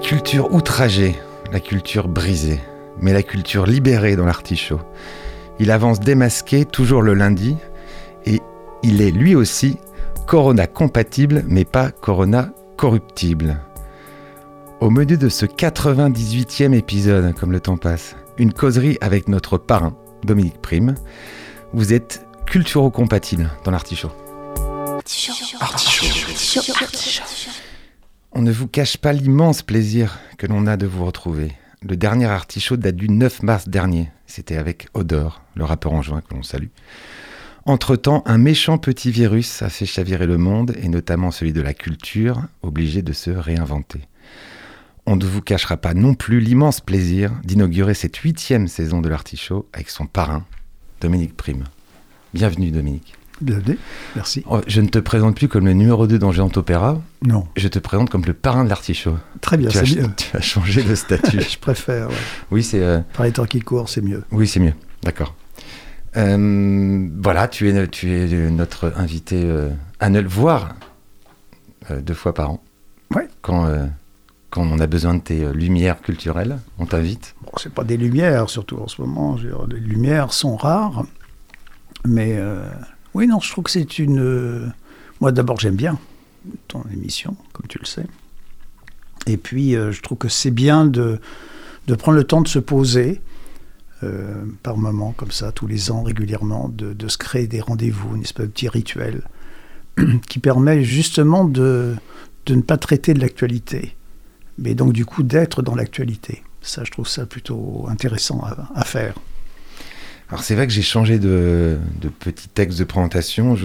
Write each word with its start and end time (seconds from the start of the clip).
Culture 0.00 0.52
outragée, 0.52 1.16
la 1.52 1.60
culture 1.60 2.08
brisée, 2.08 2.60
mais 3.00 3.12
la 3.12 3.22
culture 3.22 3.66
libérée 3.66 4.16
dans 4.16 4.24
l'artichaut. 4.24 4.80
Il 5.58 5.70
avance 5.70 6.00
démasqué 6.00 6.64
toujours 6.64 7.02
le 7.02 7.14
lundi 7.14 7.56
et 8.24 8.40
il 8.82 9.02
est 9.02 9.10
lui 9.10 9.34
aussi 9.34 9.78
Corona 10.26 10.66
compatible 10.66 11.44
mais 11.48 11.64
pas 11.64 11.90
Corona 11.90 12.50
corruptible. 12.76 13.58
Au 14.80 14.90
menu 14.90 15.16
de 15.16 15.28
ce 15.28 15.46
98e 15.46 16.72
épisode, 16.72 17.34
comme 17.34 17.52
le 17.52 17.60
temps 17.60 17.76
passe, 17.76 18.14
une 18.36 18.52
causerie 18.52 18.98
avec 19.00 19.28
notre 19.28 19.58
parrain, 19.58 19.96
Dominique 20.24 20.60
Prime. 20.62 20.94
Vous 21.72 21.92
êtes 21.92 22.24
culturo-compatible 22.46 23.50
dans 23.64 23.72
l'artichaut. 23.72 24.12
On 28.38 28.42
ne 28.42 28.52
vous 28.52 28.68
cache 28.68 28.98
pas 28.98 29.12
l'immense 29.12 29.62
plaisir 29.62 30.20
que 30.36 30.46
l'on 30.46 30.68
a 30.68 30.76
de 30.76 30.86
vous 30.86 31.04
retrouver. 31.04 31.50
Le 31.82 31.96
dernier 31.96 32.26
artichaut 32.26 32.76
date 32.76 32.94
du 32.94 33.08
9 33.08 33.42
mars 33.42 33.68
dernier. 33.68 34.12
C'était 34.28 34.56
avec 34.56 34.86
Odor, 34.94 35.42
le 35.56 35.64
rappeur 35.64 35.92
en 35.92 36.02
juin 36.02 36.20
que 36.20 36.32
l'on 36.32 36.44
salue. 36.44 36.68
Entre-temps, 37.64 38.22
un 38.26 38.38
méchant 38.38 38.78
petit 38.78 39.10
virus 39.10 39.60
a 39.62 39.70
fait 39.70 39.86
chavirer 39.86 40.28
le 40.28 40.38
monde, 40.38 40.76
et 40.80 40.88
notamment 40.88 41.32
celui 41.32 41.52
de 41.52 41.60
la 41.60 41.74
culture, 41.74 42.42
obligé 42.62 43.02
de 43.02 43.12
se 43.12 43.30
réinventer. 43.30 44.02
On 45.04 45.16
ne 45.16 45.26
vous 45.26 45.42
cachera 45.42 45.76
pas 45.76 45.94
non 45.94 46.14
plus 46.14 46.38
l'immense 46.38 46.80
plaisir 46.80 47.32
d'inaugurer 47.42 47.94
cette 47.94 48.18
huitième 48.18 48.68
saison 48.68 49.00
de 49.00 49.08
l'artichaut 49.08 49.68
avec 49.72 49.90
son 49.90 50.06
parrain, 50.06 50.46
Dominique 51.00 51.36
Prime. 51.36 51.64
Bienvenue 52.34 52.70
Dominique. 52.70 53.16
Bienvenue, 53.40 53.78
merci. 54.16 54.42
Oh, 54.50 54.60
Je 54.66 54.80
ne 54.80 54.88
te 54.88 54.98
présente 54.98 55.36
plus 55.36 55.46
comme 55.46 55.64
le 55.66 55.72
numéro 55.72 56.08
2 56.08 56.18
d'Angers 56.18 56.42
Opéra, 56.56 57.00
Non, 57.22 57.46
je 57.56 57.68
te 57.68 57.78
présente 57.78 58.10
comme 58.10 58.24
le 58.24 58.34
parrain 58.34 58.64
de 58.64 58.68
l'artichaut. 58.68 59.16
très 59.40 59.56
bien, 59.56 59.68
Tu, 59.68 59.78
as- 59.78 59.86
c'est 59.86 60.00
mieux. 60.00 60.08
tu 60.16 60.36
as 60.36 60.40
changé 60.40 60.82
de 60.82 60.94
statut. 60.96 61.40
Je 61.48 61.58
préfère. 61.58 62.08
ouais. 62.08 62.14
oui, 62.50 62.64
c'est 62.64 62.82
euh, 62.82 62.98
Par 63.14 63.24
les 63.26 63.32
temps 63.32 63.44
qui 63.44 63.60
courent, 63.60 63.88
c'est 63.88 64.00
mieux. 64.00 64.24
oui, 64.32 64.48
c'est 64.48 64.58
mieux. 64.58 64.72
D'accord. 65.04 65.36
Euh, 66.16 67.08
voilà, 67.22 67.46
tu 67.46 67.68
es, 67.68 67.86
tu 67.86 68.10
es 68.12 68.50
notre 68.50 68.92
invité 68.96 69.42
euh, 69.44 69.68
à 70.00 70.08
ne 70.10 70.20
le 70.20 70.28
voir 70.28 70.74
deux 72.00 72.14
fois 72.14 72.34
par 72.34 72.50
an. 72.50 72.62
Ouais. 73.14 73.28
Quand, 73.40 73.70
quand 74.50 74.62
on 74.62 74.78
a 74.80 74.86
besoin 74.88 75.14
de 75.14 75.20
tes 75.20 75.52
lumières 75.52 76.00
culturelles, 76.02 76.58
on 76.78 76.86
t'invite. 76.86 77.34
Bon, 77.42 77.52
c'est 77.56 77.72
pas 77.72 77.84
des 77.84 77.96
lumières, 77.96 78.50
surtout 78.50 78.78
en 78.78 78.88
ce 78.88 79.00
moment. 79.00 79.36
les 79.70 79.78
lumières 79.80 80.32
sont 80.32 80.56
rares. 80.56 81.04
Mais 82.04 82.34
euh, 82.36 82.62
oui, 83.18 83.26
non, 83.26 83.40
je 83.40 83.50
trouve 83.50 83.64
que 83.64 83.70
c'est 83.70 83.98
une. 83.98 84.20
euh, 84.20 84.66
Moi, 85.20 85.32
d'abord, 85.32 85.58
j'aime 85.60 85.76
bien 85.76 85.98
ton 86.68 86.82
émission, 86.92 87.36
comme 87.52 87.66
tu 87.66 87.78
le 87.78 87.84
sais. 87.84 88.06
Et 89.26 89.36
puis, 89.36 89.76
euh, 89.76 89.92
je 89.92 90.00
trouve 90.02 90.18
que 90.18 90.28
c'est 90.28 90.50
bien 90.52 90.86
de, 90.86 91.20
de 91.88 91.94
prendre 91.94 92.16
le 92.16 92.24
temps 92.24 92.40
de 92.40 92.48
se 92.48 92.58
poser. 92.60 93.20
euh, 94.04 94.44
par 94.62 94.76
moment, 94.76 95.12
comme 95.12 95.32
ça, 95.32 95.52
tous 95.52 95.66
les 95.66 95.90
ans, 95.90 96.02
régulièrement, 96.04 96.68
de, 96.68 96.92
de 96.94 97.08
se 97.08 97.18
créer 97.18 97.48
des 97.48 97.60
rendez-vous, 97.60 98.14
une 98.16 98.22
espèce 98.22 98.46
de 98.46 98.52
petit 98.52 98.68
rituel 98.68 99.22
qui 100.28 100.38
permet 100.38 100.84
justement 100.84 101.44
de, 101.44 101.96
de 102.46 102.54
ne 102.54 102.62
pas 102.62 102.76
traiter 102.78 103.14
de 103.14 103.20
l'actualité, 103.20 103.96
mais 104.56 104.74
donc 104.74 104.92
du 104.92 105.04
coup 105.04 105.24
d'être 105.24 105.62
dans 105.62 105.74
l'actualité. 105.74 106.44
Ça, 106.62 106.84
je 106.84 106.90
trouve 106.92 107.08
ça 107.08 107.26
plutôt 107.26 107.86
intéressant 107.88 108.42
à 108.74 108.84
faire. 108.84 109.14
Alors 110.30 110.42
c'est 110.42 110.54
vrai 110.54 110.66
que 110.66 110.72
j'ai 110.72 110.82
changé 110.82 111.18
de, 111.18 111.78
de 112.00 112.08
petit 112.08 112.48
texte 112.48 112.78
de 112.78 112.84
présentation. 112.84 113.56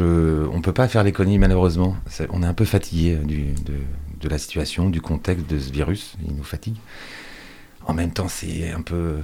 On 0.53 0.61
peut 0.61 0.71
pas 0.71 0.87
faire 0.87 1.03
l'économie 1.03 1.37
malheureusement. 1.37 1.97
On 2.29 2.41
est 2.41 2.45
un 2.45 2.53
peu 2.53 2.65
fatigué 2.65 3.17
euh, 3.19 3.53
de, 3.65 3.73
de 4.21 4.29
la 4.29 4.37
situation, 4.37 4.89
du 4.89 5.01
contexte 5.01 5.49
de 5.49 5.59
ce 5.59 5.71
virus. 5.71 6.15
Il 6.25 6.35
nous 6.35 6.43
fatigue. 6.43 6.77
En 7.85 7.93
même 7.93 8.13
temps, 8.13 8.29
c'est 8.29 8.71
un 8.71 8.81
peu 8.81 9.17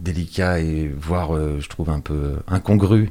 délicat 0.00 0.60
et 0.60 0.88
voire, 0.88 1.34
euh, 1.34 1.58
je 1.60 1.68
trouve, 1.68 1.90
un 1.90 1.98
peu 1.98 2.36
incongru 2.46 3.10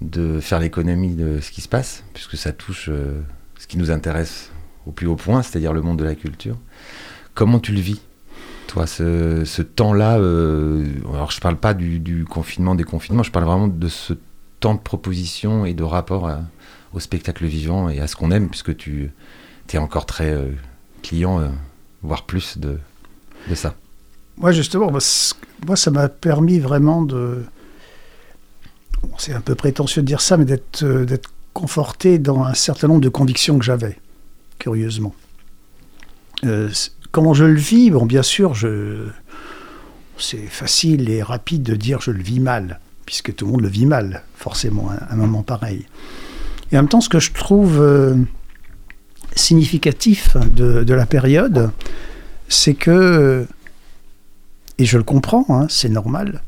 de 0.00 0.40
faire 0.40 0.58
l'économie 0.58 1.14
de 1.14 1.40
ce 1.40 1.50
qui 1.50 1.60
se 1.60 1.68
passe, 1.68 2.04
puisque 2.14 2.38
ça 2.38 2.52
touche 2.52 2.88
euh, 2.88 3.20
ce 3.58 3.66
qui 3.66 3.76
nous 3.76 3.90
intéresse 3.90 4.50
au 4.86 4.92
plus 4.92 5.06
haut 5.06 5.16
point, 5.16 5.42
c'est-à-dire 5.42 5.74
le 5.74 5.82
monde 5.82 5.98
de 5.98 6.04
la 6.04 6.14
culture. 6.14 6.56
Comment 7.34 7.58
tu 7.58 7.72
le 7.72 7.80
vis? 7.80 8.00
Toi, 8.70 8.86
ce, 8.86 9.62
temps-là, 9.62 10.18
euh, 10.18 10.86
alors 11.12 11.32
je 11.32 11.40
parle 11.40 11.56
pas 11.56 11.74
du, 11.74 12.24
confinement, 12.30 12.76
des 12.76 12.84
confinements, 12.84 13.24
je 13.24 13.32
parle 13.32 13.44
vraiment 13.44 13.66
de 13.66 13.88
ce 13.88 14.12
temps 14.60 14.74
de 14.74 14.78
proposition 14.78 15.66
et 15.66 15.74
de 15.74 15.82
rapport 15.82 16.30
au 16.92 17.00
spectacle 17.00 17.46
vivant 17.46 17.88
et 17.88 17.98
à 17.98 18.06
ce 18.06 18.14
qu'on 18.14 18.30
aime, 18.30 18.48
puisque 18.48 18.76
tu 18.76 19.10
es 19.72 19.78
encore 19.78 20.06
très 20.06 20.30
euh, 20.30 20.52
client, 21.02 21.40
euh, 21.40 21.48
voire 22.02 22.26
plus 22.26 22.58
de, 22.58 22.78
ça. 23.56 23.74
Moi, 24.36 24.52
justement, 24.52 24.92
moi, 24.92 25.76
ça 25.76 25.90
m'a 25.90 26.08
permis 26.08 26.60
vraiment 26.60 27.02
de. 27.02 27.42
C'est 29.18 29.32
un 29.32 29.40
peu 29.40 29.56
prétentieux 29.56 30.02
de 30.02 30.06
dire 30.06 30.20
ça, 30.20 30.36
mais 30.36 30.44
d'être 30.44 31.32
conforté 31.54 32.20
dans 32.20 32.44
un 32.44 32.54
certain 32.54 32.86
nombre 32.86 33.00
de 33.00 33.08
convictions 33.08 33.58
que 33.58 33.64
j'avais, 33.64 33.98
curieusement. 34.60 35.12
Comment 37.10 37.34
je 37.34 37.44
le 37.44 37.58
vis 37.58 37.90
Bon, 37.90 38.06
bien 38.06 38.22
sûr, 38.22 38.54
je. 38.54 39.06
C'est 40.18 40.36
facile 40.36 41.08
et 41.08 41.22
rapide 41.22 41.62
de 41.62 41.74
dire 41.74 42.02
je 42.02 42.10
le 42.10 42.22
vis 42.22 42.40
mal, 42.40 42.78
puisque 43.06 43.34
tout 43.34 43.46
le 43.46 43.52
monde 43.52 43.62
le 43.62 43.68
vit 43.68 43.86
mal, 43.86 44.22
forcément, 44.36 44.90
à 44.90 45.14
un 45.14 45.16
moment 45.16 45.42
pareil. 45.42 45.86
Et 46.72 46.76
en 46.76 46.82
même 46.82 46.88
temps, 46.88 47.00
ce 47.00 47.08
que 47.08 47.20
je 47.20 47.32
trouve 47.32 47.80
euh, 47.80 48.16
significatif 49.34 50.36
de, 50.36 50.92
la 50.92 51.06
période, 51.06 51.70
c'est 52.48 52.74
que 52.74 53.46
et 54.78 54.84
je 54.84 54.96
le 54.96 55.04
comprends, 55.04 55.44
hein, 55.50 55.66
c'est 55.68 55.88
normal. 55.88 56.42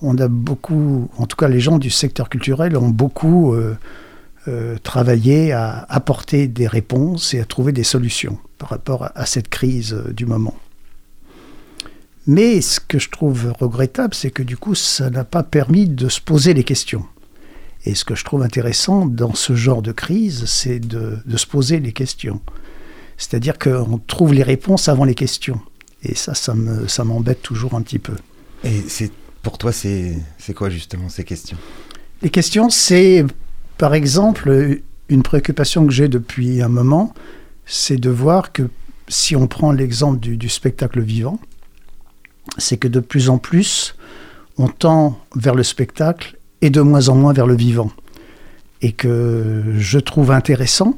On 0.00 0.16
a 0.18 0.28
beaucoup, 0.28 1.10
en 1.18 1.26
tout 1.26 1.36
cas 1.36 1.48
les 1.48 1.58
gens 1.58 1.78
du 1.78 1.90
secteur 1.90 2.28
culturel 2.28 2.76
ont 2.76 2.88
beaucoup 2.88 3.52
euh, 3.52 3.76
euh, 4.48 4.78
travaillé 4.82 5.52
à 5.52 5.86
apporter 5.88 6.48
des 6.48 6.66
réponses 6.66 7.34
et 7.34 7.40
à 7.40 7.44
trouver 7.44 7.72
des 7.72 7.84
solutions 7.84 8.38
par 8.58 8.70
rapport 8.70 9.04
à, 9.04 9.12
à 9.14 9.26
cette 9.26 9.48
crise 9.48 9.92
euh, 9.92 10.12
du 10.12 10.26
moment. 10.26 10.56
Mais 12.26 12.60
ce 12.60 12.80
que 12.80 12.98
je 12.98 13.08
trouve 13.08 13.52
regrettable, 13.60 14.14
c'est 14.14 14.30
que 14.30 14.42
du 14.42 14.56
coup, 14.56 14.74
ça 14.74 15.10
n'a 15.10 15.24
pas 15.24 15.42
permis 15.42 15.88
de 15.88 16.08
se 16.08 16.20
poser 16.20 16.54
les 16.54 16.64
questions. 16.64 17.04
Et 17.84 17.94
ce 17.94 18.04
que 18.04 18.14
je 18.14 18.24
trouve 18.24 18.42
intéressant 18.42 19.06
dans 19.06 19.34
ce 19.34 19.54
genre 19.54 19.82
de 19.82 19.92
crise, 19.92 20.44
c'est 20.46 20.80
de, 20.80 21.18
de 21.24 21.36
se 21.36 21.46
poser 21.46 21.80
les 21.80 21.92
questions. 21.92 22.40
C'est-à-dire 23.16 23.58
qu'on 23.58 23.98
trouve 23.98 24.34
les 24.34 24.42
réponses 24.42 24.88
avant 24.88 25.04
les 25.04 25.14
questions. 25.14 25.60
Et 26.02 26.14
ça, 26.14 26.34
ça 26.34 26.54
me, 26.54 26.86
ça 26.86 27.04
m'embête 27.04 27.42
toujours 27.42 27.74
un 27.74 27.82
petit 27.82 27.98
peu. 27.98 28.14
Et 28.62 28.82
c'est 28.88 29.10
pour 29.42 29.56
toi, 29.56 29.72
c'est 29.72 30.18
c'est 30.38 30.54
quoi 30.54 30.68
justement 30.70 31.08
ces 31.08 31.24
questions? 31.24 31.56
Les 32.22 32.30
questions, 32.30 32.68
c'est 32.68 33.24
par 33.78 33.94
exemple 33.94 34.80
une 35.08 35.22
préoccupation 35.22 35.86
que 35.86 35.92
j'ai 35.92 36.08
depuis 36.08 36.60
un 36.60 36.68
moment, 36.68 37.14
c'est 37.64 37.96
de 37.96 38.10
voir 38.10 38.52
que 38.52 38.68
si 39.08 39.36
on 39.36 39.46
prend 39.46 39.72
l'exemple 39.72 40.18
du, 40.18 40.48
spectacle 40.48 41.00
vivant, 41.00 41.38
c'est 42.58 42.76
que 42.76 42.88
de 42.88 43.00
plus 43.00 43.30
en 43.30 43.38
plus, 43.38 43.94
on 44.58 44.68
tend 44.68 45.18
vers 45.34 45.54
le 45.54 45.62
spectacle 45.62 46.36
et 46.60 46.70
de 46.70 46.80
moins 46.80 47.08
en 47.08 47.14
moins 47.14 47.32
vers 47.32 47.46
le 47.46 47.56
vivant. 47.56 47.90
Et 48.82 48.92
que 48.92 49.62
je 49.76 49.98
trouve 49.98 50.30
intéressant 50.30 50.96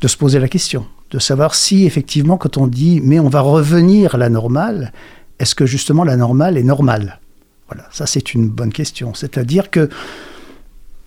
de 0.00 0.08
se 0.08 0.16
poser 0.16 0.38
la 0.38 0.48
question, 0.48 0.86
de 1.10 1.18
savoir 1.18 1.54
si 1.54 1.84
effectivement, 1.84 2.38
quand 2.38 2.56
on 2.56 2.66
dit 2.66 3.00
mais 3.04 3.20
on 3.20 3.28
va 3.28 3.40
revenir 3.40 4.14
à 4.14 4.18
la 4.18 4.30
normale, 4.30 4.92
est-ce 5.38 5.54
que 5.54 5.66
justement 5.66 6.04
la 6.04 6.16
normale 6.16 6.56
est 6.56 6.62
normale? 6.62 7.20
Voilà, 7.68 7.86
ça 7.92 8.06
c'est 8.06 8.34
une 8.34 8.48
bonne 8.48 8.72
question. 8.72 9.14
C'est-à-dire 9.14 9.70
que 9.70 9.90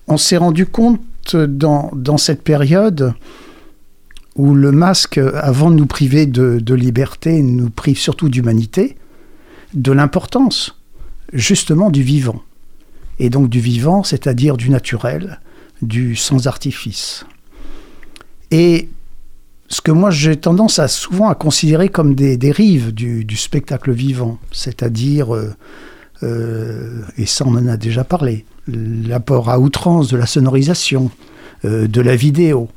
on 0.07 0.17
s'est 0.17 0.37
rendu 0.37 0.65
compte 0.65 1.01
dans, 1.35 1.89
dans 1.93 2.17
cette 2.17 2.43
période 2.43 3.13
où 4.35 4.55
le 4.55 4.71
masque, 4.71 5.17
avant 5.17 5.69
de 5.69 5.75
nous 5.75 5.85
priver 5.85 6.25
de, 6.25 6.73
liberté, 6.73 7.41
nous 7.41 7.69
prive 7.69 7.99
surtout 7.99 8.29
d'humanité, 8.29 8.97
de 9.73 9.91
l'importance 9.91 10.79
justement 11.31 11.89
du 11.89 12.03
vivant. 12.03 12.41
Et 13.19 13.29
donc 13.29 13.49
du 13.49 13.59
vivant, 13.59 14.03
c'est-à-dire 14.03 14.57
du 14.57 14.69
naturel, 14.69 15.39
du 15.81 16.15
sans 16.15 16.47
artifice. 16.47 17.25
Et 18.49 18.89
ce 19.67 19.81
que 19.81 19.91
moi 19.91 20.11
j'ai 20.11 20.35
tendance 20.35 20.79
à 20.79 20.87
souvent 20.87 21.29
à 21.29 21.35
considérer 21.35 21.89
comme 21.89 22.15
des 22.15 22.37
dérives 22.37 22.93
du, 22.93 23.35
spectacle 23.35 23.91
vivant, 23.91 24.39
c'est-à-dire, 24.51 25.33
euh, 25.35 25.53
et 27.17 27.25
ça 27.25 27.45
on 27.45 27.55
en 27.55 27.67
a 27.67 27.77
déjà 27.77 28.03
parlé, 28.03 28.45
l'apport 28.67 29.49
à 29.49 29.59
outrance 29.59 30.07
de 30.07 30.17
la 30.17 30.25
sonorisation, 30.25 31.11
euh, 31.65 31.87
de 31.87 32.01
la 32.01 32.15
vidéo. 32.15 32.69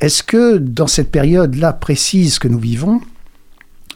Est-ce 0.00 0.22
que 0.22 0.56
dans 0.56 0.86
cette 0.86 1.10
période-là 1.10 1.74
précise 1.74 2.38
que 2.38 2.48
nous 2.48 2.58
vivons, 2.58 3.00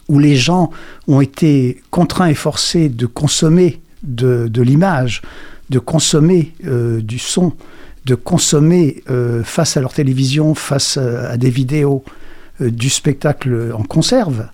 où 0.07 0.19
les 0.19 0.35
gens 0.35 0.69
ont 1.07 1.21
été 1.21 1.81
contraints 1.89 2.27
et 2.27 2.35
forcés 2.35 2.89
de 2.89 3.07
consommer 3.07 3.81
de, 4.03 4.61
l'image, 4.61 5.23
de 5.71 5.79
consommer 5.79 6.53
euh, 6.67 7.01
du 7.01 7.17
son, 7.17 7.53
de 8.05 8.13
consommer 8.13 9.03
euh, 9.09 9.43
face 9.43 9.77
à 9.77 9.81
leur 9.81 9.93
télévision, 9.93 10.53
face 10.53 10.97
à, 10.97 11.37
des 11.37 11.49
vidéos, 11.49 12.03
euh, 12.61 12.69
du 12.69 12.91
spectacle 12.91 13.73
en 13.75 13.81
conserve, 13.81 14.47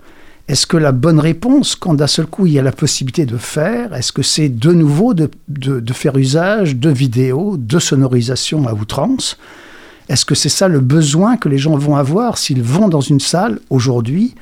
est-ce 0.51 0.67
que 0.67 0.75
la 0.75 0.91
bonne 0.91 1.21
réponse, 1.21 1.77
quand 1.77 1.93
d'un 1.93 2.07
seul 2.07 2.25
coup 2.25 2.45
il 2.45 2.51
y 2.51 2.59
a 2.59 2.61
la 2.61 2.73
possibilité 2.73 3.25
de 3.25 3.37
faire, 3.37 3.93
est-ce 3.93 4.11
que 4.11 4.21
c'est 4.21 4.49
de 4.49 4.73
nouveau 4.73 5.13
de, 5.13 5.29
faire 5.93 6.17
usage 6.17 6.75
de 6.75 6.89
vidéos, 6.89 7.55
de 7.55 7.79
sonorisation 7.79 8.67
à 8.67 8.73
outrance? 8.73 9.37
Est-ce 10.09 10.25
que 10.25 10.35
c'est 10.35 10.49
ça 10.49 10.67
le 10.67 10.81
besoin 10.81 11.37
que 11.37 11.47
les 11.47 11.57
gens 11.57 11.77
vont 11.77 11.95
avoir 11.95 12.37
s'ils 12.37 12.61
vont 12.61 12.89
dans 12.89 12.99
une 12.99 13.21
salle 13.21 13.61
aujourd'hui 13.69 14.35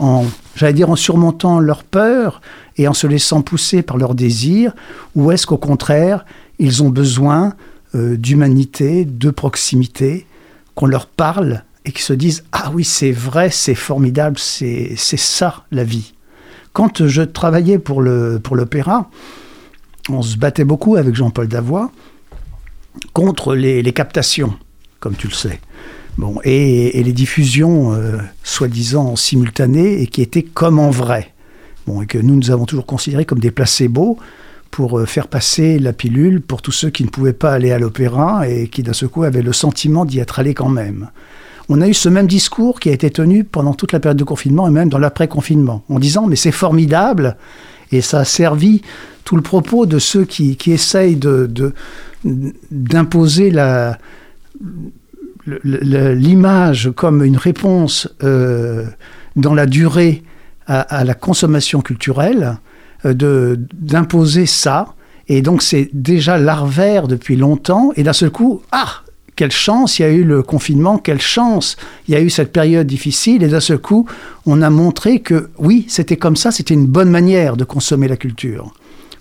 en, 0.00 0.24
j'allais 0.56 0.72
dire, 0.72 0.90
en 0.90 0.96
surmontant 0.96 1.60
leur 1.60 1.84
peur 1.84 2.40
et 2.76 2.88
en 2.88 2.92
se 2.92 3.06
laissant 3.06 3.40
pousser 3.40 3.82
par 3.82 3.96
leurs 3.96 4.16
désirs, 4.16 4.74
ou 5.14 5.30
est-ce 5.30 5.46
qu'au 5.46 5.56
contraire, 5.56 6.24
ils 6.58 6.82
ont 6.82 6.90
besoin 6.90 7.52
euh, 7.94 8.16
d'humanité, 8.16 9.04
de 9.04 9.30
proximité, 9.30 10.26
qu'on 10.74 10.86
leur 10.86 11.06
parle 11.06 11.62
et 11.84 11.92
qu'ils 11.92 12.02
se 12.02 12.12
disent 12.12 12.44
Ah 12.52 12.70
oui, 12.74 12.84
c'est 12.84 13.12
vrai, 13.12 13.50
c'est 13.50 13.74
formidable, 13.74 14.38
c'est 14.38 14.96
ça 14.96 15.64
la 15.70 15.84
vie. 15.84 16.14
Quand 16.72 17.06
je 17.06 17.22
travaillais 17.22 17.78
pour 17.78 18.02
le 18.02 18.40
pour 18.42 18.56
l'opéra, 18.56 19.10
on 20.08 20.22
se 20.22 20.36
battait 20.36 20.64
beaucoup 20.64 20.96
avec 20.96 21.14
Jean-Paul 21.14 21.48
Davois 21.48 21.90
contre 23.12 23.54
les, 23.54 23.82
les 23.82 23.92
captations, 23.92 24.54
comme 25.00 25.14
tu 25.14 25.28
le 25.28 25.34
sais. 25.34 25.60
Bon, 26.16 26.36
et, 26.44 26.98
et 26.98 27.02
les 27.02 27.12
diffusions 27.12 27.92
euh, 27.92 28.18
soi-disant 28.44 29.16
simultanées 29.16 30.00
et 30.00 30.06
qui 30.06 30.22
étaient 30.22 30.44
comme 30.44 30.78
en 30.78 30.90
vrai. 30.90 31.32
Bon, 31.86 32.02
et 32.02 32.06
que 32.06 32.18
nous, 32.18 32.36
nous 32.36 32.50
avons 32.50 32.66
toujours 32.66 32.86
considéré 32.86 33.24
comme 33.24 33.40
des 33.40 33.50
placebos 33.50 34.18
pour 34.70 34.98
euh, 34.98 35.06
faire 35.06 35.28
passer 35.28 35.78
la 35.78 35.92
pilule 35.92 36.40
pour 36.40 36.62
tous 36.62 36.72
ceux 36.72 36.90
qui 36.90 37.04
ne 37.04 37.08
pouvaient 37.08 37.32
pas 37.32 37.52
aller 37.52 37.72
à 37.72 37.78
l'opéra 37.78 38.48
et 38.48 38.68
qui 38.68 38.82
d'un 38.82 38.92
seul 38.92 39.08
coup 39.08 39.24
avaient 39.24 39.42
le 39.42 39.52
sentiment 39.52 40.04
d'y 40.04 40.20
être 40.20 40.38
allés 40.38 40.54
quand 40.54 40.68
même. 40.68 41.10
On 41.68 41.80
a 41.80 41.88
eu 41.88 41.94
ce 41.94 42.08
même 42.08 42.26
discours 42.26 42.78
qui 42.80 42.90
a 42.90 42.92
été 42.92 43.10
tenu 43.10 43.44
pendant 43.44 43.72
toute 43.74 43.92
la 43.92 44.00
période 44.00 44.18
de 44.18 44.24
confinement 44.24 44.68
et 44.68 44.70
même 44.70 44.88
dans 44.90 44.98
l'après-confinement, 44.98 45.82
en 45.88 45.98
disant 45.98 46.26
mais 46.26 46.36
c'est 46.36 46.52
formidable 46.52 47.36
et 47.92 48.00
ça 48.02 48.20
a 48.20 48.24
servi 48.24 48.82
tout 49.24 49.36
le 49.36 49.42
propos 49.42 49.86
de 49.86 49.98
ceux 49.98 50.24
qui, 50.24 50.56
qui 50.56 50.72
essayent 50.72 51.16
de, 51.16 51.46
de, 51.46 51.72
d'imposer 52.70 53.50
le- 53.50 53.94
l'image 56.14 56.90
comme 56.94 57.22
une 57.22 57.36
réponse 57.36 58.08
euh, 58.22 58.86
dans 59.36 59.54
la 59.54 59.66
durée 59.66 60.22
à, 60.66 61.04
la 61.04 61.12
consommation 61.14 61.82
culturelle, 61.82 62.56
euh, 63.04 63.12
de, 63.12 63.60
d'imposer 63.74 64.46
ça. 64.46 64.94
Et 65.28 65.42
donc 65.42 65.62
c'est 65.62 65.90
déjà 65.92 66.38
larvaire 66.38 67.06
depuis 67.08 67.36
longtemps. 67.36 67.92
Et 67.96 68.02
d'un 68.02 68.12
seul 68.14 68.30
coup, 68.30 68.62
ah, 68.72 69.02
quelle 69.36 69.50
chance, 69.50 69.98
il 69.98 70.02
y 70.02 70.04
a 70.04 70.10
eu 70.10 70.24
le 70.24 70.42
confinement, 70.42 70.98
quelle 70.98 71.20
chance, 71.20 71.76
il 72.08 72.14
y 72.14 72.16
a 72.16 72.20
eu 72.20 72.30
cette 72.30 72.52
période 72.52 72.86
difficile. 72.86 73.42
Et 73.42 73.48
d'un 73.48 73.60
seul 73.60 73.78
coup, 73.78 74.06
on 74.46 74.62
a 74.62 74.70
montré 74.70 75.20
que 75.20 75.50
oui, 75.58 75.86
c'était 75.88 76.16
comme 76.16 76.36
ça, 76.36 76.50
c'était 76.50 76.74
une 76.74 76.86
bonne 76.86 77.10
manière 77.10 77.56
de 77.56 77.64
consommer 77.64 78.08
la 78.08 78.16
culture. 78.16 78.72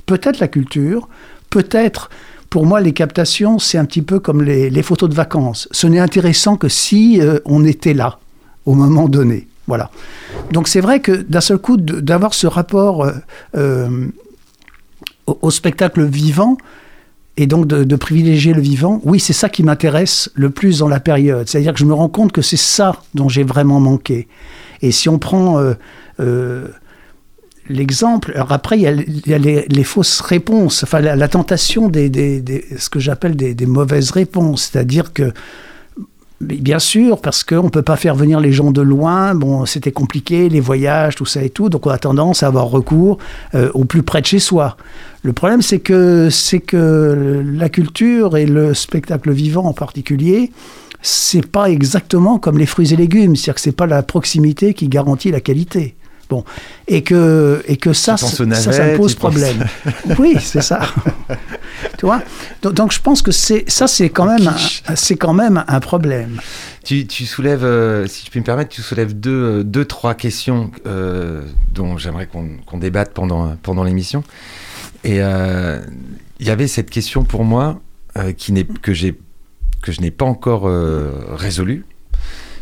Peut-être 0.06 0.39
la 0.39 0.48
culture, 0.48 1.07
peut-être 1.50 2.10
pour 2.54 2.68
moi, 2.68 2.81
les 2.81 2.94
captations, 2.94 3.57
c'est 3.57 3.80
un 3.80 3.86
petit 3.86 4.04
peu 4.04 4.19
comme 4.19 4.44
les, 4.44 4.83
photos 4.83 5.10
de 5.10 5.15
vacances. 5.15 5.68
Ce 5.71 5.88
n'est 5.88 6.00
intéressant 6.00 6.56
que 6.56 6.69
si 6.69 7.19
euh, 7.19 7.39
on 7.45 7.65
était 7.65 7.95
là, 7.95 8.19
au 8.68 8.75
moment 8.75 9.10
donné. 9.10 9.48
Voilà. 9.65 9.89
Donc 10.51 10.68
c'est 10.68 10.80
vrai 10.80 11.00
que 11.00 11.12
d'un 11.12 11.42
seul 11.42 11.57
coup, 11.57 11.77
d'avoir 11.77 12.36
ce 12.36 12.45
rapport 12.45 13.06
euh, 13.06 13.13
euh, 13.57 14.07
au 15.25 15.50
spectacle 15.50 16.06
vivant, 16.06 16.57
et 17.35 17.47
donc 17.47 17.65
de, 17.65 17.95
privilégier 17.95 18.53
le 18.53 18.62
vivant, 18.62 19.01
oui, 19.06 19.19
c'est 19.19 19.33
ça 19.33 19.50
qui 19.50 19.63
m'intéresse 19.63 20.30
le 20.35 20.51
plus 20.51 20.80
dans 20.80 20.88
la 20.88 21.00
période. 21.00 21.50
C'est-à-dire 21.50 21.74
que 21.74 21.80
je 21.80 21.85
me 21.85 21.94
rends 21.94 22.09
compte 22.09 22.31
que 22.31 22.44
c'est 22.44 22.57
ça 22.57 23.01
dont 23.15 23.27
j'ai 23.27 23.44
vraiment 23.44 23.80
manqué. 23.80 24.27
Et 24.83 24.91
si 24.91 25.09
on 25.09 25.18
prend 25.18 25.57
euh, 25.57 25.74
euh, 26.19 26.68
l'exemple, 27.69 28.33
alors 28.35 28.51
après, 28.51 28.77
il 28.77 28.81
y 28.81 29.33
a, 29.33 29.38
les, 29.39 29.83
fausses 29.83 30.21
réponses, 30.21 30.83
enfin 30.83 31.00
la, 31.00 31.27
tentation 31.27 31.88
des, 31.88 32.44
ce 32.77 32.89
que 32.89 33.00
j'appelle 33.00 33.36
des, 33.36 33.65
mauvaises 33.65 34.12
réponses. 34.12 34.69
C'est-à-dire 34.71 35.12
que 35.12 35.33
Bien 36.41 36.79
sûr, 36.79 37.21
parce 37.21 37.45
qu'on 37.45 37.63
ne 37.63 37.69
peut 37.69 37.83
pas 37.83 37.95
faire 37.95 38.15
venir 38.15 38.41
les 38.41 38.51
gens 38.51 38.71
de 38.71 38.81
loin. 38.81 39.33
Bon, 39.33 39.65
c'était 39.65 39.94
compliqué, 39.94 40.50
les 40.50 40.59
voyages, 40.59 41.15
tout 41.15 41.25
ça 41.25 41.41
et 41.41 41.50
tout. 41.50 41.69
Donc, 41.69 41.86
on 41.86 41.89
a 41.89 41.97
tendance 41.97 42.44
à 42.44 42.47
avoir 42.47 42.65
recours 42.65 43.18
euh, 43.56 43.71
au 43.74 43.86
plus 43.86 44.03
près 44.03 44.19
de 44.19 44.25
chez 44.25 44.39
soi. 44.39 44.75
Le 45.23 45.31
problème, 45.33 45.61
c'est 45.61 45.79
que, 45.79 46.29
c'est 46.29 46.59
que 46.59 47.41
la 47.55 47.69
culture 47.69 48.35
et 48.37 48.45
le 48.45 48.73
spectacle 48.73 49.31
vivant 49.31 49.63
en 49.65 49.73
particulier, 49.73 50.51
c'est 51.01 51.45
pas 51.45 51.69
exactement 51.69 52.39
comme 52.39 52.57
les 52.57 52.65
fruits 52.65 52.93
et 52.93 52.97
légumes. 52.97 53.35
C'est-à-dire 53.35 53.55
que 53.55 53.61
c'est 53.61 53.71
pas 53.71 53.87
la 53.87 54.03
proximité 54.03 54.73
qui 54.73 54.87
garantit 54.89 55.31
la 55.31 55.39
qualité. 55.41 55.95
Bon, 56.29 56.43
et 56.87 57.03
que, 57.03 57.61
et 57.67 57.77
que 57.77 57.93
ça, 57.93 58.15
ça, 58.17 58.43
me 58.45 58.95
pose 58.97 59.13
penses- 59.13 59.15
problème. 59.15 59.65
Oui, 60.19 60.36
c'est 60.41 60.62
ça. 60.63 60.79
tu 62.00 62.05
vois? 62.05 62.21
Donc, 62.62 62.74
donc, 62.74 62.91
je 62.93 63.00
pense 63.01 63.21
que 63.21 63.31
c'est, 63.31 63.65
ça, 63.69 63.88
c'est 63.88 64.09
quand, 64.09 64.25
même 64.25 64.48
un- 64.48 64.95
c'est 64.95 65.15
quand 65.17 65.33
même 65.33 65.63
un 65.67 65.79
problème. 65.79 66.39
Tu, 66.83 67.05
tu 67.07 67.25
soulèves, 67.25 67.63
euh, 67.63 68.07
si 68.07 68.25
je 68.25 68.31
puis 68.31 68.39
me 68.39 68.45
permettre, 68.45 68.69
tu 68.71 68.81
soulèves 68.81 69.17
deux, 69.19 69.31
euh, 69.59 69.63
deux 69.63 69.86
trois 69.86 70.15
questions 70.15 70.71
euh, 70.88 71.43
dont 71.74 71.98
j'aimerais 71.98 72.25
qu'on 72.27 72.48
qu'on 72.65 72.77
débatte 72.77 73.13
pendant, 73.13 73.55
pendant 73.62 73.83
l'émission. 73.83 74.24
Et 75.03 75.22
euh, 75.22 75.79
il 76.39 76.48
y 76.48 76.50
avait 76.50 76.67
cette 76.67 76.89
question 76.89 77.24
pour 77.24 77.43
moi 77.43 77.81
euh, 78.17 78.31
qui 78.31 78.51
n'est 78.51 78.63
que 78.65 78.93
j'ai 78.93 79.19
que 79.81 79.91
je 79.91 80.00
n'ai 80.01 80.12
pas 80.12 80.25
encore 80.25 80.67
euh, 80.67 81.12
résolue. 81.29 81.86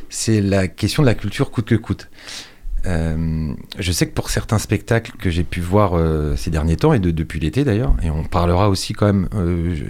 C'est 0.09 0.41
la 0.41 0.67
question 0.67 1.03
de 1.03 1.07
la 1.07 1.13
culture 1.13 1.51
coûte 1.51 1.65
que 1.65 1.75
coûte. 1.75 2.09
Euh, 2.87 3.53
je 3.77 3.91
sais 3.91 4.07
que 4.07 4.13
pour 4.13 4.31
certains 4.31 4.57
spectacles 4.57 5.11
que 5.19 5.29
j'ai 5.29 5.43
pu 5.43 5.59
voir 5.61 5.91
euh, 5.93 6.35
ces 6.35 6.49
derniers 6.49 6.77
temps 6.77 6.93
et 6.93 6.99
de- 6.99 7.11
depuis 7.11 7.39
l'été 7.39 7.63
d'ailleurs, 7.63 7.95
et 8.01 8.09
on 8.09 8.23
parlera 8.23 8.69
aussi 8.69 8.93
quand 8.93 9.05
même. 9.05 9.29
euh, 9.35 9.75
je- 9.75 9.85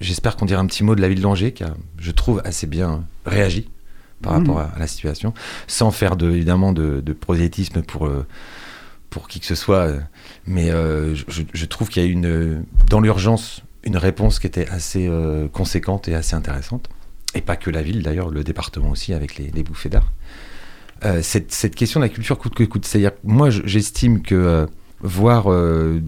J'espère 0.00 0.36
qu'on 0.36 0.46
dira 0.46 0.60
un 0.62 0.66
petit 0.66 0.82
mot 0.82 0.94
de 0.94 1.02
la 1.02 1.08
ville 1.08 1.20
d'Angers 1.20 1.52
qui 1.52 1.62
a, 1.62 1.74
je 1.98 2.10
trouve, 2.10 2.40
assez 2.46 2.66
bien 2.66 3.04
réagi 3.26 3.68
par 4.22 4.32
Mhm. 4.32 4.38
rapport 4.38 4.58
à, 4.60 4.64
à 4.74 4.78
la 4.78 4.86
situation, 4.86 5.34
sans 5.66 5.90
faire 5.90 6.16
de, 6.16 6.30
évidemment 6.30 6.72
de, 6.72 7.00
de 7.04 7.12
prosélytisme 7.12 7.82
pour, 7.82 8.06
pour 9.16 9.28
qui 9.28 9.40
que 9.40 9.46
ce 9.46 9.54
soit. 9.54 9.86
euh, 9.88 9.98
Mais 10.46 10.70
euh, 10.70 11.14
je, 11.14 11.42
je 11.60 11.66
trouve 11.66 11.88
qu'il 11.88 12.02
y 12.02 12.06
a 12.06 12.08
une, 12.08 12.64
dans 12.90 13.00
l'urgence 13.00 13.62
une 13.82 13.96
réponse 13.96 14.38
qui 14.40 14.46
était 14.46 14.68
assez 14.68 15.06
euh, 15.08 15.48
conséquente 15.48 16.06
et 16.08 16.14
assez 16.14 16.34
intéressante. 16.36 16.88
Et 17.34 17.40
pas 17.40 17.56
que 17.56 17.70
la 17.70 17.82
ville 17.82 18.02
d'ailleurs, 18.02 18.30
le 18.30 18.42
département 18.44 18.90
aussi 18.90 19.14
avec 19.14 19.36
les, 19.38 19.50
les 19.54 19.62
bouffées 19.62 19.88
d'art. 19.88 20.12
Euh, 21.04 21.20
cette, 21.22 21.50
cette 21.52 21.74
question 21.74 22.00
de 22.00 22.04
la 22.04 22.08
culture 22.08 22.36
coûte 22.38 22.54
que 22.54 22.64
coûte, 22.64 22.84
c'est-à-dire 22.84 23.12
moi 23.24 23.48
je- 23.50 23.62
j'estime 23.64 24.20
que 24.22 24.34
euh, 24.34 24.66
voir, 25.00 25.50
euh, 25.52 26.00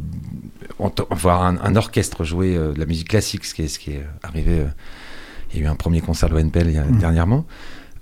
voir 1.10 1.42
un, 1.44 1.56
un 1.62 1.76
orchestre 1.76 2.24
jouer 2.24 2.56
euh, 2.56 2.72
de 2.72 2.78
la 2.80 2.86
musique 2.86 3.08
classique, 3.08 3.44
ce 3.44 3.54
qui 3.54 3.62
est, 3.62 3.68
ce 3.68 3.78
qui 3.78 3.92
est 3.92 4.04
arrivé, 4.22 4.60
euh, 4.60 4.66
il 5.52 5.60
y 5.60 5.62
a 5.62 5.66
eu 5.66 5.68
un 5.68 5.76
premier 5.76 6.00
concert 6.00 6.28
de 6.30 6.34
l'ONPL 6.34 6.68
Mhm. 6.68 6.98
dernièrement, 6.98 7.46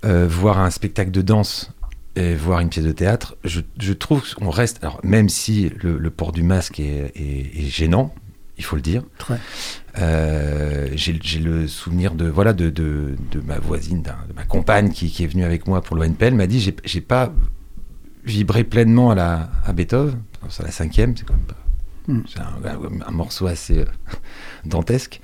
euh, 0.05 0.27
voir 0.29 0.59
un 0.59 0.69
spectacle 0.71 1.11
de 1.11 1.21
danse 1.21 1.71
et 2.17 2.35
voir 2.35 2.59
une 2.59 2.69
pièce 2.69 2.85
de 2.85 2.91
théâtre, 2.91 3.35
je, 3.43 3.61
je 3.79 3.93
trouve 3.93 4.23
qu'on 4.33 4.49
reste, 4.49 4.83
alors 4.83 4.99
même 5.03 5.29
si 5.29 5.71
le, 5.83 5.97
le 5.97 6.09
port 6.09 6.31
du 6.31 6.43
masque 6.43 6.79
est, 6.79 7.11
est- 7.15 7.59
est 7.59 7.69
gênant, 7.69 8.13
il 8.57 8.63
faut 8.63 8.75
le 8.75 8.81
dire, 8.81 9.03
euh, 9.99 10.87
j'ai 10.95 11.13
le 11.39 11.67
souvenir 11.67 12.13
de 12.15 12.27
voilà 12.27 12.53
de, 12.53 12.69
de, 12.69 13.15
de 13.31 13.39
ma 13.41 13.59
voisine, 13.59 14.01
de 14.01 14.33
ma 14.35 14.43
compagne 14.43 14.89
qui, 14.91 15.09
qui 15.11 15.23
est 15.23 15.27
venue 15.27 15.43
avec 15.43 15.67
moi 15.67 15.81
pour 15.81 15.95
l'ONPL, 15.95 16.33
m'a 16.33 16.47
dit 16.47 16.59
j'ai 16.83 17.01
pas 17.01 17.33
vibrer 18.25 18.63
pleinement 18.63 19.11
à, 19.11 19.15
la, 19.15 19.49
à 19.65 19.73
Beethoven, 19.73 20.19
c'est 20.49 20.63
la 20.63 20.71
cinquième, 20.71 21.15
c'est 21.15 21.25
quand 21.25 21.35
même 21.35 21.45
pas. 21.45 21.63
Mm. 22.07 22.21
C'est 22.27 22.39
un, 22.39 23.07
un 23.07 23.11
morceau 23.11 23.47
assez 23.47 23.79
euh, 23.79 23.85
dantesque. 24.65 25.21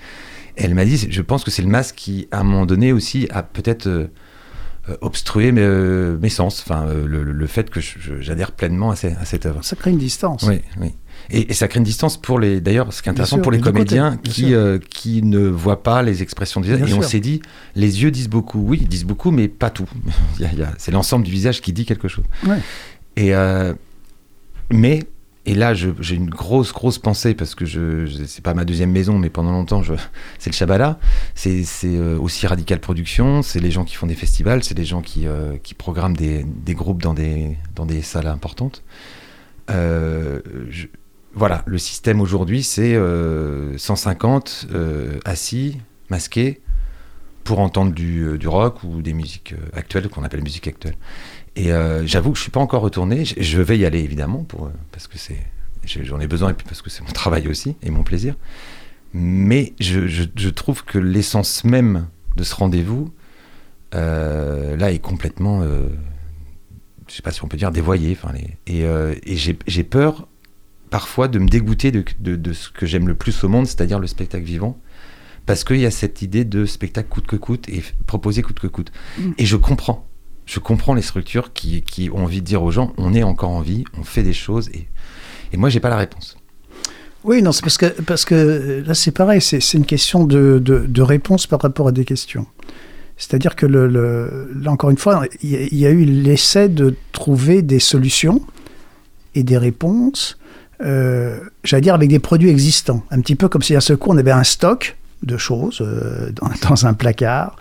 Elle 0.56 0.76
m'a 0.76 0.86
dit, 0.86 1.08
je 1.10 1.22
pense 1.22 1.44
que 1.44 1.50
c'est 1.52 1.64
le 1.64 1.68
masque 1.70 1.96
qui, 1.96 2.28
à 2.32 2.40
un 2.42 2.44
moment 2.44 2.66
donné 2.68 2.94
aussi, 2.94 3.28
a 3.32 3.42
peut-être 3.42 3.88
euh, 3.88 4.08
euh, 4.90 4.96
obstrué 5.02 5.52
mes, 5.52 5.62
euh, 5.62 6.18
mes 6.22 6.30
sens. 6.30 6.62
Enfin, 6.66 6.86
euh, 6.88 7.06
le, 7.08 7.24
le- 7.24 7.48
fait 7.48 7.70
que 7.70 7.80
j'adhère 8.20 8.52
pleinement 8.52 8.92
à, 8.92 8.96
ces- 8.96 9.14
à 9.14 9.26
cette 9.26 9.46
œuvre. 9.46 9.64
Ça 9.64 9.76
crée 9.76 9.92
une 9.92 9.98
distance. 9.98 10.44
Oui, 10.48 10.62
oui. 10.82 10.94
Et, 11.30 11.52
et 11.52 11.54
ça 11.54 11.68
crée 11.70 11.78
une 11.80 11.86
distance 11.86 12.18
pour 12.22 12.38
les. 12.38 12.60
D'ailleurs, 12.60 12.92
ce 12.92 13.02
qui 13.02 13.08
est 13.08 13.12
intéressant 13.12 13.38
sûr, 13.38 13.44
pour 13.44 13.52
les 13.54 13.62
comédiens 13.62 14.18
qui, 14.18 14.54
euh, 14.54 14.80
qui 14.90 15.22
ne 15.24 15.48
voient 15.48 15.84
pas 15.84 16.02
les 16.04 16.22
expressions 16.22 16.60
du 16.60 16.68
visage. 16.74 16.92
Et 16.92 16.94
on 16.96 17.02
s'est 17.02 17.20
dit, 17.22 17.42
les 17.76 18.04
yeux 18.04 18.12
disent 18.12 18.28
beaucoup. 18.30 18.60
Oui, 18.60 18.80
ils 18.82 18.88
disent 18.90 19.06
beaucoup, 19.06 19.32
mais 19.32 19.48
pas 19.48 19.70
tout. 19.70 19.88
C'est 20.78 20.92
l'ensemble 20.92 21.24
du 21.24 21.32
visage 21.32 21.62
qui 21.62 21.72
dit 21.72 21.86
quelque 21.86 22.08
chose. 22.10 22.26
Ouais. 22.46 22.58
Et 23.16 23.34
euh, 23.36 23.74
mais 24.72 25.04
et 25.46 25.56
là, 25.56 25.74
j'ai 25.74 26.16
une 26.16 26.30
grosse, 26.30 26.72
grosse 26.72 27.00
pensée 27.00 27.34
parce 27.34 27.54
que 27.54 27.66
je, 27.66 28.06
je- 28.06 28.24
c'est 28.24 28.42
pas 28.44 28.54
ma 28.54 28.64
deuxième 28.64 28.92
maison, 28.92 29.18
mais 29.20 29.30
pendant 29.30 29.52
longtemps, 29.52 29.82
c'est 30.40 30.50
le 30.50 30.56
Shabala. 30.56 31.00
C'est, 31.36 31.66
euh, 31.86 32.18
aussi 32.18 32.48
Radical 32.48 32.80
Production. 32.80 33.42
C'est 33.42 33.60
les 33.60 33.72
gens 33.72 33.84
qui 33.84 33.96
font 33.96 34.08
des 34.08 34.16
festivals. 34.16 34.64
C'est 34.64 34.78
les 34.78 34.86
gens 34.86 35.02
qui, 35.02 35.28
euh, 35.28 35.58
qui 35.62 35.74
programment 35.74 36.16
des, 36.16 36.44
des 36.46 36.74
groupes 36.76 37.02
dans 37.04 37.14
des, 37.14 37.58
dans 37.76 37.86
des 37.86 38.02
salles 38.02 38.28
importantes. 38.28 38.84
Euh, 39.70 40.40
voilà, 41.34 41.64
le 41.66 41.78
système 41.78 42.22
aujourd'hui, 42.22 42.64
c'est 42.64 42.94
euh, 42.96 43.78
150 43.78 44.68
euh, 44.72 45.20
assis, 45.26 45.78
masqués, 46.10 46.62
pour 47.44 47.60
entendre 47.60 47.92
du, 47.92 48.38
du 48.38 48.48
rock 48.48 48.84
ou 48.84 49.02
des 49.02 49.14
musiques 49.14 49.56
actuelles, 49.74 50.08
qu'on 50.10 50.24
appelle 50.24 50.42
musique 50.44 50.68
actuelle. 50.68 50.96
Et 51.56 51.72
euh, 51.72 52.06
j'avoue 52.08 52.32
que 52.32 52.38
je 52.38 52.42
suis 52.44 52.52
pas 52.52 52.60
encore 52.60 52.82
retourné. 52.82 53.26
Je, 53.26 53.36
je 53.38 53.62
vais 53.62 53.78
y 53.78 53.86
aller 53.86 54.00
évidemment 54.00 54.44
pour, 54.44 54.66
euh, 54.66 54.72
parce 54.92 55.08
que 55.08 55.18
c'est, 55.18 55.38
j'en 55.86 56.20
ai 56.20 56.28
besoin 56.28 56.50
et 56.50 56.54
puis 56.54 56.66
parce 56.68 56.82
que 56.82 56.90
c'est 56.90 57.02
mon 57.04 57.12
travail 57.14 57.48
aussi 57.48 57.76
et 57.84 57.90
mon 57.92 58.04
plaisir. 58.04 58.36
Mais 59.14 59.74
je, 59.80 60.08
je- 60.08 60.24
je 60.36 60.50
trouve 60.50 60.84
que 60.84 60.98
l'essence 60.98 61.64
même 61.64 62.08
de 62.36 62.44
ce 62.44 62.56
rendez-vous, 62.56 63.14
euh, 63.94 64.76
là, 64.76 64.92
est 64.92 64.98
complètement, 65.00 65.62
euh, 65.62 65.88
je 67.08 67.14
sais 67.14 67.22
pas 67.22 67.32
si 67.32 67.44
on 67.44 67.48
peut 67.48 67.58
dire 67.58 67.72
dévoyé. 67.72 68.18
Enfin, 68.20 68.34
les- 68.34 68.58
et 68.66 68.82
et 69.32 69.38
j'ai 69.68 69.84
peur 69.84 70.28
parfois 70.90 71.28
de 71.28 71.38
me 71.40 71.48
dégoûter 71.48 71.92
de, 71.92 72.04
de- 72.20 72.36
de 72.36 72.54
ce 72.54 72.70
que 72.70 72.86
j'aime 72.88 73.08
le 73.08 73.16
plus 73.16 73.44
au 73.44 73.50
monde, 73.50 73.68
c'est-à-dire 73.68 74.00
le 74.00 74.08
spectacle 74.08 74.46
vivant. 74.46 74.80
Parce 75.46 75.64
qu'il 75.64 75.78
y 75.80 75.86
a 75.86 75.92
cette 75.92 76.22
idée 76.22 76.46
de 76.46 76.66
spectacle 76.66 77.10
coûte 77.10 77.28
que 77.28 77.36
coûte 77.36 77.68
et 77.70 77.84
proposer 78.08 78.42
coûte 78.42 78.60
que 78.60 78.68
coûte. 78.68 78.92
Et 79.38 79.46
je 79.46 79.58
comprends. 79.58 80.08
Je 80.46 80.60
comprends 80.60 80.94
les 80.94 81.02
structures 81.02 81.54
qui, 81.54 81.82
qui 81.82 82.10
ont 82.10 82.24
envie 82.24 82.42
de 82.42 82.46
dire 82.46 82.64
aux 82.64 82.72
gens 82.72 82.94
on 82.98 83.14
est 83.14 83.24
encore 83.24 83.50
en 83.52 83.62
vie, 83.62 83.84
on 83.98 84.04
fait 84.04 84.24
des 84.24 84.34
choses. 84.34 84.70
Et, 84.74 84.88
et 85.54 85.58
moi, 85.58 85.70
j'ai 85.70 85.80
pas 85.80 85.90
la 85.90 85.98
réponse. 85.98 86.38
Oui, 87.24 87.42
non, 87.42 87.54
c'est 87.54 87.62
parce 87.62 87.78
que, 87.78 87.86
parce 88.02 88.26
que 88.26 88.36
euh, 88.36 88.84
là, 88.86 88.94
c'est 88.94 89.12
pareil, 89.12 89.40
c'est 89.42 89.74
une 89.74 89.86
question 89.86 90.26
de, 90.26 90.60
de, 90.60 90.80
de 90.86 91.02
réponse 91.02 91.48
par 91.48 91.62
rapport 91.62 91.88
à 91.88 91.92
des 91.94 92.04
questions. 92.04 92.46
C'est-à-dire 93.16 93.56
que, 93.56 93.66
le, 93.66 94.52
là, 94.60 94.72
encore 94.72 94.90
une 94.90 94.98
fois, 94.98 95.24
il 95.42 95.50
y, 95.52 95.56
a- 95.56 95.62
il 95.62 95.78
y 95.78 95.86
a 95.86 95.92
eu 95.92 96.04
l'essai 96.04 96.68
de 96.68 96.96
trouver 97.14 97.62
des 97.62 97.80
solutions 97.80 98.42
et 99.36 99.44
des 99.44 99.58
réponses, 99.58 100.38
euh, 100.82 101.40
j'allais 101.64 101.82
dire, 101.82 101.94
avec 101.94 102.10
des 102.10 102.20
produits 102.20 102.50
existants. 102.50 103.06
Un 103.12 103.22
petit 103.22 103.36
peu 103.36 103.48
comme 103.48 103.62
si 103.62 103.76
à 103.76 103.82
ce 103.82 103.94
coup, 103.94 104.10
on 104.12 104.18
avait 104.18 104.32
un 104.32 104.44
stock 104.44 104.98
de 105.24 105.38
choses 105.38 105.80
euh, 105.82 106.32
dans, 106.70 106.86
un 106.86 106.94
placard. 106.94 107.56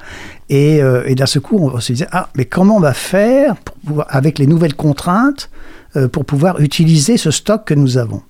Et, 0.49 0.83
euh, 0.83 1.05
et 1.07 1.15
d'un 1.15 1.27
seul 1.27 1.43
coup, 1.43 1.59
on 1.59 1.81
se 1.81 1.93
disait, 1.93 2.09
ah, 2.13 2.29
mais 2.37 2.45
comment 2.45 2.77
on 2.77 2.81
va 2.81 2.95
faire 2.95 3.57
pour 3.57 3.77
pouvoir, 3.77 4.07
avec 4.11 4.39
les 4.39 4.47
nouvelles 4.47 4.75
contraintes 4.75 5.51
euh, 5.97 6.09
pour 6.09 6.25
pouvoir 6.25 6.61
utiliser 6.61 7.17
ce 7.17 7.31
stock 7.31 7.65
que 7.65 7.75
nous 7.75 7.99
avons? 7.99 8.23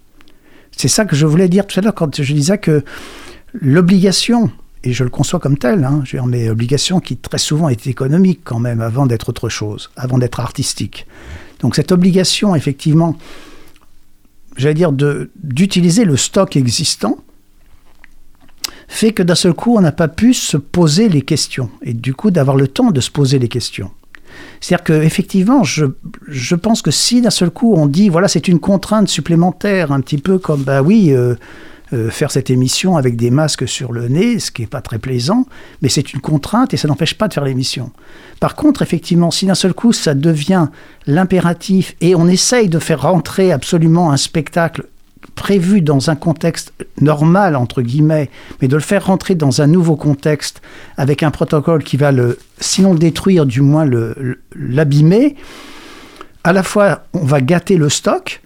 C'est 0.76 0.88
ça 0.88 1.04
que 1.04 1.16
je 1.16 1.26
voulais 1.26 1.48
dire 1.48 1.66
tout 1.66 1.78
à 1.78 1.82
l'heure 1.82 1.94
quand 1.94 2.22
je 2.22 2.32
disais 2.32 2.58
que 2.58 2.84
l'obligation, 3.52 4.50
et 4.84 4.92
je 4.92 5.04
le 5.04 5.10
conçois 5.10 5.38
comme 5.38 5.58
tel, 5.58 5.84
hein, 5.84 6.02
je 6.04 6.16
veux 6.16 6.22
mais 6.26 6.48
obligation 6.48 7.00
qui 7.00 7.16
très 7.16 7.38
souvent 7.38 7.68
est 7.68 7.86
économique 7.86 8.40
quand 8.42 8.58
même 8.58 8.80
avant 8.80 9.06
d'être 9.06 9.28
autre 9.28 9.48
chose, 9.48 9.90
avant 9.96 10.18
d'être 10.18 10.40
artistique. 10.40 11.06
Donc 11.60 11.76
cette 11.76 11.92
obligation, 11.92 12.56
effectivement, 12.56 13.16
j'allais 14.56 14.74
dire, 14.74 14.92
d'utiliser 14.92 16.04
le 16.04 16.16
stock 16.16 16.56
existant, 16.56 17.18
fait 18.92 19.12
que 19.12 19.22
d'un 19.22 19.34
seul 19.34 19.54
coup, 19.54 19.76
on 19.76 19.80
n'a 19.80 19.92
pas 19.92 20.08
pu 20.08 20.34
se 20.34 20.56
poser 20.56 21.08
les 21.08 21.22
questions, 21.22 21.70
et 21.82 21.94
du 21.94 22.14
coup 22.14 22.30
d'avoir 22.30 22.56
le 22.56 22.68
temps 22.68 22.90
de 22.90 23.00
se 23.00 23.10
poser 23.10 23.38
les 23.38 23.48
questions. 23.48 23.90
C'est-à-dire 24.60 24.84
qu'effectivement, 24.84 25.64
je, 25.64 25.86
je 26.28 26.54
pense 26.54 26.82
que 26.82 26.90
si 26.90 27.22
d'un 27.22 27.30
seul 27.30 27.50
coup 27.50 27.74
on 27.74 27.86
dit, 27.86 28.10
voilà, 28.10 28.28
c'est 28.28 28.48
une 28.48 28.60
contrainte 28.60 29.08
supplémentaire, 29.08 29.92
un 29.92 30.00
petit 30.00 30.18
peu 30.18 30.38
comme, 30.38 30.62
bah 30.62 30.82
oui, 30.82 31.12
euh, 31.12 31.34
euh, 31.94 32.10
faire 32.10 32.30
cette 32.30 32.50
émission 32.50 32.96
avec 32.98 33.16
des 33.16 33.30
masques 33.30 33.66
sur 33.66 33.92
le 33.92 34.08
nez, 34.08 34.38
ce 34.38 34.50
qui 34.50 34.62
n'est 34.62 34.68
pas 34.68 34.82
très 34.82 34.98
plaisant, 34.98 35.46
mais 35.80 35.88
c'est 35.88 36.12
une 36.12 36.20
contrainte 36.20 36.74
et 36.74 36.76
ça 36.76 36.86
n'empêche 36.86 37.14
pas 37.14 37.28
de 37.28 37.34
faire 37.34 37.44
l'émission. 37.44 37.92
Par 38.40 38.56
contre, 38.56 38.82
effectivement, 38.82 39.30
si 39.30 39.46
d'un 39.46 39.54
seul 39.54 39.72
coup 39.72 39.92
ça 39.92 40.14
devient 40.14 40.68
l'impératif 41.06 41.96
et 42.00 42.14
on 42.14 42.28
essaye 42.28 42.68
de 42.68 42.78
faire 42.78 43.02
rentrer 43.02 43.52
absolument 43.52 44.12
un 44.12 44.16
spectacle 44.18 44.86
prévu 45.34 45.80
dans 45.80 46.10
un 46.10 46.16
contexte 46.16 46.72
normal, 47.00 47.56
entre 47.56 47.82
guillemets, 47.82 48.30
mais 48.60 48.68
de 48.68 48.76
le 48.76 48.82
faire 48.82 49.06
rentrer 49.06 49.34
dans 49.34 49.60
un 49.60 49.66
nouveau 49.66 49.96
contexte 49.96 50.62
avec 50.96 51.22
un 51.22 51.30
protocole 51.30 51.82
qui 51.82 51.96
va 51.96 52.12
le, 52.12 52.38
sinon 52.60 52.92
le 52.92 52.98
détruire, 52.98 53.46
du 53.46 53.60
moins 53.60 53.88
l'abîmer, 54.54 55.36
à 56.44 56.52
la 56.52 56.62
fois 56.62 57.04
on 57.12 57.24
va 57.24 57.40
gâter 57.40 57.76
le 57.76 57.88
stock 57.88 58.42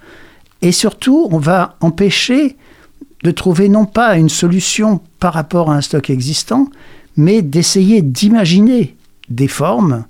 et 0.62 0.73
surtout 0.73 1.28
on 1.31 1.38
va 1.38 1.76
empêcher 1.81 2.57
de 3.23 3.31
trouver 3.31 3.69
non 3.69 3.87
pas 3.87 4.16
une 4.16 4.28
solution 4.28 5.00
par 5.19 5.35
rapport 5.35 5.71
à 5.71 5.76
un 5.76 5.81
stock 5.81 6.11
existant, 6.11 6.69
mais 7.16 7.43
d'essayer 7.43 8.02
d'imaginer 8.02 8.95
des 9.28 9.49
formes 9.49 10.05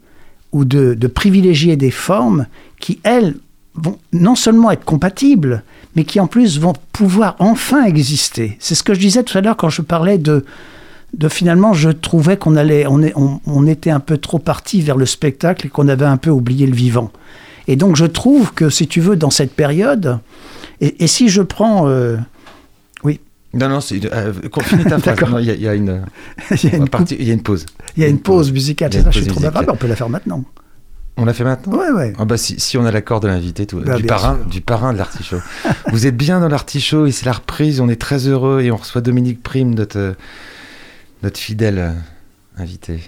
ou 0.53 0.65
de, 0.65 0.95
de 0.95 1.07
privilégier 1.07 1.77
des 1.77 1.91
formes 1.91 2.47
qui, 2.81 2.99
elles, 3.03 3.35
vont 3.77 3.99
non 4.13 4.35
seulement 4.35 4.71
être 4.71 4.85
compatibles, 4.85 5.63
mais 5.95 6.05
qui 6.05 6.21
en 6.21 6.27
plus 6.27 6.59
vont 6.59 6.75
pouvoir 6.93 7.37
enfin 7.39 7.85
exister. 7.85 8.57
C'est 8.61 8.75
ce 8.75 8.83
que 8.83 8.95
je 8.95 9.01
disais 9.01 9.23
tout 9.23 9.37
à 9.37 9.41
l'heure 9.41 9.57
quand 9.57 9.69
je 9.71 9.83
parlais 9.83 10.19
de, 10.19 10.45
de 11.15 11.29
finalement, 11.29 11.73
je 11.73 11.91
trouvais 11.91 12.37
qu'on 12.37 12.57
allait, 12.57 12.87
on, 12.87 13.03
est- 13.03 13.13
on- 13.17 13.41
on 13.47 13.67
était 13.67 13.91
un 13.91 14.01
peu 14.01 14.19
trop 14.19 14.39
parti 14.39 14.81
vers 14.83 14.97
le 14.97 15.07
spectacle 15.07 15.67
et 15.67 15.71
qu'on 15.71 15.89
avait 15.89 16.05
un 16.05 16.17
peu 16.17 16.31
oublié 16.31 16.67
le 16.67 16.75
vivant. 16.75 17.11
Et 17.69 17.77
donc 17.77 17.97
je 17.97 18.05
trouve 18.07 18.53
que 18.53 18.71
si 18.71 18.87
tu 18.87 19.01
veux, 19.01 19.17
dans 19.17 19.31
cette 19.31 19.53
période, 19.55 20.19
et, 20.81 21.03
et 21.05 21.07
si 21.07 21.29
je 21.29 21.43
prends, 21.43 21.89
euh, 21.89 22.17
oui, 23.03 23.21
Non, 23.55 23.69
non, 23.69 23.81
c'est, 23.81 24.05
euh, 24.13 24.33
finis 24.63 24.85
ta 24.85 24.99
phrase. 25.17 25.19
Il 25.41 25.47
y, 25.47 25.51
a- 25.51 25.55
il 25.55 25.63
y 25.63 25.69
a 25.69 25.75
une, 25.75 26.03
il 26.63 26.65
y 26.65 26.67
a 26.69 26.75
on 26.75 26.79
va 26.79 26.85
une, 26.85 26.89
partir- 26.89 27.17
il 27.21 27.27
y 27.27 27.31
a 27.31 27.35
une 27.35 27.43
pause. 27.43 27.65
il 27.97 28.03
y 28.03 28.07
a 28.07 28.09
une 28.09 28.21
pause 28.21 28.53
musicale, 28.53 28.91
c'est 28.93 28.99
une 28.99 29.05
ça, 29.05 29.11
je 29.11 29.21
suis 29.21 29.29
trop 29.29 29.41
on 29.73 29.77
peut 29.77 29.89
la 29.89 29.97
faire 29.97 30.09
maintenant. 30.11 30.45
On 31.19 31.25
l'a 31.25 31.33
fait 31.33 31.45
maintenant 31.45 31.77
Ouais, 31.79 31.91
ouais. 31.91 32.13
Ah 32.19 32.25
bah 32.27 32.37
si, 32.37 32.61
si 32.61 32.77
on 32.77 32.85
a 32.85 32.91
l'accord 32.91 33.21
de 33.21 33.29
l'invité, 33.29 33.67
tout, 33.67 33.81
Bah, 33.81 33.97
du, 33.97 34.05
parrain, 34.05 34.37
sûr. 34.37 34.47
du 34.47 34.61
parrain 34.61 34.93
de 34.93 34.99
l'artichaut. 34.99 35.41
Vous 35.93 36.07
êtes 36.07 36.17
bien 36.17 36.41
dans 36.41 36.49
l'artichaut 36.49 37.07
et 37.07 37.13
c'est 37.13 37.25
la 37.27 37.33
reprise, 37.33 37.81
on 37.81 37.89
est 37.89 38.01
très 38.01 38.27
heureux 38.27 38.61
et 38.61 38.71
on 38.71 38.77
reçoit 38.77 39.01
Dominique 39.01 39.43
Prime, 39.43 39.75
notre, 39.75 39.99
euh, 39.99 40.13
notre 41.23 41.39
fidèle 41.39 41.79
euh, 41.79 41.93
invité. 42.59 43.01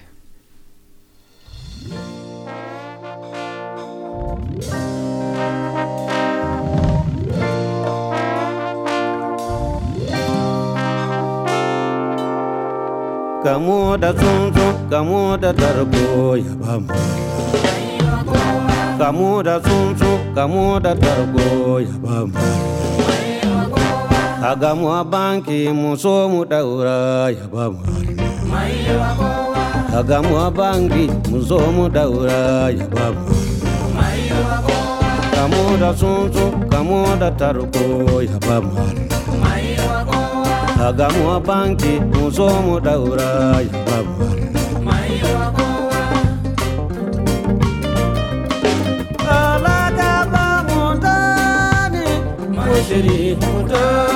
Kamo 13.45 13.97
da 13.97 14.13
tsuntsu, 14.13 14.67
kamo 14.91 15.37
da 15.43 15.53
tarko 15.55 16.37
ya 16.37 16.53
ba 16.61 16.79
mu. 16.81 16.93
Kamo 18.99 19.43
da 19.43 19.61
tsuntsu, 19.61 20.11
kamo 20.35 20.81
da 20.81 20.95
tarko 20.95 21.81
ya 21.81 21.95
ba 22.03 22.17
mu. 22.27 22.39
Aga 24.51 24.71
mu 24.75 24.89
a 24.91 25.05
banki 25.05 25.69
mu 25.73 25.97
so 25.97 26.29
mu 26.29 26.45
daura 26.45 27.31
ya 27.31 27.47
ba 27.53 27.65
mu. 27.71 27.81
Aga 29.99 30.19
mu 30.27 30.35
a 30.37 30.51
banki 30.51 31.05
mu 31.31 31.39
so 31.49 31.59
mu 31.77 31.85
daura 31.89 32.71
ya 32.79 32.87
ba 32.95 33.07
mu. 33.15 33.35
Kamo 35.35 35.63
da 35.81 35.91
tsuntsu, 35.99 36.45
kamo 36.73 36.99
da 37.21 37.29
tarko 37.41 37.87
ya 38.31 38.39
ba 38.47 38.57
mu. 38.61 39.09
agamu 40.89 41.25
a 41.37 41.41
banki 41.41 41.93
muso 42.15 42.47
mu 42.65 42.81
daura 42.81 43.61
ya 43.61 43.79
babu 43.87 45.58
Ô 52.71 52.83
chérie, 52.87 53.37
content. 53.37 54.08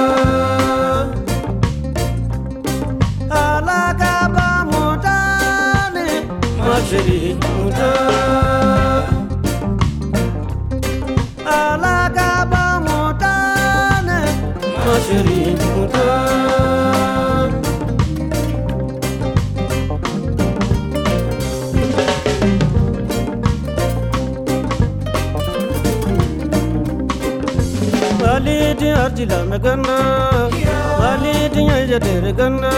ja 31.92 31.98
der 31.98 32.32
ganna 32.32 32.70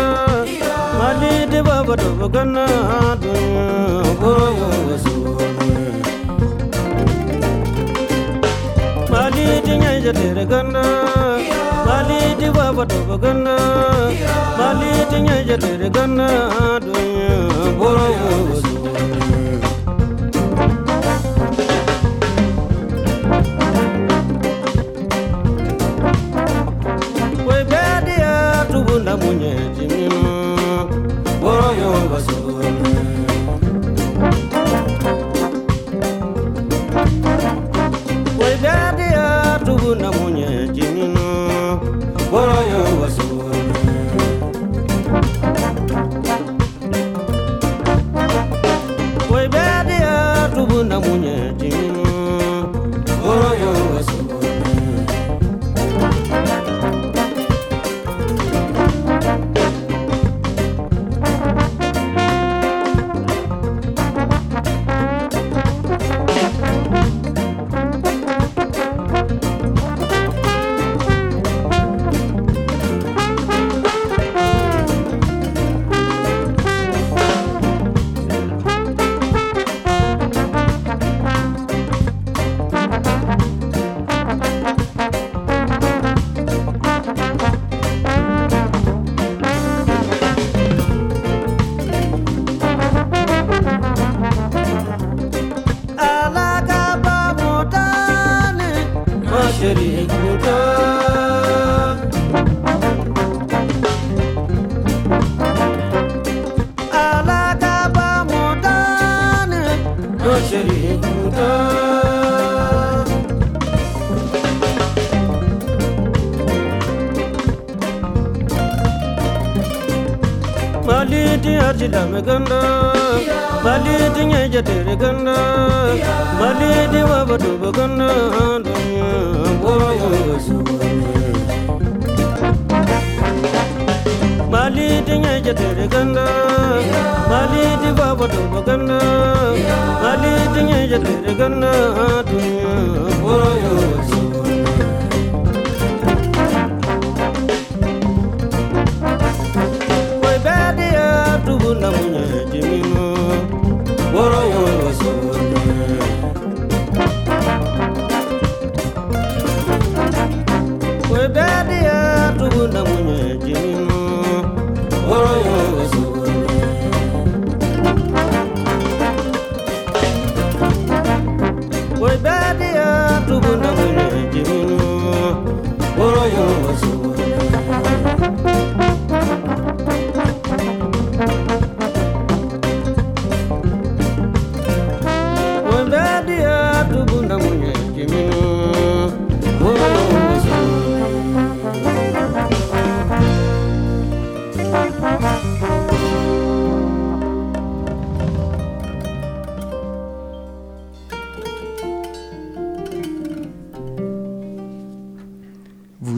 mali 0.98 1.46
de 1.50 1.60
baba 1.62 1.94
do 1.96 2.28
ganna 2.34 2.64
dunya 3.22 3.66
go 4.20 4.32
go 4.58 4.96
so 5.04 5.14
mali 9.12 9.46
de 9.66 9.74
nya 9.82 9.92
ja 10.04 10.12
der 10.18 10.38
ganna 10.52 10.84
mali 11.86 12.20
de 12.40 12.48
baba 12.56 12.84
do 12.92 13.18
ganna 13.24 13.56
mali 14.58 14.92
de 15.10 15.18
nya 15.26 15.36
ja 15.48 15.56
der 15.64 15.82
ganna 15.96 16.28
dunya 16.86 17.34
go 17.78 17.92
go 18.20 18.32
so 18.62 18.73
bunye 29.16 29.52
jimima 29.76 30.22
Boro 31.40 31.68
yo 31.80 31.90
basuru 32.10 32.52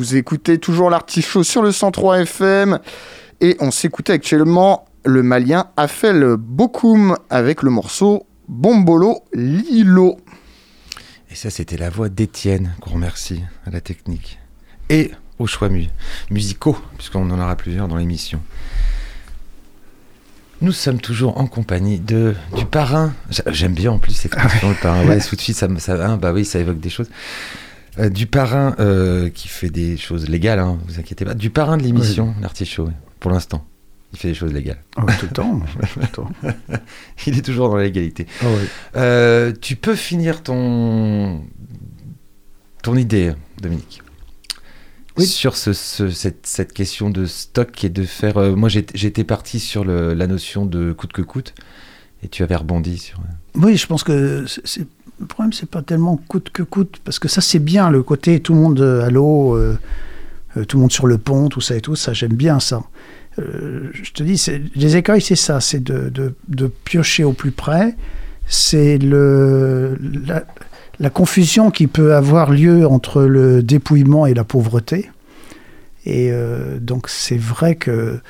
Vous 0.09 0.14
écoutez 0.14 0.59
toujours 0.59 0.88
l'artichaut 0.88 1.42
sur 1.42 1.62
le 1.62 1.73
103 1.73 2.21
FM 2.21 2.79
et 3.40 3.57
on 3.59 3.73
s'écoutait 3.73 4.12
actuellement 4.12 4.85
le 5.05 5.25
malien 5.25 5.66
Afel 5.77 6.37
Bokoum 6.38 7.16
avec 7.29 7.64
le 7.64 7.71
morceau 7.73 8.25
Bombolo 8.47 9.25
Lilo. 9.35 10.21
Et 11.29 11.35
ça, 11.35 11.51
c'était 11.51 11.77
la 11.77 11.90
voix 11.90 12.09
d'Étienne, 12.09 12.77
qu'on 12.81 12.90
remercie 12.92 13.42
à 13.66 13.71
la 13.71 13.81
technique. 13.81 14.38
Et 14.90 15.11
aux 15.40 15.49
choix 15.49 15.69
mu- 15.71 15.88
musicaux, 16.31 16.79
puisqu'on 16.99 17.29
en 17.29 17.40
aura 17.40 17.57
plusieurs 17.57 17.88
dans 17.88 17.97
l'émission. 17.97 18.40
Nous 20.61 20.71
sommes 20.71 21.01
toujours 21.01 21.37
en 21.38 21.49
compagnie 21.49 21.99
de, 21.99 22.37
du 22.57 22.64
parrain. 22.64 23.12
J'a- 23.31 23.42
J'aime 23.51 23.75
bien 23.75 23.90
en 23.90 23.99
plus 23.99 24.12
cette 24.12 24.35
expression, 24.35 24.69
le 24.69 24.77
parrain. 24.77 25.05
Ouais, 25.05 25.19
tout 25.21 25.35
de 25.35 25.40
suite, 25.40 25.57
ça, 25.57 25.66
ça, 25.79 25.95
hein, 26.07 26.16
bah 26.16 26.33
oui, 26.33 26.45
ça 26.45 26.61
évoque 26.61 26.79
des 26.79 26.90
choses. 26.90 27.11
Euh, 27.98 28.11
du 28.11 28.26
parrain 28.26 28.74
euh, 28.78 29.30
qui 29.30 29.48
fait 29.48 29.70
des 29.70 29.96
choses 29.96 30.28
légales, 30.28 30.59
hein, 30.59 30.78
vous 30.87 30.98
inquiétez 31.00 31.24
pas. 31.24 31.35
Du 31.35 31.48
parrain 31.50 31.76
de 31.78 31.82
l'émission, 31.82 32.35
l'artichaut, 32.42 32.85
ouais, 32.87 32.92
pour 33.20 33.30
l'instant. 33.30 33.64
Il 34.12 34.18
fait 34.18 34.28
des 34.28 34.35
choses 34.35 34.52
légales. 34.52 34.82
Ah 34.96 35.04
tout 35.18 35.26
le 35.26 35.32
temps. 35.32 35.61
tout 35.92 36.00
le 36.00 36.06
temps. 36.06 36.30
Il 37.26 37.38
est 37.38 37.42
toujours 37.42 37.68
dans 37.70 37.76
la 37.76 37.85
légalité. 37.85 38.26
Ah. 38.42 38.46
Euh, 38.96 39.52
tu 39.61 39.76
peux 39.76 39.94
finir 39.96 40.42
ton, 40.42 41.42
ton 42.82 42.96
idée, 42.96 43.32
Dominique 43.61 44.02
Oui. 45.18 45.26
Sur 45.26 45.56
ce, 45.56 45.72
ce- 45.72 46.11
cette, 46.11 46.46
cette 46.46 46.72
question 46.72 47.11
de 47.11 47.26
stock 47.26 47.82
et 47.85 47.88
de 47.88 48.04
faire. 48.04 48.38
moi, 48.56 48.68
j'étais 48.68 49.24
parti 49.24 49.59
sur 49.59 49.85
le- 49.85 50.14
la 50.14 50.26
notion 50.26 50.66
de 50.66 50.92
coûte 50.92 51.12
que 51.12 51.22
coûte, 51.22 51.54
et 52.22 52.28
tu 52.28 52.42
avais 52.42 52.56
rebondi 52.56 52.98
sur. 52.98 53.18
Oui, 53.54 53.76
je 53.76 53.87
pense 53.87 54.04
que 54.04 54.44
c'est- 54.64 54.87
le 55.20 55.26
problème, 55.26 55.52
c'est 55.52 55.68
pas 55.68 55.83
tellement 55.83 56.16
coûte 56.29 56.50
que 56.50 56.62
coûte, 56.62 57.00
parce 57.05 57.18
que 57.18 57.29
ça, 57.29 57.40
c'est 57.40 57.59
bien 57.59 57.90
le 57.90 58.02
côté 58.02 58.40
tout 58.40 58.55
le 58.55 58.61
monde 58.61 58.81
euh, 58.81 59.07
à 59.07 59.11
l'eau, 59.11 59.57
euh, 59.57 59.79
euh, 60.57 60.64
tout 60.64 60.76
le 60.76 60.83
monde 60.83 60.92
sur 60.92 61.07
le 61.07 61.18
pont, 61.18 61.48
tout 61.48 61.61
ça 61.61 61.76
et 61.76 61.81
tout, 61.81 61.96
ça, 61.96 62.12
j'aime 62.12 62.35
bien 62.35 62.61
ça. 62.61 62.83
Euh, 63.38 63.90
je 63.92 64.12
te 64.12 64.22
dis, 64.22 64.42
les 64.74 64.96
écueils, 64.96 65.20
c'est 65.20 65.37
ça, 65.37 65.61
c'est 65.61 65.83
de, 65.83 66.11
de- 66.48 66.66
piocher 66.85 67.24
au 67.24 67.33
plus 67.33 67.50
près, 67.50 67.94
c'est 68.46 68.98
le, 68.98 69.98
la, 70.98 71.11
confusion 71.11 71.70
qui 71.70 71.87
peut 71.87 72.14
avoir 72.14 72.50
lieu 72.50 72.87
entre 72.87 73.22
le 73.22 73.62
dépouillement 73.62 74.26
et 74.26 74.35
la 74.35 74.44
pauvreté. 74.44 75.11
Et 76.07 76.31
euh, 76.31 76.79
donc 76.79 77.09
c'est 77.09 77.37
vrai 77.37 77.74
que 77.74 78.20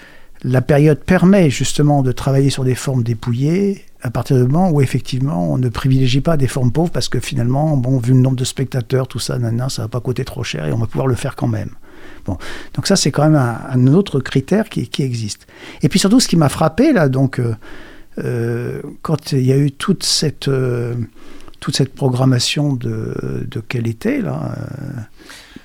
la 0.46 0.62
période 0.62 1.00
permet 1.00 1.50
justement 1.50 2.02
de 2.02 2.12
travailler 2.12 2.50
sur 2.50 2.62
des 2.62 2.76
formes 2.76 3.02
dépouillées 3.02 3.84
à 4.00 4.10
partir 4.10 4.36
du 4.36 4.44
moment 4.44 4.70
où 4.70 4.80
effectivement 4.80 5.52
on 5.52 5.58
ne 5.58 5.68
privilégie 5.68 6.20
pas 6.20 6.36
des 6.36 6.46
formes 6.46 6.70
pauvres 6.70 6.92
parce 6.92 7.08
que 7.08 7.18
finalement, 7.18 7.76
bon, 7.76 7.98
vu 7.98 8.12
le 8.12 8.20
nombre 8.20 8.36
de 8.36 8.44
spectateurs, 8.44 9.08
tout 9.08 9.18
ça, 9.18 9.38
nanana, 9.38 9.68
ça 9.68 9.82
va 9.82 9.88
pas 9.88 9.98
coûter 10.00 10.24
trop 10.24 10.44
cher 10.44 10.64
et 10.66 10.72
on 10.72 10.78
va 10.78 10.86
pouvoir 10.86 11.08
le 11.08 11.16
faire 11.16 11.34
quand 11.34 11.48
même. 11.48 11.70
Bon, 12.24 12.38
donc 12.74 12.86
ça 12.86 12.94
c'est 12.94 13.10
quand 13.10 13.28
même 13.28 13.34
un, 13.34 13.86
autre 13.88 14.20
critère 14.20 14.68
qui, 14.68 14.86
qui 14.86 15.02
existe. 15.02 15.48
Et 15.82 15.88
puis 15.88 15.98
surtout, 15.98 16.20
ce 16.20 16.28
qui 16.28 16.36
m'a 16.36 16.48
frappé 16.48 16.92
là, 16.92 17.08
donc 17.08 17.40
euh, 17.40 17.56
euh, 18.18 18.82
quand 19.02 19.32
il 19.32 19.44
y 19.44 19.52
a 19.52 19.56
eu 19.56 19.72
toute 19.72 20.04
cette 20.04 20.46
euh, 20.46 20.94
toute 21.58 21.76
cette 21.76 21.94
programmation 21.94 22.72
de, 22.72 23.44
de 23.50 23.60
qualité 23.60 24.22
là, 24.22 24.54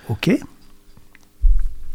ok. 0.10 0.32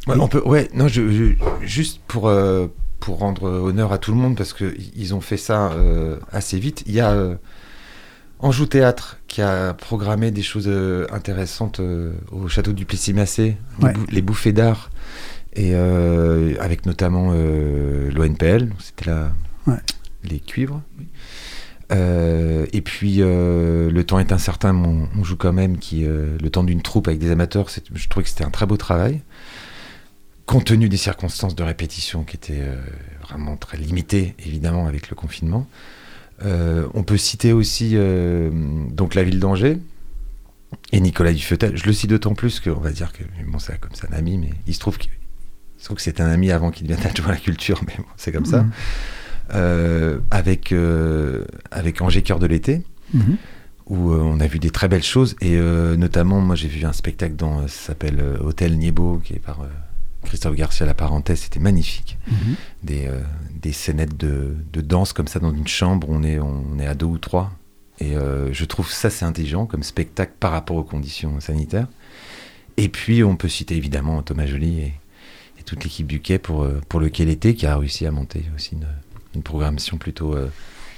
Ouais, 0.06 0.14
on 0.20 0.28
peut, 0.28 0.42
ouais, 0.46 0.68
non, 0.74 0.86
je, 0.88 1.10
je- 1.10 1.66
juste 1.66 2.00
pour, 2.06 2.28
euh, 2.28 2.68
pour 3.00 3.18
rendre 3.18 3.44
honneur 3.50 3.92
à 3.92 3.98
tout 3.98 4.12
le 4.12 4.16
monde, 4.18 4.36
parce 4.36 4.52
qu'ils 4.52 5.14
ont 5.14 5.20
fait 5.20 5.36
ça 5.36 5.72
euh, 5.72 6.16
assez 6.30 6.58
vite, 6.58 6.84
il 6.86 6.94
y 6.94 7.00
a 7.00 7.10
euh, 7.10 7.34
Anjou 8.38 8.66
Théâtre 8.66 9.18
qui 9.26 9.42
a 9.42 9.74
programmé 9.74 10.30
des 10.30 10.42
choses 10.42 10.70
intéressantes 11.10 11.80
au 12.30 12.48
château 12.48 12.72
du 12.72 12.84
Plessis-Massé, 12.84 13.56
les, 13.80 13.84
Ouais. 13.84 13.92
bou- 13.92 14.06
les 14.10 14.22
bouffées 14.22 14.52
d'art, 14.52 14.90
et 15.54 15.74
avec 15.74 16.86
notamment 16.86 17.32
l'ONPL, 17.32 18.70
c'était 18.78 19.10
Ouais. 19.66 19.78
les 20.22 20.38
cuivres. 20.38 20.82
Euh, 21.92 22.66
et 22.72 22.80
puis 22.80 23.18
euh, 23.20 23.90
le 23.92 24.04
temps 24.04 24.18
est 24.18 24.32
incertain, 24.32 24.72
mais 24.72 24.88
on, 24.88 25.08
on 25.18 25.24
joue 25.24 25.36
quand 25.36 25.52
même 25.52 25.78
qui 25.78 26.04
euh, 26.04 26.36
le 26.42 26.50
temps 26.50 26.64
d'une 26.64 26.82
troupe 26.82 27.06
avec 27.06 27.20
des 27.20 27.30
amateurs. 27.30 27.68
Je 27.94 28.08
trouvais 28.08 28.24
que 28.24 28.28
c'était 28.28 28.44
un 28.44 28.50
très 28.50 28.66
beau 28.66 28.76
travail, 28.76 29.22
compte 30.46 30.64
tenu 30.64 30.88
des 30.88 30.96
circonstances 30.96 31.54
de 31.54 31.62
répétition 31.62 32.24
qui 32.24 32.36
étaient 32.36 32.60
euh, 32.60 32.76
vraiment 33.22 33.56
très 33.56 33.76
limitées, 33.76 34.34
évidemment 34.38 34.86
avec 34.86 35.10
le 35.10 35.16
confinement. 35.16 35.66
Euh, 36.44 36.86
on 36.94 37.02
peut 37.02 37.16
citer 37.16 37.52
aussi 37.52 37.92
euh, 37.94 38.50
donc 38.90 39.14
la 39.14 39.22
ville 39.22 39.40
d'Angers 39.40 39.78
et 40.92 41.00
Nicolas 41.00 41.32
Dufetel. 41.32 41.76
Je 41.76 41.84
le 41.84 41.92
cite 41.92 42.10
d'autant 42.10 42.34
plus 42.34 42.60
qu'on 42.60 42.74
va 42.80 42.90
dire 42.92 43.12
que 43.12 43.22
bon, 43.46 43.58
c'est 43.58 43.80
comme 43.80 43.90
c'est 43.94 44.08
un 44.12 44.16
ami, 44.16 44.38
mais 44.38 44.50
il 44.66 44.74
se 44.74 44.78
trouve 44.80 44.98
que 44.98 45.04
c'est 45.98 46.20
un 46.20 46.28
ami 46.28 46.50
avant 46.50 46.70
qu'il 46.70 46.86
devienne 46.86 47.06
adjoint 47.10 47.28
à 47.28 47.32
la 47.32 47.38
culture, 47.38 47.80
mais 47.86 47.94
bon, 47.98 48.04
c'est 48.16 48.32
comme 48.32 48.46
ça. 48.46 48.64
Euh, 49.54 50.18
avec 50.32 50.72
euh, 50.72 51.44
avec 51.70 52.02
Angers 52.02 52.22
Cœur 52.22 52.38
de 52.40 52.46
l'été 52.46 52.82
Mhm. 53.14 53.36
où 53.86 54.10
euh, 54.10 54.18
on 54.18 54.40
a 54.40 54.48
vu 54.48 54.58
des 54.58 54.70
très 54.70 54.88
belles 54.88 55.04
choses 55.04 55.36
et 55.40 55.56
notamment 55.56 56.40
moi 56.40 56.56
j'ai 56.56 56.66
vu 56.66 56.84
un 56.84 56.92
spectacle 56.92 57.36
dans 57.36 57.62
ça 57.68 57.88
s'appelle 57.88 58.20
Hôtel 58.42 58.76
Niebo 58.76 59.20
qui 59.24 59.34
est 59.34 59.38
par 59.38 59.60
Christophe 60.26 60.54
Garcia 60.56 60.84
la 60.86 60.94
parenthèse 60.94 61.40
c'était 61.40 61.60
magnifique 61.60 62.18
Mhm. 62.28 62.54
des 62.82 63.06
euh, 63.06 63.20
des 63.62 63.72
scénettes 63.72 64.16
de, 64.16 64.56
de 64.72 64.80
danse 64.80 65.12
comme 65.12 65.28
ça 65.28 65.38
dans 65.38 65.52
une 65.54 65.66
chambre 65.68 66.08
on 66.10 66.22
est 66.22 66.38
on 66.38 66.78
est 66.78 66.86
à 66.86 66.94
deux 66.94 67.06
ou 67.06 67.18
trois 67.18 67.52
et 67.98 68.16
euh, 68.16 68.52
je 68.52 68.64
trouve 68.64 68.90
ça 68.90 69.08
c'est 69.10 69.24
intelligent 69.24 69.64
comme 69.66 69.82
spectacle 69.82 70.32
par 70.38 70.52
rapport 70.52 70.76
aux 70.76 70.84
conditions 70.84 71.40
sanitaires 71.40 71.86
et 72.76 72.88
puis 72.88 73.24
on 73.24 73.36
peut 73.36 73.48
citer 73.48 73.76
évidemment 73.76 74.22
Thomas 74.22 74.46
Joly 74.46 74.80
et, 74.80 74.94
et 75.58 75.62
toute 75.64 75.82
l'équipe 75.84 76.06
du 76.06 76.20
quai 76.20 76.38
pour 76.38 76.64
euh, 76.64 76.80
pour 76.88 77.00
le 77.00 77.08
quai 77.08 77.24
l'été 77.24 77.54
qui 77.54 77.66
a 77.66 77.76
réussi 77.78 78.04
à 78.06 78.10
monter 78.10 78.44
aussi 78.54 78.74
une, 78.74 78.86
une 79.34 79.42
programmation 79.42 79.96
plutôt 79.98 80.34
euh, 80.34 80.48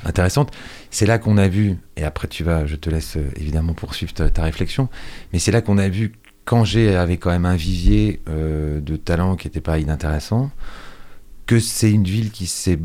intéressante. 0.05 0.53
C'est 0.91 1.07
là 1.07 1.19
qu'on 1.19 1.39
a 1.39 1.49
vu, 1.49 1.77
et 1.97 2.05
après 2.05 2.29
tu 2.29 2.45
vas, 2.45 2.67
je 2.67 2.77
te 2.77 2.89
laisse 2.89 3.17
évidemment 3.37 3.75
poursuivre 3.75 4.13
ta, 4.15 4.31
ta 4.31 4.45
réflexion, 4.45 4.89
mais 5.33 5.41
c'est 5.41 5.51
là 5.51 5.61
qu'on 5.61 5.77
a 5.79 5.89
vu 5.89 6.13
qu'Angers 6.49 6.97
avait 6.97 7.19
quand 7.19 7.29
même 7.29 7.45
un 7.45 7.57
vivier 7.57 8.23
euh, 8.27 8.81
de 8.81 8.97
talents 8.97 9.37
qui 9.37 9.49
n'était 9.49 9.61
pas 9.61 9.79
inintéressant, 9.79 10.51
que 11.45 11.61
c'est 11.61 11.93
une 11.93 12.05
ville 12.05 12.31
qui 12.31 12.47
s'est 12.47 12.79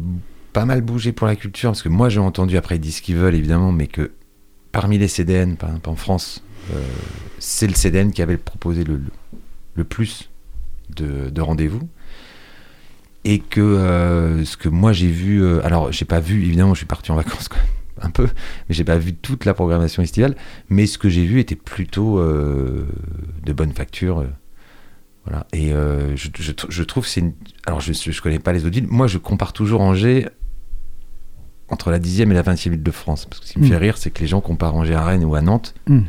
pas 0.52 0.65
mal 0.65 0.82
bougé 0.82 1.13
pour 1.13 1.28
la 1.28 1.38
culture, 1.38 1.69
parce 1.69 1.82
que 1.82 1.88
moi 1.88 2.10
j'ai 2.10 2.19
entendu, 2.19 2.58
après 2.58 2.76
ils 2.76 2.80
disent 2.80 2.97
ce 2.97 3.02
qu'ils 3.02 3.15
veulent 3.15 3.36
évidemment, 3.36 3.71
mais 3.71 3.88
que 3.88 4.12
parmi 4.73 4.97
les 4.97 5.08
CDN, 5.08 5.56
par 5.56 5.69
exemple 5.69 5.89
en 5.89 5.95
France, 5.95 6.43
euh, 6.73 6.84
c'est 7.39 7.67
le 7.67 7.73
CDN 7.73 8.12
qui 8.12 8.21
avait 8.21 8.36
proposé 8.36 8.84
le, 8.84 9.02
le, 9.76 9.84
plus 9.86 10.30
de, 10.97 11.30
de 11.30 11.41
rendez-vous. 11.41 11.88
Et 13.23 13.39
que 13.39 13.62
euh, 13.62 14.43
ce 14.43 14.58
que 14.58 14.67
moi 14.67 14.91
j'ai 14.91 15.08
vu, 15.08 15.41
alors 15.62 15.89
j'ai 15.93 16.04
pas 16.04 16.19
vu, 16.19 16.43
évidemment, 16.43 16.73
je 16.73 16.80
suis 16.80 16.86
parti 16.86 17.13
en 17.13 17.15
vacances 17.15 17.47
quand 17.47 17.56
même, 17.56 17.65
un 18.04 18.10
peu, 18.10 18.28
mais 18.70 18.76
j'ai 18.76 18.84
pas 18.84 18.98
vu 18.98 19.13
toute 19.13 19.46
la 19.46 19.54
programmation 19.54 20.04
estivale, 20.04 20.36
mais 20.70 20.86
ce 20.86 20.98
que 20.98 21.10
j'ai 21.10 21.26
vu 21.26 21.39
était 21.39 21.56
plutôt 21.56 22.20
euh, 22.20 22.86
de 23.44 23.54
bonne 23.54 23.74
facture. 23.74 24.20
euh, 24.20 24.28
voilà, 25.26 25.48
et 25.54 25.72
euh, 25.74 26.16
je, 26.18 26.30
je, 26.38 26.52
je 26.68 26.84
trouve 26.84 27.08
c'est 27.08 27.22
une. 27.22 27.34
Alors 27.66 27.80
je, 27.80 27.94
je 27.94 28.22
connais 28.22 28.39
pas 28.39 28.52
les 28.52 28.66
autres 28.66 28.76
villes, 28.76 28.88
moi 28.89 29.08
je 29.08 29.18
compare 29.18 29.54
toujours 29.54 29.80
Angers 29.82 30.28
entre 31.70 31.92
la 31.92 32.00
10e 32.00 32.30
et 32.30 32.34
la 32.34 32.44
20e 32.44 32.72
ville 32.72 32.84
de 32.84 32.92
France, 32.92 33.26
parce 33.26 33.39
que 33.39 33.48
ce 33.48 33.54
qui 33.54 33.60
me 33.60 33.66
fait 33.66 33.78
rire, 33.78 33.98
c'est 33.98 34.12
que 34.12 34.20
les 34.20 34.28
gens 34.28 34.42
comparent 34.42 34.76
Angers 34.76 34.96
à 34.96 35.06
Rennes 35.06 35.24
ou 35.24 35.34
à 35.34 35.42
Nantes. 35.42 35.74
Mm. 35.88 36.02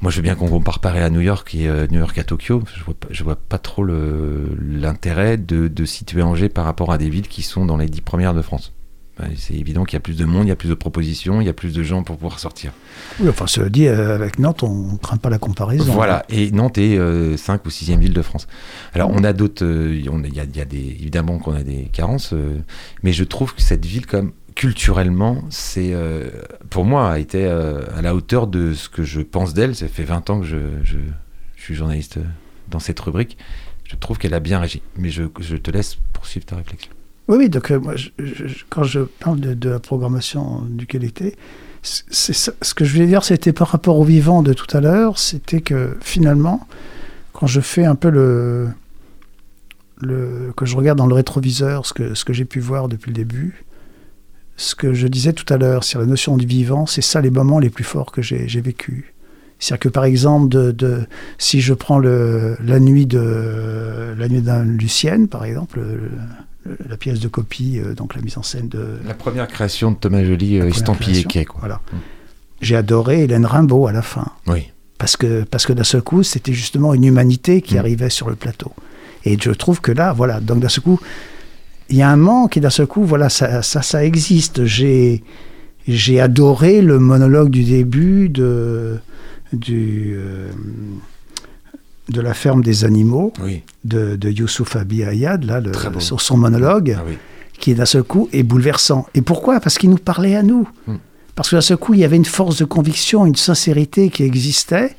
Moi, 0.00 0.12
je 0.12 0.16
veux 0.16 0.22
bien 0.22 0.36
qu'on 0.36 0.46
compare 0.48 0.78
Paris 0.78 1.00
à 1.00 1.10
New 1.10 1.20
York 1.20 1.52
et 1.56 1.68
euh, 1.68 1.88
New 1.90 1.98
York 1.98 2.16
à 2.18 2.22
Tokyo. 2.24 2.62
Je 2.74 2.84
vois 2.84 2.94
pas, 2.94 3.08
je 3.10 3.24
vois 3.24 3.34
pas 3.34 3.58
trop 3.58 3.84
l'intérêt 3.84 5.36
de, 5.36 5.66
de 5.66 5.84
situer 5.84 6.22
Angers 6.22 6.48
par 6.48 6.64
rapport 6.64 6.92
à 6.92 6.98
des 6.98 7.10
villes 7.10 7.26
qui 7.26 7.42
sont 7.42 7.66
dans 7.66 7.76
les 7.76 7.86
dix 7.86 8.00
premières 8.00 8.32
de 8.32 8.40
France. 8.42 8.72
Ouais, 9.20 9.30
C'est 9.36 9.54
évident 9.54 9.84
qu'il 9.84 9.94
y 9.94 9.96
a 9.96 10.00
plus 10.00 10.16
de 10.16 10.24
monde, 10.24 10.46
il 10.46 10.48
y 10.48 10.52
a 10.52 10.56
plus 10.56 10.68
de 10.68 10.74
propositions, 10.74 11.40
il 11.40 11.46
y 11.46 11.50
a 11.50 11.52
plus 11.52 11.72
de 11.74 11.82
gens 11.82 12.02
pour 12.04 12.16
pouvoir 12.16 12.38
sortir. 12.38 12.72
Oui, 13.20 13.28
enfin, 13.28 13.46
cela 13.46 13.68
dit, 13.68 13.86
euh, 13.88 14.14
avec 14.14 14.38
Nantes, 14.38 14.62
on 14.62 14.92
ne 14.92 14.96
craint 14.98 15.16
pas 15.16 15.30
la 15.30 15.38
comparaison. 15.38 15.92
Voilà, 15.92 16.24
et 16.28 16.50
Nantes 16.52 16.78
est 16.78 17.36
5 17.36 17.64
ou 17.66 17.68
6e 17.70 17.98
ville 17.98 18.12
de 18.14 18.22
France. 18.22 18.46
Alors, 18.94 19.10
on 19.12 19.24
a 19.24 19.32
d'autres. 19.32 19.64
euh, 19.64 19.94
Il 19.96 20.04
y, 20.34 20.40
a, 20.40 20.44
il 20.44 20.56
y 20.56 20.60
a 20.60 20.64
des, 20.64 20.78
évidemment 20.78 21.38
qu'on 21.38 21.54
a 21.54 21.62
des 21.62 21.88
carences, 21.92 22.32
euh, 22.32 22.58
mais 23.02 23.12
je 23.12 23.24
trouve 23.24 23.54
que 23.54 23.62
cette 23.62 23.84
ville, 23.84 24.06
comme 24.06 24.32
culturellement, 24.54 25.42
c'est 25.50 25.92
euh, 25.92 26.30
pour 26.68 26.84
moi 26.84 27.12
a 27.12 27.18
été 27.20 27.44
euh, 27.44 27.82
à 27.96 28.02
la 28.02 28.14
hauteur 28.14 28.46
de 28.48 28.74
ce 28.74 28.88
que 28.88 29.04
je 29.04 29.20
pense 29.20 29.54
d'elle. 29.54 29.74
Ça 29.76 29.86
fait 29.88 30.02
20 30.04 30.30
ans 30.30 30.40
que 30.40 30.46
je, 30.46 30.56
je, 30.82 30.98
je 31.56 31.62
suis 31.62 31.74
journaliste 31.76 32.16
euh, 32.16 32.24
dans 32.68 32.80
cette 32.80 32.98
rubrique. 32.98 33.38
Je 33.84 33.94
trouve 33.96 34.18
qu'elle 34.18 34.34
a 34.34 34.40
bien 34.40 34.58
régi. 34.58 34.82
Mais 34.96 35.10
je, 35.10 35.22
je 35.40 35.56
te 35.56 35.70
laisse 35.70 35.96
poursuivre 36.12 36.44
ta 36.44 36.56
réflexion. 36.56 36.90
Oui, 37.28 37.36
oui, 37.38 37.48
donc 37.50 37.70
euh, 37.70 37.78
moi, 37.78 37.94
quand 38.70 38.84
je 38.84 39.00
parle 39.00 39.38
de, 39.40 39.68
la 39.68 39.78
programmation 39.78 40.62
du 40.62 40.86
qualité, 40.86 41.36
ce 41.82 42.74
que 42.74 42.84
je 42.84 42.92
voulais 42.94 43.06
dire, 43.06 43.22
c'était 43.22 43.52
par 43.52 43.68
rapport 43.68 43.98
au 43.98 44.04
vivant 44.04 44.42
de 44.42 44.52
tout 44.54 44.74
à 44.76 44.80
l'heure, 44.80 45.18
c'était 45.18 45.60
que 45.60 45.96
finalement, 46.00 46.66
quand 47.32 47.46
je 47.46 47.60
fais 47.60 47.84
un 47.84 47.94
peu 47.94 48.08
le, 48.08 48.68
le 50.00 50.52
que 50.56 50.64
je 50.64 50.76
regarde 50.76 50.98
dans 50.98 51.06
le 51.06 51.14
rétroviseur 51.14 51.86
ce 51.86 51.92
que, 51.92 52.32
j'ai 52.32 52.44
pu 52.46 52.60
voir 52.60 52.88
depuis 52.88 53.10
le 53.10 53.14
début, 53.14 53.64
ce 54.56 54.74
que 54.74 54.92
je 54.94 55.06
disais 55.06 55.34
tout 55.34 55.52
à 55.52 55.58
l'heure 55.58 55.84
sur 55.84 56.00
la 56.00 56.06
notion 56.06 56.36
du 56.36 56.46
vivant, 56.46 56.86
c'est 56.86 57.02
ça 57.02 57.20
les 57.20 57.30
moments 57.30 57.58
les 57.58 57.70
plus 57.70 57.84
forts 57.84 58.10
que 58.10 58.22
j'ai 58.22 58.60
vécu. 58.60 59.14
C'est-à-dire 59.58 59.80
que 59.80 59.88
par 59.88 60.04
exemple, 60.04 60.74
si 61.36 61.60
je 61.60 61.74
prends 61.74 61.98
la 61.98 62.80
nuit 62.80 63.06
de 63.06 64.14
la 64.16 64.28
nuit 64.28 64.40
d'un 64.40 64.64
Lucienne, 64.64 65.28
par 65.28 65.44
exemple, 65.44 65.78
le- 65.80 65.96
le- 65.96 66.10
la 66.88 66.96
pièce 66.96 67.20
de 67.20 67.28
copie, 67.28 67.78
euh, 67.78 67.94
donc 67.94 68.14
la 68.14 68.22
mise 68.22 68.38
en 68.38 68.42
scène 68.42 68.68
de. 68.68 68.98
La 69.06 69.14
première 69.14 69.48
création 69.48 69.90
de 69.92 69.96
Thomas 69.96 70.24
Joly, 70.24 70.56
euh, 70.56 70.58
première 70.60 70.74
estampillé 70.76 71.10
création, 71.12 71.28
quai, 71.28 71.44
quoi. 71.44 71.60
Voilà. 71.60 71.80
Mm. 71.92 71.96
J'ai 72.60 72.76
adoré 72.76 73.22
Hélène 73.24 73.46
Rimbaud 73.46 73.86
à 73.86 73.92
la 73.92 74.02
fin. 74.02 74.26
Oui. 74.46 74.68
Parce 74.98 75.16
que, 75.16 75.44
parce 75.44 75.64
que 75.64 75.72
d'un 75.72 75.84
seul 75.84 76.02
coup, 76.02 76.22
c'était 76.22 76.52
justement 76.52 76.92
une 76.94 77.04
humanité 77.04 77.62
qui 77.62 77.74
Mm. 77.74 77.78
arrivait 77.78 78.10
sur 78.10 78.28
le 78.28 78.36
plateau. 78.36 78.72
Et 79.24 79.36
je 79.40 79.50
trouve 79.50 79.80
que 79.80 79.92
là, 79.92 80.12
voilà, 80.12 80.40
donc 80.40 80.60
d'un 80.60 80.68
seul 80.68 80.82
coup, 80.84 81.00
il 81.88 81.96
y 81.96 82.02
a 82.02 82.08
un 82.10 82.16
manque 82.16 82.56
et 82.56 82.60
d'un 82.60 82.70
seul 82.70 82.86
coup, 82.86 83.04
voilà, 83.04 83.28
ça, 83.28 83.62
ça, 83.62 83.82
ça 83.82 84.04
existe. 84.04 84.64
J'ai, 84.64 85.22
j'ai 85.86 86.20
adoré 86.20 86.82
le 86.82 86.98
monologue 86.98 87.50
du 87.50 87.64
début 87.64 88.28
de, 88.28 88.98
du, 89.52 90.14
euh, 90.16 90.50
de 92.08 92.20
la 92.20 92.34
ferme 92.34 92.62
des 92.62 92.84
animaux 92.84 93.32
Oui. 93.42 93.62
de, 93.84 94.16
de 94.16 94.30
Youssouf 94.30 94.76
Abi 94.76 95.04
Ayad, 95.04 95.44
là, 95.44 95.60
le- 95.60 95.72
sur 96.00 96.20
son 96.20 96.36
monologue 96.36 96.96
Ah 96.98 97.04
oui. 97.06 97.18
qui 97.58 97.74
d'un 97.74 97.84
seul 97.84 98.02
coup 98.02 98.28
est 98.32 98.42
bouleversant. 98.42 99.06
Et 99.14 99.22
pourquoi? 99.22 99.60
Parce 99.60 99.78
qu'il 99.78 99.90
nous 99.90 99.98
parlait 99.98 100.36
à 100.36 100.42
nous. 100.42 100.68
Mm. 100.86 100.94
Parce 101.34 101.50
que 101.50 101.56
d'un 101.56 101.60
seul 101.62 101.76
coup, 101.76 101.94
il 101.94 102.00
y 102.00 102.04
avait 102.04 102.16
une 102.16 102.24
force 102.24 102.56
de 102.58 102.64
conviction, 102.64 103.24
une 103.26 103.36
sincérité 103.36 104.10
qui 104.10 104.22
existait 104.24 104.96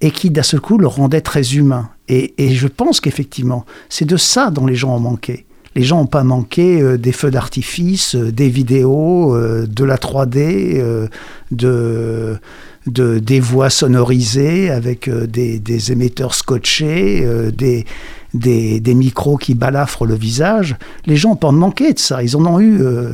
et 0.00 0.10
qui 0.10 0.30
d'un 0.30 0.42
seul 0.42 0.60
coup 0.60 0.78
le 0.78 0.86
rendait 0.86 1.20
très 1.20 1.54
humain. 1.54 1.90
Et, 2.08 2.34
et 2.38 2.54
je 2.54 2.68
pense 2.68 3.00
qu'effectivement, 3.00 3.64
c'est 3.88 4.04
de 4.04 4.16
ça 4.16 4.50
dont 4.50 4.66
les 4.66 4.74
gens 4.76 4.94
ont 4.96 5.00
manqué. 5.00 5.44
Les 5.74 5.82
gens 5.82 5.98
n'ont 5.98 6.06
pas 6.06 6.24
manqué 6.24 6.80
euh, 6.80 6.96
des 6.96 7.12
feux 7.12 7.30
d'artifice, 7.30 8.14
euh, 8.14 8.32
des 8.32 8.48
vidéos, 8.48 9.34
euh, 9.34 9.66
de 9.66 9.84
la 9.84 9.96
3D, 9.96 10.78
euh, 10.80 11.08
de, 11.50 12.38
de- 12.86 13.18
des 13.18 13.40
voix 13.40 13.70
sonorisées 13.70 14.70
avec 14.70 15.08
euh, 15.08 15.26
des, 15.26 15.92
émetteurs 15.92 16.34
scotchés, 16.34 17.22
euh, 17.24 17.50
des, 17.50 17.84
des, 18.34 18.94
micros 18.94 19.36
qui 19.36 19.54
balafrent 19.54 20.06
le 20.06 20.14
visage. 20.14 20.76
Les 21.06 21.16
gens 21.16 21.30
n'ont 21.30 21.36
pas 21.36 21.52
manqué 21.52 21.92
de 21.92 21.98
ça. 21.98 22.22
Ils 22.22 22.36
en 22.36 22.46
ont 22.46 22.60
eu. 22.60 22.80
euh, 22.82 23.10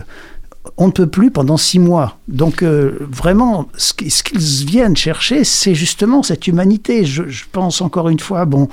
on 0.77 0.87
ne 0.87 0.93
peut 0.93 1.09
plus 1.09 1.31
pendant 1.31 1.57
six 1.57 1.79
mois. 1.81 2.19
Donc 2.29 2.63
vraiment, 2.63 3.69
ce 3.77 3.93
qui- 3.95 4.11
ce 4.11 4.23
qu'ils 4.23 4.39
viennent 4.67 4.97
chercher, 4.97 5.43
c'est 5.45 5.75
justement 5.75 6.23
cette 6.23 6.47
humanité. 6.47 7.05
Je, 7.05 7.23
pense 7.51 7.81
encore 7.81 8.09
une 8.09 8.21
fois, 8.21 8.45
bon, 8.45 8.69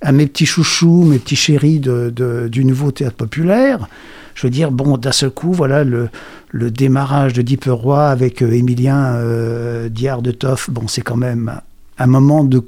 à 0.00 0.12
mes 0.12 0.26
petits 0.26 0.46
chouchous, 0.46 1.04
mes 1.04 1.18
petits 1.18 1.36
chéris 1.36 1.78
de- 1.78 2.48
du 2.50 2.64
nouveau 2.64 2.90
théâtre 2.90 3.16
populaire. 3.16 3.86
Je 4.36 4.46
veux 4.46 4.50
dire, 4.50 4.70
bon, 4.70 4.98
d'un 4.98 5.12
seul 5.12 5.30
coup, 5.30 5.52
voilà 5.52 5.82
le, 5.82 6.10
le 6.50 6.70
démarrage 6.70 7.32
de 7.32 7.40
Diperoy 7.40 8.06
avec 8.06 8.42
euh, 8.42 8.52
Émilien 8.52 9.14
euh, 9.14 9.88
Diard 9.88 10.20
de 10.20 10.30
Toff. 10.30 10.68
Bon, 10.70 10.86
c'est 10.86 11.00
quand 11.00 11.16
même 11.16 11.60
un 11.98 12.06
moment 12.06 12.44
de, 12.44 12.62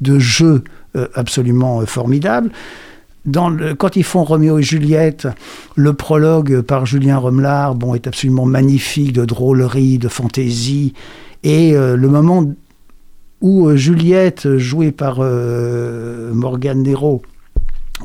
de 0.00 0.18
jeu 0.18 0.64
euh, 0.96 1.08
absolument 1.14 1.80
euh, 1.80 1.86
formidable. 1.86 2.50
Dans 3.24 3.48
le, 3.48 3.74
quand 3.74 3.96
ils 3.96 4.04
font 4.04 4.22
Roméo 4.22 4.58
et 4.58 4.62
Juliette, 4.62 5.28
le 5.76 5.94
prologue 5.94 6.60
par 6.60 6.84
Julien 6.84 7.16
Remelard 7.16 7.74
bon, 7.74 7.94
est 7.94 8.06
absolument 8.06 8.44
magnifique, 8.44 9.14
de 9.14 9.24
drôlerie, 9.24 9.96
de 9.96 10.08
fantaisie. 10.08 10.92
Et 11.42 11.74
euh, 11.74 11.96
le 11.96 12.08
moment 12.08 12.44
où 13.40 13.66
euh, 13.66 13.76
Juliette, 13.76 14.58
jouée 14.58 14.92
par 14.92 15.20
euh, 15.20 16.34
Morgane 16.34 16.82
Nero, 16.82 17.22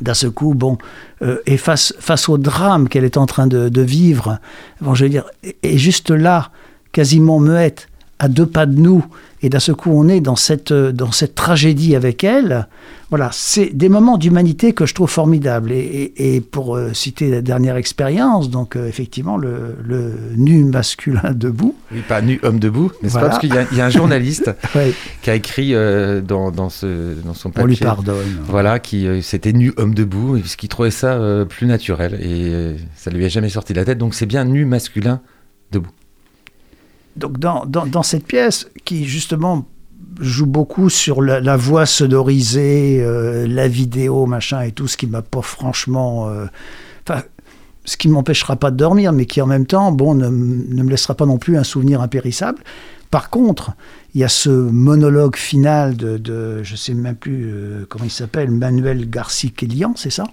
d'un 0.00 0.14
seul 0.14 0.30
coup, 0.30 0.54
bon, 0.54 0.78
euh, 1.22 1.38
est 1.46 1.56
face, 1.56 1.92
au 2.28 2.38
drame 2.38 2.88
qu'elle 2.88 3.04
est 3.04 3.16
en 3.16 3.26
train 3.26 3.46
de, 3.46 3.80
vivre, 3.80 4.38
bon, 4.80 4.94
je 4.94 5.04
veux 5.04 5.10
dire, 5.10 5.24
est 5.62 5.78
juste 5.78 6.10
là, 6.10 6.50
quasiment 6.92 7.40
muette, 7.40 7.88
à 8.18 8.28
deux 8.28 8.46
pas 8.46 8.64
de 8.66 8.78
nous, 8.78 9.04
et 9.42 9.48
d'un 9.48 9.58
seul 9.58 9.74
coup, 9.74 9.90
on 9.92 10.08
est 10.08 10.20
dans 10.20 10.36
cette, 10.36 10.70
euh, 10.70 10.92
dans 10.92 11.10
cette 11.12 11.34
tragédie 11.34 11.94
avec 11.96 12.22
elle. 12.24 12.68
Voilà, 13.10 13.28
c'est 13.32 13.66
des 13.76 13.88
moments 13.88 14.16
d'humanité 14.18 14.72
que 14.72 14.86
je 14.86 14.94
trouve 14.94 15.10
formidables. 15.10 15.72
Et, 15.72 16.12
et- 16.16 16.36
et 16.36 16.40
pour 16.40 16.76
euh, 16.76 16.92
citer 16.94 17.30
la 17.30 17.42
dernière 17.42 17.76
expérience, 17.76 18.50
donc 18.50 18.76
euh, 18.76 18.88
effectivement, 18.88 19.36
le, 19.36 19.76
le 19.84 20.14
nu 20.36 20.64
masculin 20.64 21.32
debout. 21.34 21.74
Oui, 21.92 22.00
pas 22.08 22.22
nu 22.22 22.40
homme 22.42 22.58
debout, 22.58 22.90
mais 23.02 23.08
c'est 23.08 23.12
Voilà. 23.12 23.26
pas 23.26 23.30
parce 23.32 23.40
qu'il 23.40 23.54
y, 23.54 23.58
a- 23.58 23.66
il 23.70 23.76
y 23.78 23.80
a 23.80 23.86
un 23.86 23.90
journaliste 23.90 24.50
Ouais, 24.74 24.92
qui 25.22 25.30
a 25.30 25.34
écrit 25.34 25.74
euh, 25.74 26.20
dans, 26.22 26.50
dans, 26.50 26.70
ce, 26.70 27.14
dans 27.24 27.34
son 27.34 27.48
on 27.50 27.52
papier. 27.52 27.68
lui 27.70 27.76
pardonne. 27.76 28.38
Voilà, 28.48 28.78
qui 28.78 29.06
c'était 29.22 29.52
nu 29.52 29.72
homme 29.76 29.94
debout, 29.94 30.38
parce 30.38 30.56
qu'il 30.56 30.68
trouvait 30.68 30.90
ça 30.90 31.18
plus 31.48 31.66
naturel 31.66 32.14
et 32.22 32.76
ça 32.96 33.10
lui 33.10 33.24
a 33.24 33.28
jamais 33.28 33.48
sorti 33.50 33.72
de 33.74 33.78
la 33.78 33.84
tête. 33.84 33.98
Donc 33.98 34.14
c'est 34.14 34.26
bien 34.26 34.44
nu 34.44 34.64
masculin 34.64 35.20
debout. 35.72 35.90
Donc 37.16 37.38
dans, 37.38 37.64
dans, 37.66 38.02
cette 38.02 38.26
pièce 38.26 38.68
qui 38.84 39.04
justement 39.04 39.66
joue 40.20 40.46
beaucoup 40.46 40.90
sur 40.90 41.22
la, 41.22 41.56
voix 41.56 41.86
sonorisée, 41.86 42.98
euh, 43.00 43.46
la 43.46 43.68
vidéo, 43.68 44.26
machin 44.26 44.62
et 44.62 44.72
tout, 44.72 44.88
ce 44.88 44.96
qui 44.96 45.06
m'a 45.06 45.22
pas 45.22 45.42
franchement... 45.42 46.28
euh, 46.28 46.46
ce 47.86 47.96
qui 47.96 48.08
m'empêchera 48.08 48.56
pas 48.56 48.70
de 48.70 48.76
dormir, 48.76 49.12
mais 49.12 49.26
qui 49.26 49.40
en 49.42 49.46
même 49.46 49.66
temps, 49.66 49.92
bon, 49.92 50.14
ne, 50.14 50.28
ne 50.28 50.82
me 50.82 50.90
laissera 50.90 51.14
pas 51.14 51.26
non 51.26 51.38
plus 51.38 51.58
un 51.58 51.64
souvenir 51.64 52.00
impérissable. 52.00 52.62
Par 53.10 53.30
contre, 53.30 53.72
il 54.14 54.20
y 54.20 54.24
a 54.24 54.28
ce 54.28 54.50
monologue 54.50 55.36
final 55.36 55.96
de, 55.96 56.16
de 56.16 56.62
je 56.62 56.76
sais 56.76 56.94
même 56.94 57.14
plus 57.14 57.44
euh, 57.46 57.86
comment 57.88 58.04
il 58.04 58.10
s'appelle, 58.10 58.50
Manuel 58.50 59.08
Garci-Kélian, 59.08 59.94
c'est 59.96 60.10
ça? 60.10 60.24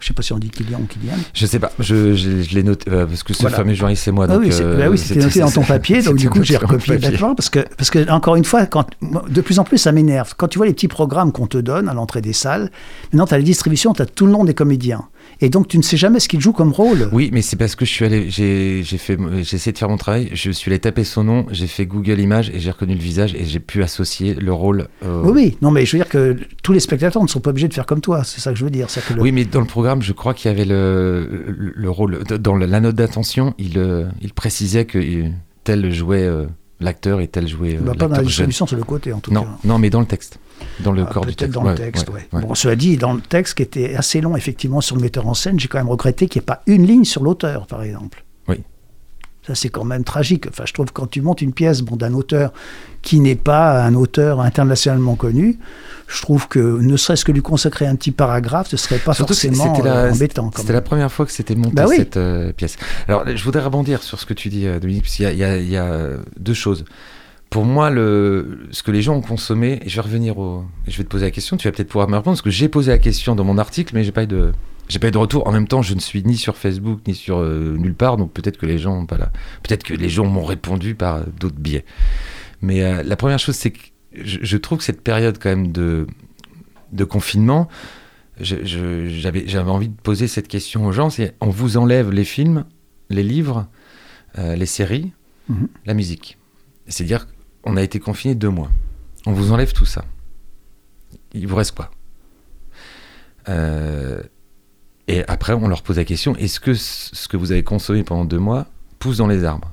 Je 0.00 0.06
sais 0.06 0.14
pas 0.14 0.22
si 0.22 0.32
on 0.32 0.38
dit 0.38 0.48
Kélian 0.50 0.78
ou 0.80 0.86
Kylian. 0.86 1.14
Je 1.34 1.44
sais 1.46 1.58
pas, 1.58 1.72
je, 1.80 2.14
je, 2.14 2.42
je 2.42 2.54
l'ai 2.54 2.62
noté 2.62 2.88
euh, 2.90 3.04
parce 3.06 3.22
que 3.24 3.34
ce 3.34 3.40
Voilà. 3.42 3.56
fameux 3.56 3.74
journaliste 3.74 4.04
c'est 4.04 4.12
moi. 4.12 4.26
Ah 4.28 4.34
Donc, 4.34 4.42
oui, 4.44 4.52
c'est- 4.52 4.62
euh, 4.62 4.76
bah 4.76 4.88
oui, 4.88 4.96
c'était 4.96 5.20
noté 5.24 5.40
dans 5.40 5.50
ton 5.50 5.64
papier, 5.64 6.02
donc 6.02 6.16
du 6.16 6.30
coup 6.30 6.42
j'ai 6.44 6.56
recopié 6.56 6.98
bêtement 6.98 7.34
parce 7.34 7.50
que, 7.50 7.60
parce 7.76 7.90
que 7.90 8.08
encore 8.10 8.36
une 8.36 8.44
fois, 8.44 8.66
quand, 8.66 8.86
de 9.28 9.40
plus 9.40 9.58
en 9.58 9.64
plus 9.64 9.78
ça 9.78 9.90
m'énerve. 9.90 10.34
Quand 10.36 10.46
tu 10.48 10.58
vois 10.58 10.66
les 10.66 10.72
petits 10.74 10.86
programmes 10.88 11.32
qu'on 11.32 11.46
te 11.48 11.58
donne 11.58 11.88
à 11.88 11.94
l'entrée 11.94 12.20
des 12.20 12.32
salles, 12.32 12.70
maintenant 13.12 13.26
tu 13.26 13.34
as 13.34 13.38
la 13.38 13.42
distribution, 13.44 13.92
tu 13.92 14.02
as 14.02 14.06
tout 14.06 14.26
le 14.26 14.32
nom 14.32 14.44
des 14.44 14.54
comédiens. 14.54 15.02
Et 15.40 15.50
donc 15.50 15.68
tu 15.68 15.78
ne 15.78 15.82
sais 15.82 15.96
jamais 15.96 16.18
ce 16.18 16.28
qu'ils 16.28 16.40
jouent 16.40 16.52
comme 16.52 16.72
rôle. 16.72 17.08
Oui, 17.12 17.30
mais 17.32 17.42
c'est 17.42 17.56
parce 17.56 17.76
que 17.76 17.84
je 17.84 17.90
suis 17.92 18.04
allé, 18.04 18.28
j'ai 18.30 18.82
fait, 18.82 19.16
j'ai 19.42 19.56
essayé 19.56 19.72
de 19.72 19.78
faire 19.78 19.88
mon 19.88 19.96
travail. 19.96 20.30
Je 20.32 20.50
suis 20.50 20.68
allé 20.70 20.80
taper 20.80 21.04
son 21.04 21.22
nom, 21.24 21.46
j'ai 21.52 21.66
fait 21.68 21.86
Google 21.86 22.18
Images 22.18 22.50
et 22.50 22.58
j'ai 22.58 22.70
reconnu 22.70 22.94
le 22.94 23.00
visage 23.00 23.34
et 23.34 23.44
j'ai 23.44 23.60
pu 23.60 23.82
associer 23.82 24.34
le 24.34 24.52
rôle. 24.52 24.88
au- 25.04 25.26
Oui, 25.26 25.32
oui, 25.34 25.56
non 25.62 25.70
mais 25.70 25.86
je 25.86 25.96
veux 25.96 26.02
dire 26.02 26.08
que 26.10 26.36
tous 26.62 26.72
les 26.72 26.80
spectateurs 26.80 27.22
ne 27.22 27.28
sont 27.28 27.40
pas 27.40 27.50
obligés 27.50 27.68
de 27.68 27.74
faire 27.74 27.86
comme 27.86 28.00
toi, 28.00 28.24
c'est 28.24 28.40
ça 28.40 28.52
que 28.52 28.58
je 28.58 28.64
veux 28.64 28.70
dire. 28.70 28.90
C'est 28.90 29.04
que 29.06 29.14
le- 29.14 29.22
Oui, 29.22 29.30
mais 29.32 29.44
dans 29.44 29.60
le 29.60 29.66
programme, 29.66 30.02
je 30.02 30.12
crois 30.12 30.34
qu'il 30.34 30.50
y 30.50 30.54
avait 30.54 30.64
le, 30.64 31.28
le, 31.56 31.72
le 31.76 31.90
rôle. 31.90 32.18
Dans 32.40 32.56
la 32.56 32.80
note 32.80 32.96
d'attention, 32.96 33.54
il, 33.58 33.78
euh, 33.78 34.06
il 34.20 34.32
précisait 34.32 34.86
que 34.86 34.98
euh, 34.98 35.28
tel 35.64 35.92
jouait 35.92 36.24
euh, 36.24 36.46
l'acteur 36.80 37.20
et 37.20 37.28
tel 37.28 37.48
jouait 37.48 37.76
euh, 37.76 37.80
bah, 37.80 37.92
pas 37.98 38.06
dans 38.08 38.16
la 38.16 38.22
distribution 38.22 38.66
sur 38.66 38.76
le 38.76 38.84
côté 38.84 39.12
en 39.12 39.20
tout 39.20 39.32
Non, 39.32 39.42
cas. 39.44 39.48
non, 39.64 39.78
mais 39.78 39.90
dans 39.90 40.00
le 40.00 40.06
texte, 40.06 40.38
dans 40.80 40.92
le 40.92 41.02
Ah, 41.08 41.12
corps 41.12 41.26
du 41.26 41.34
texte. 41.34 41.54
dans 41.54 41.62
le 41.64 41.74
texte, 41.74 42.08
ouais, 42.08 42.14
ouais. 42.14 42.26
ouais. 42.32 42.42
Bon, 42.46 42.54
cela 42.54 42.76
dit, 42.76 42.96
dans 42.96 43.14
le 43.14 43.20
texte 43.20 43.54
qui 43.54 43.62
était 43.62 43.94
assez 43.94 44.20
long, 44.20 44.36
effectivement, 44.36 44.80
sur 44.80 44.96
le 44.96 45.02
metteur 45.02 45.26
en 45.26 45.34
scène, 45.34 45.58
j'ai 45.58 45.68
quand 45.68 45.78
même 45.78 45.88
regretté 45.88 46.28
qu'il 46.28 46.40
n'y 46.40 46.44
ait 46.44 46.46
pas 46.46 46.62
une 46.66 46.86
ligne 46.86 47.04
sur 47.04 47.22
l'auteur, 47.22 47.66
par 47.66 47.82
exemple. 47.82 48.24
Ça, 49.48 49.54
c'est 49.54 49.70
quand 49.70 49.84
même 49.84 50.04
tragique. 50.04 50.46
Enfin, 50.48 50.64
je 50.66 50.74
trouve 50.74 50.86
que 50.86 50.92
quand 50.92 51.06
tu 51.06 51.22
montes 51.22 51.40
une 51.40 51.54
pièce 51.54 51.80
bon, 51.80 51.96
d'un 51.96 52.12
auteur 52.12 52.52
qui 53.00 53.18
n'est 53.18 53.34
pas 53.34 53.82
un 53.82 53.94
auteur 53.94 54.40
internationalement 54.42 55.14
connu, 55.14 55.58
je 56.06 56.20
trouve 56.20 56.48
que 56.48 56.58
ne 56.58 56.96
serait-ce 56.98 57.24
que 57.24 57.32
lui 57.32 57.40
consacrer 57.40 57.86
un 57.86 57.96
petit 57.96 58.10
paragraphe, 58.10 58.68
ce 58.68 58.76
serait 58.76 58.98
pas 58.98 59.14
Surtout 59.14 59.32
forcément 59.32 59.74
c'était 59.74 59.88
la, 59.88 59.96
euh, 60.04 60.12
embêtant. 60.12 60.50
c'était 60.54 60.74
la 60.74 60.80
même. 60.80 60.84
première 60.84 61.10
fois 61.10 61.24
que 61.24 61.32
c'était 61.32 61.54
monté 61.54 61.74
Bah 61.74 61.86
oui. 61.88 61.96
cette 61.96 62.18
euh, 62.18 62.52
pièce. 62.52 62.76
Alors, 63.08 63.24
je 63.26 63.42
voudrais 63.42 63.62
rebondir 63.62 64.02
sur 64.02 64.20
ce 64.20 64.26
que 64.26 64.34
tu 64.34 64.50
dis, 64.50 64.66
euh, 64.66 64.78
Dominique, 64.80 65.04
parce 65.04 65.16
qu'il 65.16 65.24
y 65.34 65.44
a, 65.44 65.58
y 65.58 65.74
y 65.74 66.18
deux 66.38 66.54
choses. 66.54 66.84
Pour 67.48 67.64
moi, 67.64 67.88
le, 67.88 68.58
ce 68.72 68.82
que 68.82 68.90
les 68.90 69.00
gens 69.00 69.14
ont 69.16 69.22
consommé, 69.22 69.80
et 69.82 69.88
je 69.88 69.96
vais 69.96 70.02
revenir 70.02 70.36
au, 70.38 70.64
je 70.86 70.98
vais 70.98 71.04
te 71.04 71.08
poser 71.08 71.24
la 71.24 71.30
question. 71.30 71.56
Tu 71.56 71.66
vas 71.66 71.72
peut-être 71.72 71.88
pouvoir 71.88 72.06
me 72.08 72.16
répondre 72.16 72.34
parce 72.36 72.42
que 72.42 72.50
j'ai 72.50 72.68
posé 72.68 72.90
la 72.90 72.98
question 72.98 73.34
dans 73.34 73.44
mon 73.44 73.56
article, 73.56 73.94
mais 73.94 74.04
j'ai 74.04 74.12
pas 74.12 74.24
eu 74.24 74.26
de, 74.26 74.52
j'ai 74.88 74.98
pas 74.98 75.08
eu 75.08 75.10
de 75.10 75.18
retour. 75.18 75.46
En 75.46 75.52
même 75.52 75.68
temps, 75.68 75.82
je 75.82 75.94
ne 75.94 76.00
suis 76.00 76.22
ni 76.24 76.36
sur 76.36 76.56
Facebook 76.56 77.00
ni 77.06 77.14
sur 77.14 77.38
euh, 77.38 77.76
nulle 77.78 77.94
part, 77.94 78.16
donc 78.16 78.32
peut-être 78.32 78.56
que 78.58 78.66
les 78.66 78.78
gens 78.78 79.04
pas 79.06 79.18
là. 79.18 79.30
Peut-être 79.62 79.82
que 79.84 79.94
les 79.94 80.08
gens 80.08 80.24
m'ont 80.26 80.44
répondu 80.44 80.94
par 80.94 81.26
d'autres 81.26 81.58
biais. 81.58 81.84
Mais 82.62 82.82
euh, 82.82 83.02
la 83.02 83.16
première 83.16 83.38
chose, 83.38 83.54
c'est 83.56 83.70
que 83.70 83.78
je, 84.14 84.38
je 84.42 84.56
trouve 84.56 84.78
que 84.78 84.84
cette 84.84 85.02
période 85.02 85.38
quand 85.40 85.50
même 85.50 85.70
de, 85.72 86.06
de 86.92 87.04
confinement, 87.04 87.68
j'avais 88.40 89.46
j'avais 89.48 89.70
envie 89.70 89.88
de 89.88 90.00
poser 90.00 90.28
cette 90.28 90.48
question 90.48 90.86
aux 90.86 90.92
gens. 90.92 91.10
C'est 91.10 91.34
on 91.40 91.50
vous 91.50 91.76
enlève 91.76 92.10
les 92.10 92.24
films, 92.24 92.64
les 93.10 93.22
livres, 93.24 93.66
euh, 94.38 94.54
les 94.56 94.66
séries, 94.66 95.12
Mhm. 95.48 95.68
la 95.86 95.94
musique. 95.94 96.36
C'est-à-dire 96.88 97.26
qu'on 97.62 97.76
a 97.78 97.82
été 97.82 97.98
confiné 98.00 98.34
deux 98.34 98.50
mois. 98.50 98.70
On 99.26 99.32
vous 99.32 99.50
enlève 99.50 99.72
tout 99.72 99.86
ça. 99.86 100.04
Il 101.32 101.46
vous 101.46 101.56
reste 101.56 101.74
quoi? 101.74 101.90
Euh, 103.48 104.22
Et 105.08 105.24
après, 105.26 105.54
on 105.54 105.68
leur 105.68 105.82
pose 105.82 105.96
la 105.96 106.04
question 106.04 106.36
est-ce 106.36 106.60
que 106.60 106.74
ce 106.74 107.28
que 107.28 107.36
vous 107.36 107.50
avez 107.52 107.64
consommé 107.64 108.04
pendant 108.04 108.24
deux 108.24 108.38
mois 108.38 108.66
pousse 108.98 109.16
dans 109.16 109.26
les 109.26 109.44
arbres 109.44 109.72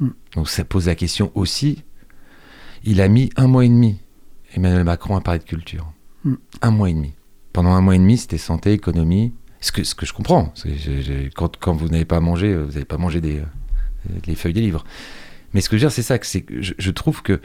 Mhm. 0.00 0.14
Donc 0.34 0.48
ça 0.48 0.64
pose 0.64 0.86
la 0.86 0.94
question 0.94 1.30
aussi. 1.34 1.84
Il 2.84 3.00
a 3.00 3.08
mis 3.08 3.30
un 3.36 3.46
mois 3.46 3.64
et 3.64 3.68
demi, 3.68 3.98
Emmanuel 4.54 4.84
Macron, 4.84 5.16
à 5.16 5.20
parler 5.20 5.38
de 5.40 5.44
culture. 5.44 5.92
Mhm. 6.24 6.38
Un 6.62 6.70
mois 6.70 6.90
et 6.90 6.94
demi. 6.94 7.12
Pendant 7.52 7.70
un 7.70 7.80
mois 7.80 7.94
et 7.94 7.98
demi, 7.98 8.16
c'était 8.16 8.38
santé, 8.38 8.72
économie. 8.72 9.32
Ce 9.60 9.72
que, 9.72 9.84
ce 9.84 9.94
que 9.94 10.06
je 10.06 10.14
comprends. 10.14 10.54
Quand, 11.36 11.58
quand 11.58 11.74
vous 11.74 11.88
n'avez 11.88 12.06
pas 12.06 12.20
mangé, 12.20 12.48
euh, 12.48 12.62
vous 12.64 12.72
n'avez 12.72 12.86
pas 12.86 12.96
mangé 12.96 13.20
des, 13.20 13.40
euh, 13.40 13.44
les 14.26 14.34
feuilles 14.34 14.54
des 14.54 14.62
livres. 14.62 14.84
Mais 15.52 15.60
ce 15.60 15.68
que 15.68 15.76
je 15.76 15.82
veux 15.82 15.88
dire, 15.88 15.92
c'est 15.92 16.02
ça, 16.02 16.18
que 16.18 16.26
c'est 16.26 16.40
que 16.40 16.62
je, 16.62 16.72
je 16.78 16.90
trouve 16.90 17.22
que 17.22 17.42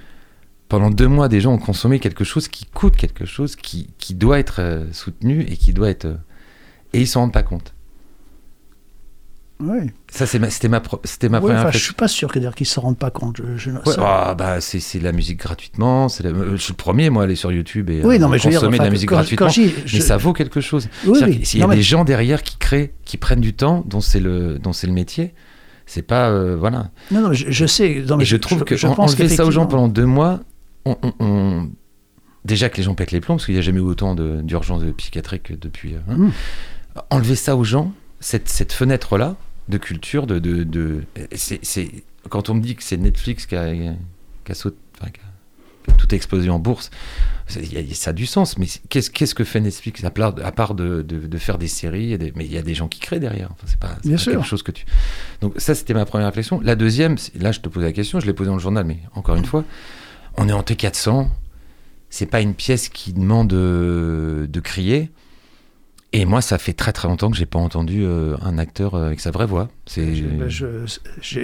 pendant 0.69 0.89
deux 0.89 1.08
mois, 1.08 1.28
des 1.30 1.41
gens 1.41 1.54
ont 1.54 1.58
consommé 1.60 1.99
quelque 1.99 2.23
chose 2.23 2.47
qui 2.47 2.65
coûte 2.65 2.95
quelque 2.95 3.25
chose, 3.25 3.56
qui, 3.56 3.89
qui 3.97 4.13
doit 4.15 4.39
être 4.39 4.60
euh, 4.60 4.86
soutenu 4.91 5.41
et 5.41 5.58
qui 5.58 5.73
doit 5.73 5.89
être... 5.89 6.06
euh, 6.06 6.15
et 6.93 7.01
ils 7.01 7.08
s'en 7.08 7.21
rendent 7.21 7.34
pas 7.34 7.43
compte. 7.43 7.73
Oui. 9.62 9.89
Ça, 10.12 10.25
c'est 10.25 10.38
ma- 10.38 10.49
c'était 10.49 10.67
ma, 10.67 10.82
pro- 10.82 10.99
c'était 11.06 11.30
ma 11.30 11.39
Ouais, 11.39 11.54
première 11.54 11.71
je 11.71 11.78
suis 11.78 11.93
pas 11.93 12.10
sûr 12.10 12.30
que 12.30 12.39
dire 12.39 12.54
qu'ils 12.56 12.67
se 12.67 12.78
rendent 12.78 12.97
pas 12.97 13.10
compte. 13.10 13.38
Je, 13.38 13.56
je- 13.56 13.71
Ouais, 13.71 13.93
ça- 13.93 14.01
ah, 14.30 14.36
bah, 14.36 14.60
c'est 14.60 14.82
c'est 14.82 14.99
de 14.99 15.06
la 15.06 15.13
musique 15.13 15.39
gratuitement. 15.39 16.10
c'est 16.10 16.23
la- 16.23 16.32
euh, 16.32 16.51
Je 16.58 16.62
suis 16.62 16.73
le 16.73 16.78
premier, 16.78 17.10
moi, 17.10 17.21
à 17.23 17.25
aller 17.25 17.36
sur 17.36 17.54
YouTube 17.54 17.89
et 17.89 18.04
Oui, 18.04 18.19
non, 18.19 18.28
mais 18.28 18.38
je 18.38 18.43
veux 18.43 18.49
dire, 18.49 18.60
consommer 18.60 18.80
de 18.80 18.84
la 18.84 18.89
musique 18.89 19.08
quand- 19.08 19.15
gratuitement. 19.15 19.47
quand 19.47 19.54
je 19.54 19.69
je- 19.86 19.95
Mais 19.95 20.01
ça 20.01 20.17
vaut 20.17 20.34
quelque 20.34 20.60
chose. 20.60 20.89
Oui, 21.06 21.13
C'est-à-dire 21.19 21.36
oui. 21.36 21.39
que 21.41 21.47
S'il 21.47 21.60
y 21.60 21.63
a 21.63 21.65
Non, 21.67 21.69
mais- 21.69 21.78
des 21.78 21.84
gens 21.84 22.04
derrière 22.04 22.43
qui 22.43 22.58
créent, 22.58 22.93
qui 23.06 23.15
prennent 23.15 23.39
du 23.39 23.54
temps, 23.54 23.84
dont 23.88 24.01
c'est 24.01 24.19
le, 24.19 24.60
dont 24.60 24.73
c'est 24.73 24.88
le 24.88 24.93
métier, 24.93 25.34
c'est 25.86 26.01
pas. 26.01 26.28
euh, 26.32 26.58
voilà. 26.58 26.91
Non, 27.12 27.21
non, 27.21 27.32
je, 27.34 27.45
je 27.49 27.65
sais. 27.65 28.04
non, 28.06 28.17
mais 28.17 28.23
et 28.23 28.25
je 28.25 28.36
trouve 28.36 28.65
que 28.65 28.75
je 28.75 28.88
en- 28.88 28.93
pense 28.93 29.13
enlever 29.13 29.30
ça 29.30 29.45
aux 29.45 29.51
gens 29.51 29.67
pendant 29.67 29.88
deux 29.88 30.06
mois, 30.06 30.41
on, 30.86 30.98
on- 31.04 31.13
on- 31.19 31.69
déjà 32.45 32.69
que 32.69 32.78
les 32.78 32.84
gens 32.84 32.95
pètent 32.95 33.12
les 33.12 33.21
plombs, 33.21 33.36
parce 33.36 33.45
qu'il 33.45 33.56
n'y 33.56 33.60
a 33.60 33.63
jamais 33.63 33.80
eu 33.80 33.84
autant 33.84 34.15
de- 34.15 34.41
d'urgence 34.41 34.82
de, 34.82 34.91
psychiatrique 34.91 35.58
depuis. 35.60 35.95
hein. 35.95 36.15
Mm. 36.15 36.30
Enlever 37.10 37.36
ça 37.36 37.56
aux 37.56 37.63
gens, 37.63 37.91
cette, 38.19 38.48
cette 38.50 38.71
fenêtre-là 38.74 39.36
de 39.67 39.78
culture, 39.78 40.28
de. 40.28 40.39
de, 40.39 40.63
de- 40.63 41.04
c'est, 41.36 41.63
c'est- 41.65 41.91
quand 42.30 42.50
on 42.50 42.54
me 42.56 42.62
dit 42.62 42.76
que 42.76 42.84
c'est 42.84 42.98
Netflix 42.98 43.45
qui 43.45 43.56
a, 43.56 43.74
qui 43.74 44.52
a 44.52 44.56
sauté. 44.56 44.78
enfin, 45.00 45.12
qui 45.12 45.19
a- 45.19 45.24
que 45.86 45.91
tout 45.91 46.08
a 46.12 46.15
explosé 46.15 46.50
en 46.50 46.58
bourse, 46.58 46.89
ça 47.48 48.10
a 48.10 48.13
du 48.13 48.26
sens. 48.26 48.58
Mais 48.58 48.65
qu'est-ce, 48.89 49.36
que 49.36 49.43
fait 49.43 49.60
Netflix 49.62 50.04
à 50.04 50.10
part, 50.10 50.34
à 50.43 50.52
part 50.52 50.74
de, 50.74 51.04
de- 51.04 51.28
de 51.28 51.38
faire 51.38 51.60
des 51.60 51.67
séries 51.67 52.12
et 52.13 52.17
des- 52.17 52.34
Mais 52.36 52.45
il 52.45 52.52
y 52.52 52.58
a 52.58 52.63
des 52.63 52.74
gens 52.74 52.88
qui 52.88 53.00
créent 53.00 53.19
derrière. 53.19 53.50
Enfin, 53.52 53.65
c'est 53.67 53.78
pas, 53.78 53.95
Bien 54.04 54.13
pas 54.13 54.17
sûr. 54.17 54.32
quelque 54.32 54.45
chose 54.48 54.63
que 54.63 54.71
tu. 54.71 54.86
Donc 55.41 55.54
ça, 55.58 55.76
c'était 55.76 55.93
ma 55.93 56.06
première 56.06 56.28
réflexion. 56.28 56.60
La 56.62 56.76
deuxième, 56.76 57.17
là, 57.39 57.52
je 57.52 57.60
te 57.60 57.69
pose 57.69 57.84
la 57.84 57.91
question, 57.91 58.19
je 58.19 58.26
l'ai 58.26 58.34
posée 58.34 58.48
dans 58.50 58.56
le 58.56 58.62
journal, 58.62 58.84
mais 58.86 58.98
encore 59.13 59.36
une 59.36 59.45
fois, 59.45 59.63
on 60.38 60.50
est 60.50 60.54
en 60.54 60.62
T400. 60.62 61.28
C'est 62.10 62.26
pas 62.28 62.41
une 62.41 62.54
pièce 62.54 62.89
qui 62.89 63.13
demande 63.13 63.52
euh, 63.54 64.48
de 64.48 64.60
crier. 64.60 65.10
Et 66.13 66.24
moi, 66.24 66.41
ça 66.41 66.58
fait 66.58 66.71
très 66.71 66.93
très 66.93 67.10
longtemps 67.10 67.30
que 67.30 67.36
j'ai 67.36 67.45
pas 67.45 67.60
entendu 67.60 68.04
euh, 68.06 68.38
un 68.41 68.58
acteur 68.58 68.95
euh, 68.95 69.08
avec 69.08 69.19
sa 69.19 69.32
vraie 69.32 69.48
voix. 69.48 69.67
C'est. 69.86 70.06
Ben, 70.06 70.48
je- 70.48 70.86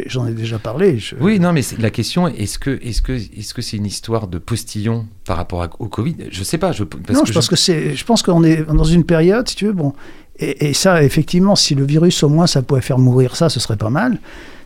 J'en 0.06 0.25
ai 0.27 0.34
déjà 0.34 0.60
parlé. 0.60 0.97
je- 0.97 1.15
Oui, 1.19 1.39
non, 1.41 1.51
mais 1.51 1.62
la 1.77 1.89
question 1.89 2.30
est-ce 2.30 2.58
que 2.58 2.80
est-ce 2.82 3.01
que 3.01 3.12
est-ce 3.12 3.54
que 3.54 3.62
c'est 3.62 3.75
une 3.75 3.86
histoire 3.86 4.27
de 4.30 4.38
postillon 4.38 5.08
par 5.25 5.36
rapport 5.36 5.63
à- 5.63 5.69
au 5.80 5.88
Covid? 5.89 6.15
Je 6.30 6.43
sais 6.45 6.58
pas. 6.58 6.71
Je, 6.71 6.86
parce 6.86 7.17
non, 7.17 7.23
que 7.23 7.27
je 7.27 7.34
pense 7.34 7.49
que 7.49 7.58
c'est. 7.58 7.95
Je 7.95 8.06
pense 8.06 8.21
qu'on 8.21 8.45
est 8.45 8.63
dans 8.63 8.86
une 8.86 9.04
période, 9.04 9.49
si 9.49 9.58
tu 9.58 9.65
veux, 9.65 9.73
bon. 9.73 9.93
Et, 10.39 10.69
et 10.69 10.73
ça, 10.73 11.04
effectivement, 11.04 11.58
si 11.58 11.75
le 11.75 11.84
virus 11.86 12.23
au 12.23 12.30
moins 12.30 12.47
ça 12.47 12.62
pouvait 12.62 12.80
faire 12.82 12.99
mourir 12.99 13.36
ça, 13.36 13.49
ce 13.49 13.60
serait 13.60 13.75
pas 13.77 13.89
mal. 13.89 14.19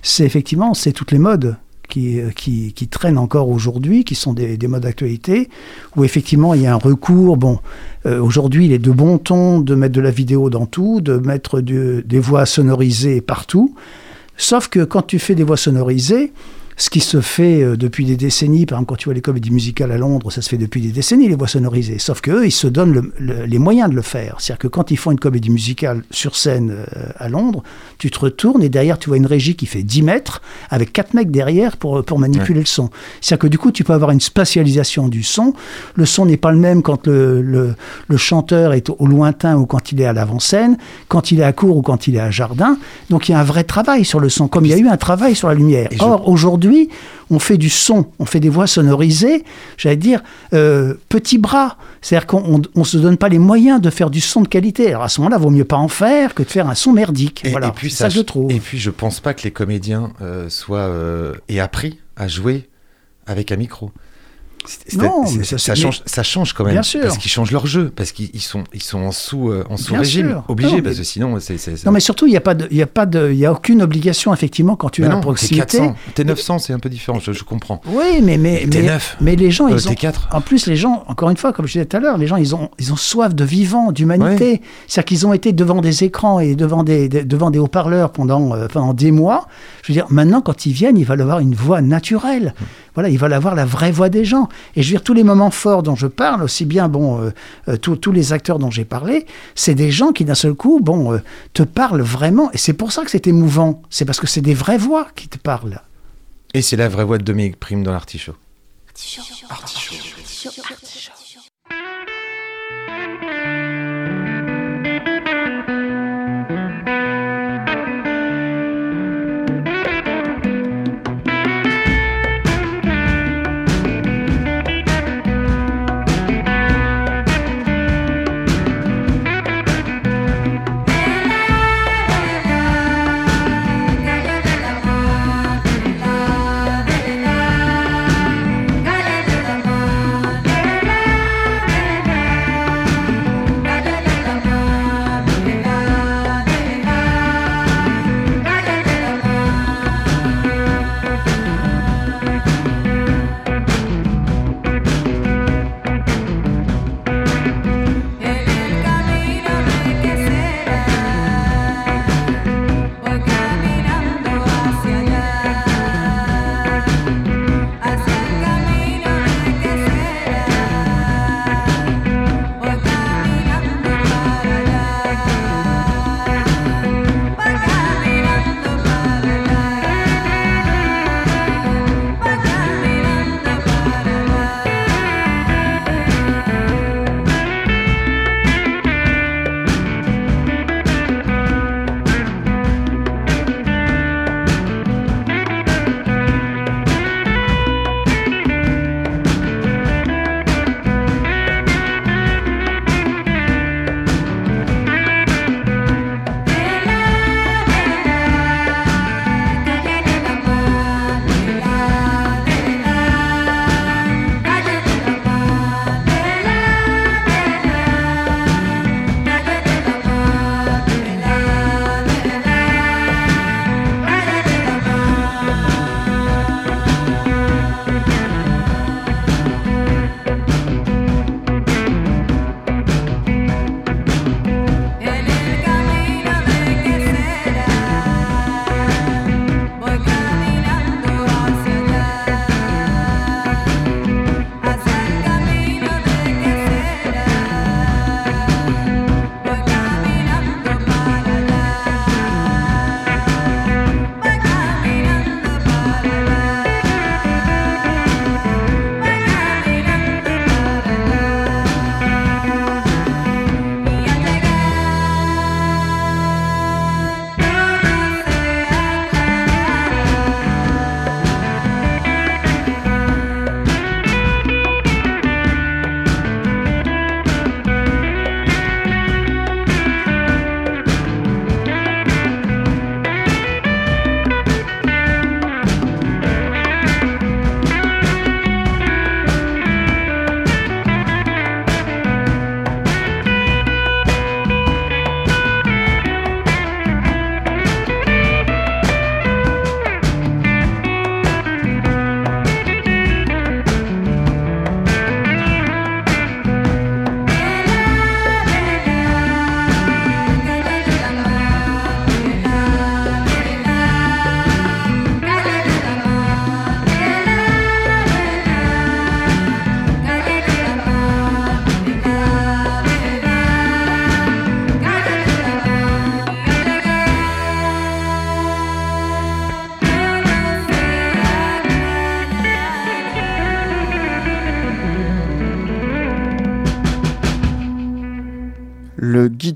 C'est 0.03 0.23
effectivement, 0.25 0.75
c'est 0.75 0.91
toutes 0.91 1.11
les 1.13 1.17
modes 1.19 1.57
qui, 1.88 2.19
euh, 2.19 2.30
qui, 2.30 2.74
qui 2.74 2.88
traînent 2.88 3.17
encore 3.17 3.50
aujourd'hui, 3.50 4.04
qui 4.04 4.15
sont 4.15 4.34
des, 4.34 4.58
des 4.58 4.67
modes 4.67 4.84
d'actualité, 4.84 5.50
où 5.95 6.04
effectivement 6.04 6.54
il 6.54 6.62
y 6.62 6.67
a 6.67 6.74
un 6.74 6.78
recours. 6.78 7.38
Bon, 7.38 7.60
euh, 8.06 8.19
aujourd'hui, 8.21 8.65
il 8.65 8.74
est 8.74 8.80
de 8.80 8.91
bon 8.91 9.17
ton 9.17 9.60
de 9.60 9.76
mettre 9.76 9.93
de 9.93 10.02
la 10.02 10.12
vidéo 10.12 10.50
dans 10.50 10.65
tout, 10.65 11.02
de 11.02 11.17
mettre 11.17 11.62
des 11.62 12.19
voix 12.19 12.45
sonorisées 12.45 13.21
partout. 13.21 13.76
Sauf 14.38 14.67
que 14.67 14.84
quand 14.84 15.04
tu 15.04 15.19
fais 15.19 15.36
des 15.36 15.43
voix 15.43 15.58
sonorisées, 15.58 16.34
ce 16.77 16.89
qui 16.89 16.99
se 16.99 17.21
fait 17.21 17.63
euh, 17.63 17.77
depuis 17.77 18.03
des 18.05 18.17
décennies, 18.17 18.65
par 18.65 18.77
exemple 18.77 18.89
quand 18.89 18.95
tu 18.97 19.05
vois 19.05 19.13
les 19.13 19.21
comédies 19.21 19.51
musicales 19.51 19.91
à 19.91 19.97
Londres, 19.97 20.31
ça 20.31 20.41
se 20.41 20.49
fait 20.49 20.57
depuis 20.57 20.81
des 20.81 20.89
décennies 20.89 21.29
les 21.29 21.35
voix 21.35 21.47
sonorisées. 21.47 21.99
Sauf 21.99 22.19
qu'eux, 22.21 22.45
ils 22.45 22.51
se 22.51 22.67
donnent 22.67 22.91
le- 22.93 23.13
le- 23.17 23.45
les 23.45 23.59
moyens 23.59 23.89
de 23.89 23.95
le 23.95 24.01
faire. 24.01 24.35
C'est-à-dire 24.39 24.59
que 24.59 24.67
quand 24.67 24.91
ils 24.91 24.97
font 24.97 25.11
une 25.11 25.19
comédie 25.19 25.49
musicale 25.49 26.03
sur 26.11 26.35
scène 26.35 26.71
euh, 26.71 27.05
à 27.17 27.29
Londres, 27.29 27.63
tu 27.97 28.11
te 28.11 28.19
retournes 28.19 28.61
et 28.61 28.69
derrière 28.69 28.99
tu 28.99 29.07
vois 29.09 29.17
une 29.17 29.25
régie 29.25 29.55
qui 29.55 29.65
fait 29.67 29.83
10 29.83 30.01
mètres 30.01 30.41
avec 30.69 30.91
quatre 30.91 31.13
mecs 31.13 31.31
derrière 31.31 31.77
pour, 31.77 32.03
pour 32.03 32.19
manipuler 32.19 32.59
le 32.59 32.65
son. 32.65 32.89
C'est-à-dire 33.21 33.39
que 33.43 33.47
du 33.47 33.57
coup 33.57 33.71
tu 33.71 33.83
peux 33.85 33.93
avoir 33.93 34.11
une 34.11 34.19
spatialisation 34.19 35.07
du 35.07 35.23
son. 35.23 35.53
Le 35.95 36.05
son 36.05 36.25
n'est 36.25 36.38
pas 36.38 36.51
le 36.51 36.57
même 36.59 36.81
quand 36.81 37.07
le, 37.07 37.41
le- 37.41 37.75
le 38.07 38.17
chanteur 38.17 38.73
est 38.73 38.89
au, 38.89 39.05
lointain 39.07 39.55
ou 39.57 39.65
quand 39.65 39.91
il 39.91 40.01
est 40.01 40.05
à 40.05 40.13
l'avant-scène, 40.13 40.77
quand 41.07 41.31
il 41.31 41.39
est 41.39 41.43
à 41.43 41.53
court 41.53 41.77
ou 41.77 41.81
quand 41.81 42.07
il 42.07 42.15
est 42.15 42.19
à 42.19 42.31
jardin. 42.31 42.77
Donc 43.09 43.29
il 43.29 43.31
y 43.31 43.35
a 43.35 43.39
un 43.39 43.43
vrai 43.43 43.63
travail 43.63 44.03
sur 44.03 44.19
le 44.19 44.29
son, 44.29 44.47
comme 44.47 44.65
il 44.65 44.71
y 44.71 44.73
a 44.73 44.77
eu 44.77 44.88
un 44.88 44.97
travail 44.97 45.35
sur 45.35 45.47
la 45.47 45.53
lumière. 45.53 45.88
Or, 46.01 46.27
aujourd'hui, 46.27 46.64
on 47.30 47.39
fait 47.39 47.58
du 47.58 47.69
son, 47.69 48.08
on 48.19 48.25
fait 48.25 48.39
des 48.39 48.49
voix 48.49 48.67
sonorisées, 48.67 49.43
j'allais 49.78 49.95
dire, 49.95 50.21
euh, 50.54 50.95
petit 51.10 51.38
bras. 51.38 51.78
C'est-à-dire 52.01 52.28
qu'on 52.28 52.62
ne 52.75 52.84
se 52.84 52.97
donne 52.97 53.17
pas 53.17 53.30
les 53.30 53.39
moyens 53.39 53.82
de 53.82 53.89
faire 53.89 54.10
du 54.10 54.21
son 54.21 54.41
de 54.41 54.47
qualité. 54.47 54.89
Alors 54.89 55.04
à 55.04 55.10
ce 55.10 55.19
moment-là, 55.21 55.38
vaut 55.38 55.49
mieux 55.49 55.65
pas 55.65 55.78
en 55.78 55.88
faire 55.88 56.34
que 56.34 56.43
de 56.43 56.49
faire 56.49 56.69
un 56.69 56.75
son 56.75 56.93
merdique. 56.93 57.43
Et, 57.45 57.49
voilà, 57.49 57.67
et 57.67 57.71
puis 57.71 57.89
ça 57.89 58.10
je 58.10 58.21
trouve. 58.21 58.51
Et 58.51 58.60
puis 58.60 58.78
je 58.78 58.91
pense 58.91 59.19
pas 59.19 59.34
que 59.34 59.43
les 59.43 59.51
comédiens 59.51 60.12
euh, 60.21 60.49
soient 60.49 60.80
euh, 60.80 61.34
aient 61.49 61.60
appris 61.60 61.99
à 62.15 62.28
jouer 62.28 62.69
avec 63.25 63.51
un 63.51 63.56
micro. 63.56 63.91
Non, 64.97 65.23
mais 65.38 65.43
ça, 65.43 65.75
change, 65.75 66.01
ça 66.06 66.23
change 66.23 66.54
quand 66.54 66.63
même. 66.63 66.73
Bien 66.73 66.84
sûr. 66.84 67.01
Parce 67.01 67.17
qu'ils 67.17 67.32
changent 67.32 67.51
leur 67.51 67.67
jeu, 67.67 67.91
parce 67.95 68.12
qu'ils 68.12 68.30
ils 68.34 68.41
sont, 68.41 68.63
ils 68.73 68.82
sont 68.84 68.99
en 68.99 69.12
sous, 69.12 69.49
euh, 69.49 69.63
en 69.69 69.78
sous 69.78 69.91
Bien 69.91 69.99
régime, 69.99 70.30
sûr. 70.30 70.43
obligés, 70.47 70.78
Non, 70.78 70.82
parce 70.84 70.95
mais- 70.95 71.01
que 71.01 71.08
sinon 71.08 71.38
c'est. 71.39 71.86
Non, 71.86 71.91
mais 71.91 71.99
surtout, 71.99 72.28
il 72.28 72.32
n'y 72.32 72.38
a, 72.38 72.41
pas 72.41 72.54
de- 72.56 72.67
il 72.71 72.78
y 72.78 72.82
a, 72.82 72.88
pas 72.88 73.06
de- 73.06 73.30
il 73.32 73.38
y 73.38 73.45
a 73.45 73.51
aucune 73.51 73.82
obligation, 73.82 74.34
effectivement, 74.34 74.75
quand 74.75 74.89
tu 74.89 75.04
es 75.04 75.08
à 75.08 75.17
proximité. 75.17 75.78
400, 75.78 75.95
t'es 76.13 76.23
900, 76.23 76.60
c'est 76.60 76.73
un 76.73 76.80
peu 76.80 76.89
différent. 76.89 77.19
Je, 77.19 77.32
je 77.32 77.43
comprends. 77.43 77.82
Oui, 77.88 78.21
mais, 78.23 78.38
mais, 78.38 78.65
T'es 78.69 78.82
mais, 78.82 78.88
neuf. 78.88 79.17
mais 79.21 79.36
les 79.36 79.51
gens, 79.51 79.67
Euh, 79.67 79.71
ils 79.78 79.88
ont. 79.88 79.89
t'es 79.89 79.95
4 79.95 80.28
En 80.32 80.41
plus, 80.41 80.67
les 80.67 80.75
gens, 80.75 81.04
encore 81.08 81.30
une 81.30 81.38
fois, 81.38 81.54
comme 81.54 81.67
je 81.67 81.73
disais 81.73 81.86
tout 81.86 81.97
à 81.97 81.99
l'heure, 81.99 82.17
les 82.17 82.28
gens, 82.28 82.38
ils 82.38 82.56
ont, 82.56 82.69
ils 82.80 82.91
ont 82.93 82.95
soif 82.97 83.34
de 83.36 83.43
vivant, 83.43 83.91
d'humanité. 83.91 84.62
C'est-à-dire 84.88 85.06
qu'ils 85.06 85.28
ont 85.28 85.34
été 85.34 85.54
devant 85.54 85.82
des 85.82 86.04
écrans 86.04 86.39
et 86.39 86.56
devant 86.56 86.84
des, 86.84 87.08
devant 87.10 87.51
des 87.51 87.60
haut-parleurs 87.60 88.12
pendant, 88.12 88.54
euh, 88.56 88.67
pendant 88.67 88.93
des 88.93 89.12
mois. 89.12 89.47
Je 89.84 89.91
veux 89.91 89.93
dire, 89.93 90.08
maintenant, 90.10 90.41
quand 90.41 90.65
ils 90.65 90.73
viennent, 90.73 90.97
ils 90.97 91.06
veulent 91.06 91.21
avoir 91.21 91.39
une 91.39 91.54
voix 91.56 91.82
naturelle. 91.82 92.54
Voilà, 92.95 93.10
ils 93.10 93.19
veulent 93.19 93.34
avoir 93.34 93.53
la 93.55 93.65
vraie 93.65 93.91
voix 93.91 94.10
des 94.10 94.25
gens. 94.25 94.49
Et 94.75 94.81
je 94.81 94.88
veux 94.88 94.93
dire, 94.93 95.03
tous 95.03 95.13
les 95.13 95.23
moments 95.23 95.51
forts 95.51 95.84
dont 95.84 95.95
je 95.95 96.08
parle, 96.08 96.41
aussi 96.43 96.65
bien, 96.65 96.88
bon, 96.88 97.21
euh, 97.21 97.29
euh, 97.67 97.77
tous- 97.77 98.12
les 98.12 98.34
acteurs 98.34 98.58
dont 98.58 98.71
j'ai 98.71 98.86
parlé, 98.86 99.25
c'est 99.53 99.75
des 99.75 99.91
gens 99.91 100.12
qui, 100.13 100.23
d'un 100.25 100.36
seul 100.36 100.53
coup, 100.53 100.79
bon, 100.81 101.13
euh, 101.13 101.19
te 101.53 101.63
parlent 101.63 102.01
vraiment. 102.01 102.49
Et 102.53 102.58
c'est 102.58 102.73
pour 102.73 102.91
ça 102.91 103.03
que 103.03 103.12
c'est 103.12 103.27
émouvant. 103.27 103.81
C'est 103.89 104.05
parce 104.05 104.19
que 104.19 104.27
c'est 104.27 104.41
des 104.41 104.53
vraies 104.53 104.77
voix 104.77 105.08
qui 105.15 105.27
te 105.27 105.38
parlent. 105.38 105.81
Et 106.53 106.62
c'est 106.62 106.77
la 106.77 106.88
vraie 106.88 107.03
voix 107.03 107.17
de 107.17 107.23
Dominique 107.23 107.60
Prime 107.60 107.84
dans 107.84 107.91
l'artichaut. 107.91 108.36
La 109.49 109.55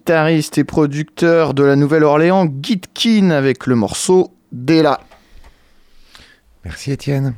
guitariste 0.10 0.58
et 0.58 0.64
producteur 0.64 1.54
de 1.54 1.62
la 1.62 1.76
Nouvelle-Orléans, 1.76 2.52
Gitkin, 2.64 3.30
avec 3.30 3.68
le 3.68 3.76
morceau 3.76 4.36
Della. 4.52 5.02
Merci 6.66 6.92
Étienne. 6.92 7.36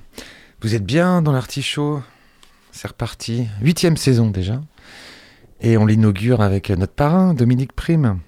Vous 0.61 0.73
êtes 0.73 0.85
bien 0.85 1.21
dans 1.21 1.33
l'artichaut 1.33 2.01
C'est 2.71 2.87
reparti. 2.87 3.49
Huitième 3.61 3.97
saison 3.97 4.29
déjà. 4.29 4.61
Et 5.59 5.77
on 5.77 5.85
l'inaugure 5.85 6.39
avec 6.39 6.69
notre 6.69 6.93
parrain, 6.93 7.33
Dominique 7.33 7.73
Prime. 7.73 8.21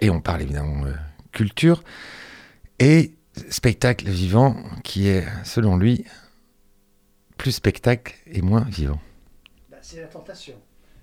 Et 0.00 0.08
on 0.08 0.22
parle 0.22 0.40
évidemment 0.40 0.86
euh, 0.86 0.94
culture 1.30 1.82
et 2.78 3.12
spectacle 3.50 4.08
vivant 4.08 4.56
qui 4.84 5.06
est, 5.08 5.26
selon 5.44 5.76
lui, 5.76 6.06
plus 7.36 7.52
spectacle 7.52 8.14
et 8.26 8.40
moins 8.40 8.64
vivant. 8.70 9.00
Bah, 9.70 9.76
c'est 9.82 10.00
la 10.00 10.06
tentation. 10.06 10.54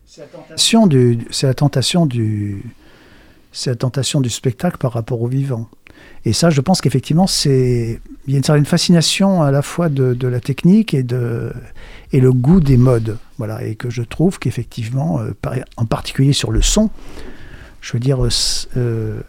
C'est 0.08 0.22
la 0.22 0.28
tentation 0.28 0.88
du, 0.88 1.28
c'est 1.30 1.46
la 3.70 3.76
tentation 3.76 4.22
du, 4.22 4.30
spectacle 4.30 4.78
par 4.78 4.94
rapport 4.94 5.22
au 5.22 5.28
vivant. 5.28 5.68
Et 6.24 6.32
ça, 6.32 6.50
je 6.50 6.62
pense 6.62 6.80
qu'effectivement, 6.80 7.28
c'est, 7.28 8.00
il 8.26 8.32
y 8.32 8.36
a 8.36 8.38
une 8.38 8.44
certaine 8.44 8.66
fascination 8.66 9.44
à 9.44 9.52
la 9.52 9.62
fois 9.62 9.90
de, 9.90 10.28
la 10.28 10.40
technique 10.40 10.94
et 10.94 11.04
de, 11.04 11.52
et 12.14 12.22
le 12.22 12.32
goût 12.32 12.62
des 12.62 12.78
modes. 12.78 13.18
Voilà, 13.38 13.64
et 13.66 13.76
que 13.76 13.90
je 13.90 14.02
trouve 14.02 14.40
qu'effectivement, 14.40 15.20
euh, 15.20 15.34
en 15.76 15.86
particulier 15.86 16.32
sur 16.32 16.52
le 16.52 16.62
son, 16.62 16.90
je 17.82 17.92
veux 17.94 18.00
dire, 18.00 18.20
euh, 18.24 19.22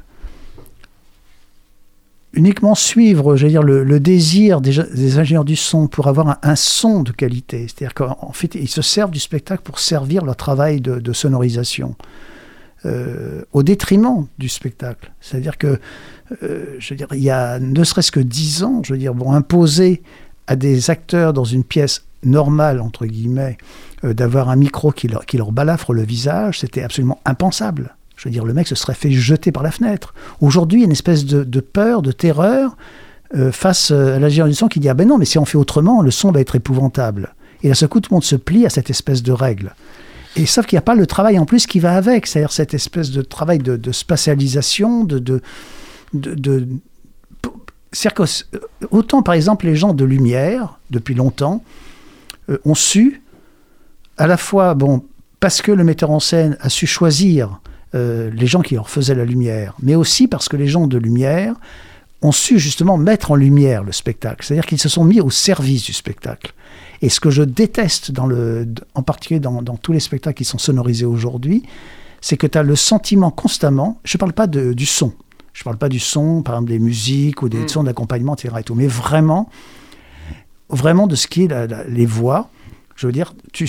uniquement 2.33 2.75
suivre, 2.75 3.37
dire, 3.37 3.63
le, 3.63 4.01
désir 4.01 4.61
des, 4.61 5.19
ingénieurs 5.19 5.45
du 5.45 5.57
son 5.57 5.89
pour 5.89 6.09
avoir 6.09 6.39
un, 6.43 6.57
son 6.57 7.03
de 7.03 7.13
qualité. 7.13 7.67
C'est-à-dire 7.69 7.95
qu'en 7.95 8.33
fait, 8.33 8.55
ils 8.55 8.69
se 8.69 8.83
servent 8.83 9.11
du 9.11 9.21
spectacle 9.21 9.63
pour 9.63 9.79
servir 9.79 10.25
leur 10.25 10.37
travail 10.37 10.81
de, 10.81 11.13
sonorisation. 11.13 11.97
euh, 12.87 13.43
au 13.53 13.65
détriment 13.65 14.27
du 14.39 14.49
spectacle. 14.49 15.13
C'est-à-dire 15.21 15.59
que, 15.59 15.81
euh, 16.43 16.79
il 17.13 17.23
y 17.23 17.31
a 17.31 17.59
ne 17.59 17.83
serait-ce 17.83 18.13
que 18.13 18.21
dix 18.21 18.63
ans, 18.63 18.83
je 18.85 18.95
dire, 18.95 19.15
imposer 19.33 20.03
à 20.47 20.55
des 20.55 20.91
acteurs 20.91 21.33
dans 21.33 21.45
une 21.45 21.65
pièce 21.65 22.05
normale, 22.23 22.81
entre 22.81 23.07
guillemets, 23.07 23.59
euh, 24.05 24.15
d'avoir 24.15 24.49
un 24.49 24.57
micro 24.57 24.93
qui 24.93 25.09
leur 25.09 25.53
balafre 25.53 25.93
le 25.93 26.03
visage, 26.03 26.61
c'était 26.61 26.83
absolument 26.83 27.21
impensable. 27.25 27.97
Je 28.19 28.25
veux 28.25 28.33
dire, 28.33 28.45
le 28.45 28.53
mec 28.53 28.67
se 28.67 28.75
serait 28.75 28.95
fait 28.95 29.13
jeter 29.13 29.53
par 29.53 29.63
la 29.63 29.71
fenêtre. 29.71 30.13
Aujourd'hui, 30.41 30.81
il 30.81 30.83
y 30.83 30.85
a 30.85 30.87
une 30.87 30.93
espèce 30.93 31.25
de, 31.25 31.61
peur, 31.61 32.03
de 32.03 32.11
terreur 32.11 32.77
euh, 33.37 33.53
face 33.53 33.93
euh, 33.93 34.17
à 34.17 34.19
l'ingénieur 34.19 34.49
du 34.49 34.55
son 34.55 34.67
qui 34.67 34.81
dit 34.81 34.89
Ah 34.89 34.95
ben 34.95 35.07
non, 35.07 35.19
mais 35.19 35.25
si 35.25 35.39
on 35.39 35.45
fait 35.45 35.57
autrement, 35.57 36.03
le 36.03 36.11
son 36.11 36.33
va 36.33 36.41
être 36.41 36.57
épouvantable. 36.57 37.35
Et 37.63 37.69
là, 37.69 37.75
ce 37.75 37.87
coup, 37.87 38.01
tout 38.01 38.11
le 38.11 38.17
monde 38.17 38.25
se 38.25 38.35
plie 38.35 38.67
à 38.67 38.71
cette 38.71 38.91
espèce 38.91 39.23
de 39.23 39.31
règle. 39.31 39.73
Et 40.35 40.47
sauf 40.47 40.67
qu'il 40.67 40.75
n'y 40.75 40.81
a 40.81 40.83
pas 40.83 40.97
le 40.97 41.07
travail 41.07 41.39
en 41.39 41.47
plus 41.47 41.69
qui 41.69 41.79
va 41.79 41.95
avec, 41.97 42.27
c'est-à-dire 42.27 42.51
cette 42.51 42.75
espèce 42.75 43.13
de 43.13 43.23
travail 43.23 43.59
de, 43.59 43.77
de 43.77 43.93
spatialisation, 43.93 45.05
de. 45.05 45.21
de, 45.21 45.41
de, 46.13 46.67
euh, 48.21 48.27
autant 48.91 49.23
par 49.23 49.35
exemple 49.35 49.65
les 49.67 49.77
gens 49.77 49.95
de 49.95 50.05
lumière, 50.05 50.81
depuis 50.91 51.15
longtemps, 51.15 51.63
ont 52.65 52.75
su, 52.75 53.23
à 54.17 54.27
la 54.27 54.37
fois, 54.37 54.75
bon, 54.75 55.05
parce 55.39 55.63
que 55.63 55.71
le 55.71 55.85
metteur 55.85 56.11
en 56.11 56.21
scène 56.21 56.57
a 56.61 56.69
su 56.69 56.87
choisir 56.87 57.61
euh, 57.95 58.31
les 58.33 58.47
gens 58.47 58.61
qui 58.63 58.75
leur 58.75 58.91
faisaient 58.91 59.15
la 59.15 59.25
lumière, 59.25 59.75
mais 59.83 59.95
aussi 59.95 60.29
parce 60.29 60.49
que 60.49 60.57
les 60.57 60.67
gens 60.69 60.87
de 60.87 60.99
lumière 60.99 61.55
ont 62.21 62.33
su 62.33 62.59
justement 62.59 62.97
mettre 62.99 63.31
en 63.31 63.37
lumière 63.37 63.85
le 63.85 63.93
spectacle, 63.93 64.45
c'est-à-dire 64.45 64.67
qu'ils 64.67 64.81
se 64.81 64.89
sont 64.89 65.05
mis 65.05 65.21
au 65.21 65.31
service 65.31 65.85
du 65.85 65.93
spectacle. 65.93 66.53
Et 67.01 67.09
ce 67.11 67.21
que 67.21 67.31
je 67.31 67.43
déteste, 67.45 68.11
dans 68.11 68.27
le, 68.27 68.67
en 68.95 69.03
particulier 69.03 69.39
dans, 69.41 69.63
dans 69.63 69.77
tous 69.77 69.93
les 69.93 70.01
spectacles 70.01 70.37
qui 70.39 70.45
sont 70.45 70.59
sonorisés 70.59 71.05
aujourd'hui, 71.07 71.63
c'est 72.21 72.37
que 72.37 72.49
tu 72.49 72.59
as 72.59 72.65
le 72.65 72.75
sentiment 72.75 73.31
constamment, 73.31 74.01
je 74.05 74.17
ne 74.17 74.19
parle 74.19 74.33
pas 74.33 74.49
de- 74.49 74.73
du 74.73 74.85
son, 74.85 75.13
je 75.53 75.61
ne 75.61 75.65
parle 75.65 75.79
pas 75.79 75.89
du 75.89 76.01
son, 76.01 76.43
par 76.43 76.57
exemple 76.57 76.71
des 76.73 76.81
musiques 76.81 77.43
ou 77.43 77.49
des 77.49 77.69
sons 77.69 77.85
d'accompagnement, 77.85 78.35
etc. 78.35 78.53
Et 78.59 78.63
tout, 78.65 78.75
mais 78.75 78.89
vraiment, 78.89 79.49
vraiment 80.71 81.07
de 81.07 81.15
ce 81.15 81.27
qui 81.29 81.45
est 81.45 81.49
la- 81.49 81.67
la- 81.67 81.85
les 81.85 82.07
voix, 82.07 82.51
je 82.97 83.07
veux 83.07 83.13
dire, 83.13 83.35
tu, 83.53 83.69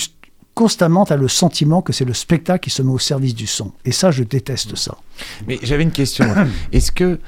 constamment, 0.54 1.04
tu 1.04 1.12
as 1.12 1.16
le 1.16 1.28
sentiment 1.28 1.80
que 1.82 1.92
c'est 1.92 2.04
le 2.04 2.14
spectacle 2.14 2.64
qui 2.64 2.70
se 2.70 2.82
met 2.82 2.90
au 2.92 2.98
service 2.98 3.34
du 3.34 3.46
son. 3.46 3.72
Et 3.84 3.92
ça, 3.92 4.10
je 4.10 4.22
déteste 4.24 4.76
ça. 4.76 4.96
Mais 5.46 5.58
j'avais 5.62 5.82
une 5.82 5.92
question. 5.92 6.26
Est-ce 6.72 6.92
que, 6.92 7.18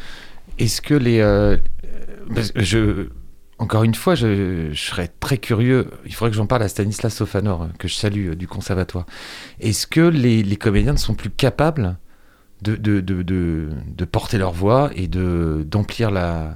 est-ce 0.58 0.80
que 0.82 0.94
les, 0.94 1.20
euh, 1.20 1.56
je, 2.56 3.08
encore 3.58 3.84
une 3.84 3.94
fois, 3.94 4.14
je, 4.14 4.70
je 4.72 4.80
serais 4.90 5.08
très 5.20 5.38
curieux. 5.38 5.90
Il 6.04 6.14
faudrait 6.14 6.30
que 6.30 6.36
j'en 6.36 6.46
parle 6.46 6.62
à 6.62 6.68
Stanislas 6.68 7.14
Sofanor, 7.14 7.68
que 7.78 7.88
je 7.88 7.94
salue 7.94 8.30
euh, 8.30 8.34
du 8.34 8.46
conservatoire. 8.48 9.06
Est-ce 9.60 9.86
que 9.86 10.00
les, 10.00 10.42
les 10.42 10.56
comédiens 10.56 10.92
ne 10.92 10.98
sont 10.98 11.14
plus 11.14 11.30
capables 11.30 11.96
de, 12.60 12.76
de, 12.76 13.00
de, 13.00 13.22
de, 13.22 13.70
de 13.86 14.04
porter 14.04 14.38
leur 14.38 14.52
voix 14.52 14.90
et 14.94 15.08
de 15.08 15.64
d'emplir 15.66 16.10
la, 16.10 16.54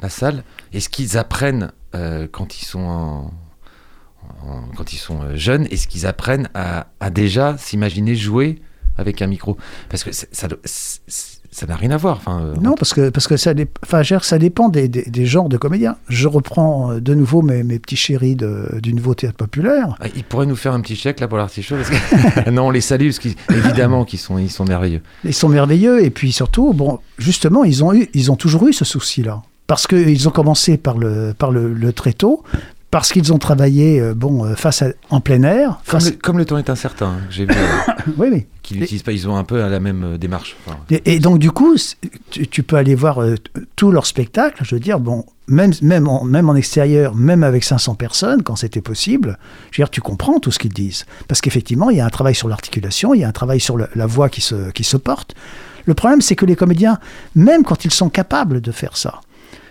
la 0.00 0.08
salle? 0.08 0.42
Est-ce 0.72 0.88
qu'ils 0.88 1.18
apprennent 1.18 1.72
euh, 1.94 2.26
quand 2.30 2.60
ils 2.60 2.64
sont 2.64 2.80
en- 2.80 3.30
en- 4.46 4.62
quand 4.76 4.92
ils 4.92 4.98
sont 4.98 5.20
euh, 5.22 5.36
jeunes 5.36 5.66
Est-ce 5.70 5.86
qu'ils 5.88 6.06
apprennent 6.06 6.48
à, 6.54 6.86
à 7.00 7.10
déjà 7.10 7.56
s'imaginer 7.58 8.14
jouer 8.14 8.60
avec 8.96 9.22
un 9.22 9.26
micro 9.26 9.56
Parce 9.88 10.04
que 10.04 10.10
ça 10.12 11.66
n'a 11.66 11.76
rien 11.76 11.90
à 11.92 11.96
voir. 11.96 12.16
Enfin, 12.18 12.40
euh, 12.42 12.54
Non, 12.60 12.74
parce 12.74 12.92
que, 12.92 13.08
parce 13.10 13.26
que 13.26 13.36
ça, 13.36 13.52
enfin, 13.84 14.02
ça 14.20 14.38
dépend 14.38 14.68
des, 14.68 14.88
des- 14.88 15.04
des 15.04 15.24
genres 15.26 15.48
de 15.48 15.56
comédiens. 15.56 15.96
Je 16.08 16.28
reprends 16.28 16.92
euh, 16.92 17.00
de 17.00 17.14
nouveau 17.14 17.42
mes, 17.42 17.62
mes 17.62 17.78
petits 17.78 17.96
chéris 17.96 18.36
de- 18.36 18.78
du 18.82 18.92
nouveau 18.92 19.14
théâtre 19.14 19.36
populaire. 19.36 19.94
Ah, 20.00 20.06
Il 20.14 20.24
pourrait 20.24 20.46
nous 20.46 20.56
faire 20.56 20.72
un 20.74 20.80
petit 20.80 20.96
chèque 20.96 21.20
là 21.20 21.28
pour 21.28 21.38
l'artichaut 21.38 21.76
que... 21.76 22.50
Non, 22.50 22.66
on 22.66 22.70
les 22.70 22.80
salue 22.80 23.06
parce 23.08 23.18
qu'évidemment 23.20 24.04
qu'ils 24.04 24.18
sont, 24.18 24.36
ils 24.38 24.50
sont 24.50 24.64
merveilleux. 24.64 25.00
Ils 25.24 25.32
sont 25.34 25.48
merveilleux 25.48 26.04
et 26.04 26.10
puis 26.10 26.32
surtout, 26.32 26.72
bon, 26.74 26.98
justement, 27.18 27.64
ils 27.64 27.82
ont, 27.84 27.94
eu, 27.94 28.08
ils 28.14 28.30
ont 28.30 28.36
toujours 28.36 28.66
eu 28.68 28.72
ce 28.72 28.84
souci-là. 28.84 29.42
Parce 29.66 29.86
qu'ils 29.86 30.26
ont 30.28 30.30
commencé 30.32 30.76
par 30.76 30.96
le, 30.98 31.34
par 31.38 31.50
le, 31.50 31.72
le 31.72 31.92
tréteau, 31.92 32.42
parce 32.90 33.12
qu'ils 33.12 33.32
ont 33.32 33.38
travaillé 33.38 34.00
euh, 34.00 34.14
bon, 34.14 34.44
euh, 34.44 34.54
face 34.54 34.82
à, 34.82 34.88
en 35.10 35.20
plein 35.20 35.42
air. 35.42 35.80
Comme 35.86 36.00
le, 36.04 36.10
comme 36.12 36.38
le 36.38 36.44
temps 36.44 36.56
est 36.58 36.70
incertain, 36.70 37.06
hein, 37.18 37.20
j'ai 37.30 37.44
vu 37.44 37.52
euh, 37.54 38.02
Oui, 38.16 38.28
oui. 38.32 38.46
qu'ils 38.62 38.80
n'utilisent 38.80 39.02
pas, 39.02 39.12
ils 39.12 39.28
ont 39.28 39.36
un 39.36 39.44
peu 39.44 39.58
la 39.58 39.80
même 39.80 40.16
démarche. 40.16 40.56
Enfin, 40.66 40.78
Et, 40.90 41.14
et 41.14 41.18
donc, 41.20 41.38
du 41.38 41.50
coup, 41.50 41.76
tu, 42.30 42.46
tu 42.46 42.62
peux 42.62 42.76
aller 42.76 42.94
voir 42.94 43.20
euh, 43.22 43.34
tous 43.76 43.90
leurs 43.90 44.06
spectacles. 44.06 44.64
Je 44.64 44.74
veux 44.74 44.80
dire, 44.80 45.00
bon, 45.00 45.24
même, 45.48 45.72
même, 45.82 46.08
en, 46.08 46.24
même 46.24 46.48
en 46.48 46.54
extérieur, 46.54 47.14
même 47.14 47.42
avec 47.42 47.62
500 47.64 47.94
personnes, 47.94 48.42
quand 48.42 48.56
c'était 48.56 48.80
possible, 48.80 49.38
je 49.70 49.80
veux 49.80 49.84
dire, 49.84 49.90
tu 49.90 50.00
comprends 50.00 50.38
tout 50.40 50.50
ce 50.50 50.58
qu'ils 50.58 50.72
disent. 50.72 51.04
Parce 51.28 51.40
qu'effectivement, 51.42 51.90
il 51.90 51.98
y 51.98 52.00
a 52.00 52.06
un 52.06 52.10
travail 52.10 52.34
sur 52.34 52.48
l'articulation, 52.48 53.12
il 53.12 53.20
y 53.20 53.24
a 53.24 53.28
un 53.28 53.32
travail 53.32 53.60
sur 53.60 53.76
le- 53.76 53.88
la 53.94 54.06
voix 54.06 54.28
qui 54.30 54.40
se, 54.40 54.70
qui 54.70 54.84
se 54.84 54.96
porte. 54.96 55.34
Le 55.84 55.94
problème, 55.94 56.20
c'est 56.22 56.36
que 56.36 56.44
les 56.46 56.56
comédiens, 56.56 56.98
même 57.34 57.64
quand 57.64 57.84
ils 57.84 57.90
sont 57.92 58.08
capables 58.10 58.60
de 58.60 58.72
faire 58.72 58.96
ça, 58.96 59.20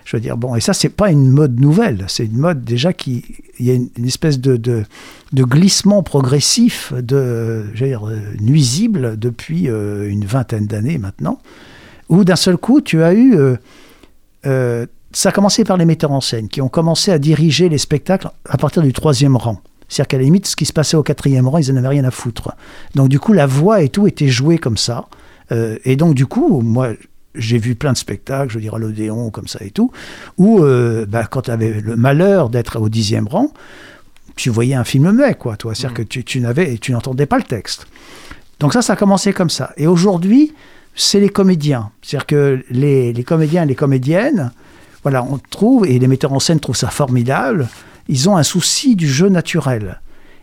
je 0.07 0.15
veux 0.15 0.21
dire, 0.21 0.37
bon, 0.37 0.55
et 0.55 0.61
ça, 0.61 0.71
c'est 0.71 0.87
pas 0.87 1.11
une 1.11 1.29
mode 1.29 1.59
nouvelle, 1.59 2.05
c'est 2.07 2.23
une 2.25 2.37
mode 2.37 2.63
déjà 2.63 2.93
qui. 2.93 3.25
Il 3.59 3.65
y 3.65 3.71
a 3.71 3.73
une, 3.73 3.89
espèce 4.05 4.39
de, 4.39 4.55
de, 4.55 4.85
glissement 5.43 6.01
progressif, 6.01 6.93
de, 6.93 7.65
je 7.73 7.83
dire, 7.83 8.07
euh, 8.07 8.17
nuisible 8.39 9.19
depuis 9.19 9.67
euh, 9.67 10.09
une 10.09 10.23
vingtaine 10.23 10.65
d'années 10.65 10.97
maintenant, 10.97 11.41
où 12.07 12.23
d'un 12.23 12.37
seul 12.37 12.55
coup, 12.55 12.79
tu 12.79 13.03
as 13.03 13.13
eu. 13.15 13.35
euh, 14.45 14.85
ça 15.11 15.29
a 15.29 15.31
commencé 15.33 15.65
par 15.65 15.75
les 15.75 15.83
metteurs 15.83 16.13
en 16.13 16.21
scène 16.21 16.47
qui 16.47 16.61
ont 16.61 16.69
commencé 16.69 17.11
à 17.11 17.19
diriger 17.19 17.67
les 17.67 17.77
spectacles 17.77 18.29
à 18.47 18.57
partir 18.57 18.83
du 18.83 18.93
troisième 18.93 19.35
rang. 19.35 19.59
C'est-à-dire 19.89 20.07
qu'à 20.07 20.17
la 20.19 20.23
limite, 20.23 20.47
ce 20.47 20.55
qui 20.55 20.65
se 20.65 20.73
passait 20.73 20.95
au 20.95 21.03
quatrième 21.03 21.49
rang, 21.49 21.57
ils 21.57 21.69
n'en 21.73 21.79
avaient 21.79 21.89
rien 21.89 22.05
à 22.05 22.11
foutre. 22.11 22.55
Donc 22.95 23.09
du 23.09 23.19
coup, 23.19 23.33
la 23.33 23.45
voix 23.45 23.81
et 23.81 23.89
tout 23.89 24.07
était 24.07 24.29
joué 24.29 24.57
comme 24.57 24.77
ça. 24.77 25.07
Et 25.51 25.95
donc 25.95 26.13
du 26.13 26.25
coup, 26.25 26.61
moi, 26.61 26.89
j'ai 27.37 27.57
vu 27.57 27.75
plein 27.75 27.93
de 27.93 27.97
spectacles, 27.97 28.49
je 28.49 28.55
veux 28.55 28.61
dire 28.61 28.75
à 28.75 28.79
l'Odéon, 28.79 29.29
comme 29.29 29.47
ça 29.47 29.59
et 29.61 29.71
tout, 29.71 29.91
où 30.37 30.59
euh, 30.59 31.05
bah, 31.05 31.25
quand 31.25 31.43
tu 31.43 31.51
avais 31.51 31.81
le 31.81 31.95
malheur 31.95 32.49
d'être 32.49 32.79
au 32.79 32.89
dixième 32.89 33.27
rang, 33.27 33.51
tu 34.35 34.49
voyais 34.49 34.75
un 34.75 34.83
film 34.83 35.11
muet, 35.11 35.35
quoi, 35.35 35.57
toi. 35.57 35.73
C'est-à-dire 35.73 35.97
que 35.97 36.03
tu, 36.03 36.23
tu 36.23 36.39
n'avais, 36.39 36.77
tu 36.77 36.91
n'entendais 36.91 37.25
pas 37.25 37.37
le 37.37 37.43
texte. 37.43 37.87
Donc 38.59 38.73
ça, 38.73 38.81
ça 38.81 38.93
a 38.93 38.95
commencé 38.95 39.33
comme 39.33 39.49
ça. 39.49 39.73
Et 39.77 39.87
aujourd'hui, 39.87 40.53
c'est 40.95 41.19
les 41.19 41.29
comédiens. 41.29 41.91
C'est-à-dire 42.01 42.25
que 42.25 42.63
les, 42.69 43.13
les 43.13 43.23
comédiens 43.23 43.63
et 43.63 43.67
les 43.67 43.75
comédiennes, 43.75 44.51
voilà, 45.03 45.23
on 45.23 45.39
trouve, 45.49 45.85
et 45.85 45.99
les 45.99 46.07
metteurs 46.07 46.33
en 46.33 46.39
scène 46.39 46.59
trouvent 46.59 46.75
ça 46.75 46.89
formidable, 46.89 47.67
ils 48.07 48.29
ont 48.29 48.37
un 48.37 48.43
souci 48.43 48.95
du 48.95 49.07
jeu 49.07 49.29
naturel. 49.29 50.01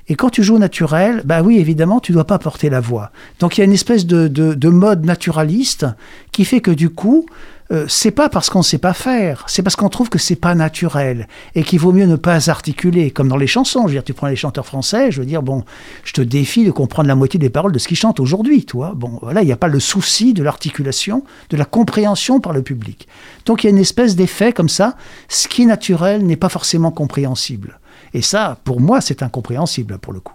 Et 0.09 0.17
quand 0.17 0.31
tu 0.31 0.43
joues 0.43 0.59
naturel, 0.59 1.23
bah 1.25 1.43
oui, 1.43 1.59
évidemment, 1.59 2.01
tu 2.01 2.13
dois 2.13 2.25
pas 2.25 2.39
porter 2.39 2.69
la 2.69 2.81
voix. 2.81 3.11
Donc 3.41 3.57
il 3.57 3.61
y 3.61 3.63
a 3.63 3.65
une 3.65 3.73
espèce 3.73 4.07
de, 4.07 4.29
de, 4.29 4.55
de 4.55 4.69
mode 4.69 5.05
naturaliste 5.05 5.87
qui 6.33 6.45
fait 6.45 6.61
que 6.61 6.71
du 6.71 6.91
coup, 6.91 7.27
euh, 7.73 7.87
c'est 7.89 8.11
pas 8.11 8.29
parce 8.29 8.51
qu'on 8.51 8.63
sait 8.63 8.79
pas 8.79 8.93
faire, 8.93 9.45
c'est 9.47 9.63
parce 9.63 9.75
qu'on 9.75 9.89
trouve 9.89 10.11
que 10.11 10.19
c'est 10.19 10.37
pas 10.37 10.55
naturel 10.55 11.27
et 11.55 11.63
qu'il 11.63 11.79
vaut 11.79 11.93
mieux 11.93 12.05
ne 12.05 12.17
pas 12.17 12.51
articuler, 12.51 13.11
comme 13.11 13.29
dans 13.29 13.39
les 13.39 13.47
chansons. 13.47 13.83
Je 13.83 13.87
veux 13.87 13.93
dire, 13.93 14.05
tu 14.05 14.13
prends 14.13 14.27
les 14.27 14.37
chanteurs 14.37 14.67
français, 14.67 15.11
je 15.11 15.21
veux 15.21 15.27
dire, 15.27 15.43
bon, 15.43 15.65
je 16.05 16.13
te 16.13 16.21
défie 16.21 16.67
de 16.67 16.71
comprendre 16.71 17.09
la 17.09 17.15
moitié 17.15 17.41
des 17.41 17.49
paroles 17.49 17.73
de 17.73 17.79
ce 17.79 17.89
qu'ils 17.89 17.97
chantent 17.97 18.21
aujourd'hui, 18.21 18.67
toi. 18.67 18.93
Bon, 18.95 19.19
voilà, 19.23 19.43
il 19.43 19.47
n'y 19.47 19.53
a 19.53 19.57
pas 19.57 19.69
le 19.69 19.81
souci 19.81 20.35
de 20.35 20.43
l'articulation, 20.43 21.25
de 21.49 21.57
la 21.57 21.65
compréhension 21.65 22.39
par 22.39 22.53
le 22.53 22.61
public. 22.61 23.09
Donc 23.47 23.65
il 23.65 23.69
y 23.69 23.69
a 23.69 23.71
une 23.71 23.79
espèce 23.79 24.15
d'effet 24.15 24.53
comme 24.53 24.69
ça, 24.69 24.97
ce 25.29 25.49
qui 25.49 25.63
est 25.63 25.67
naturel 25.67 26.27
n'est 26.27 26.37
pas 26.37 26.51
forcément 26.51 26.91
compréhensible. 26.91 27.79
Et 28.15 28.23
ça, 28.23 28.59
pour 28.65 28.81
moi, 28.81 29.01
c'est 29.01 29.23
incompréhensible 29.23 29.99
pour 29.99 30.12
le 30.12 30.21
coup. 30.21 30.33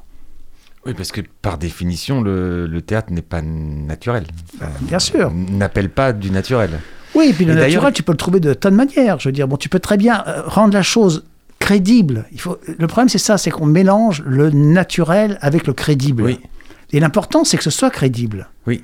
Oui, 0.86 0.94
parce 0.94 1.12
que 1.12 1.22
par 1.42 1.58
définition, 1.58 2.22
le, 2.22 2.68
le 2.68 2.82
théâtre 2.82 3.12
n'est 3.12 3.22
pas 3.22 3.42
naturel. 3.42 4.26
Enfin, 4.56 4.70
Bien 4.82 5.00
sûr. 5.00 5.32
N'appelle 5.32 5.90
pas 5.90 6.14
du 6.14 6.30
naturel. 6.30 6.80
Oui, 7.16 7.28
et 7.30 7.34
puis 7.34 7.46
le 7.46 7.54
Et 7.54 7.56
naturel, 7.56 7.94
tu 7.94 8.04
peux 8.04 8.12
le 8.12 8.18
trouver 8.18 8.40
de 8.40 8.54
tas 8.54 8.70
de 8.70 8.76
manières. 8.76 9.20
Je 9.20 9.30
veux 9.30 9.34
dire, 9.34 9.48
bon, 9.48 9.58
tu 9.58 9.68
peux 9.68 9.80
très 9.80 9.98
bien 9.98 10.24
euh, 10.28 10.44
rendre 10.46 10.74
la 10.74 10.84
chose 10.84 11.26
crédible. 11.60 12.26
Il 12.32 12.40
faut... 12.40 12.58
Le 12.78 12.88
problème, 12.88 13.10
c'est 13.10 13.18
ça, 13.18 13.38
c'est 13.38 13.50
qu'on 13.52 13.66
mélange 13.66 14.24
le 14.26 14.52
naturel 14.52 15.38
avec 15.42 15.68
le 15.68 15.74
crédible. 15.74 16.24
Oui. 16.24 16.40
Et 16.92 17.00
l'important, 17.00 17.44
c'est 17.44 17.58
que 17.58 17.64
ce 17.64 17.72
soit 17.72 17.90
crédible. 17.90 18.50
Oui. 18.68 18.84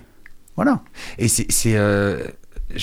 Voilà. 0.56 0.82
Et 1.18 1.28
c'est, 1.28 1.46
c'est, 1.50 1.76
euh, 1.76 2.24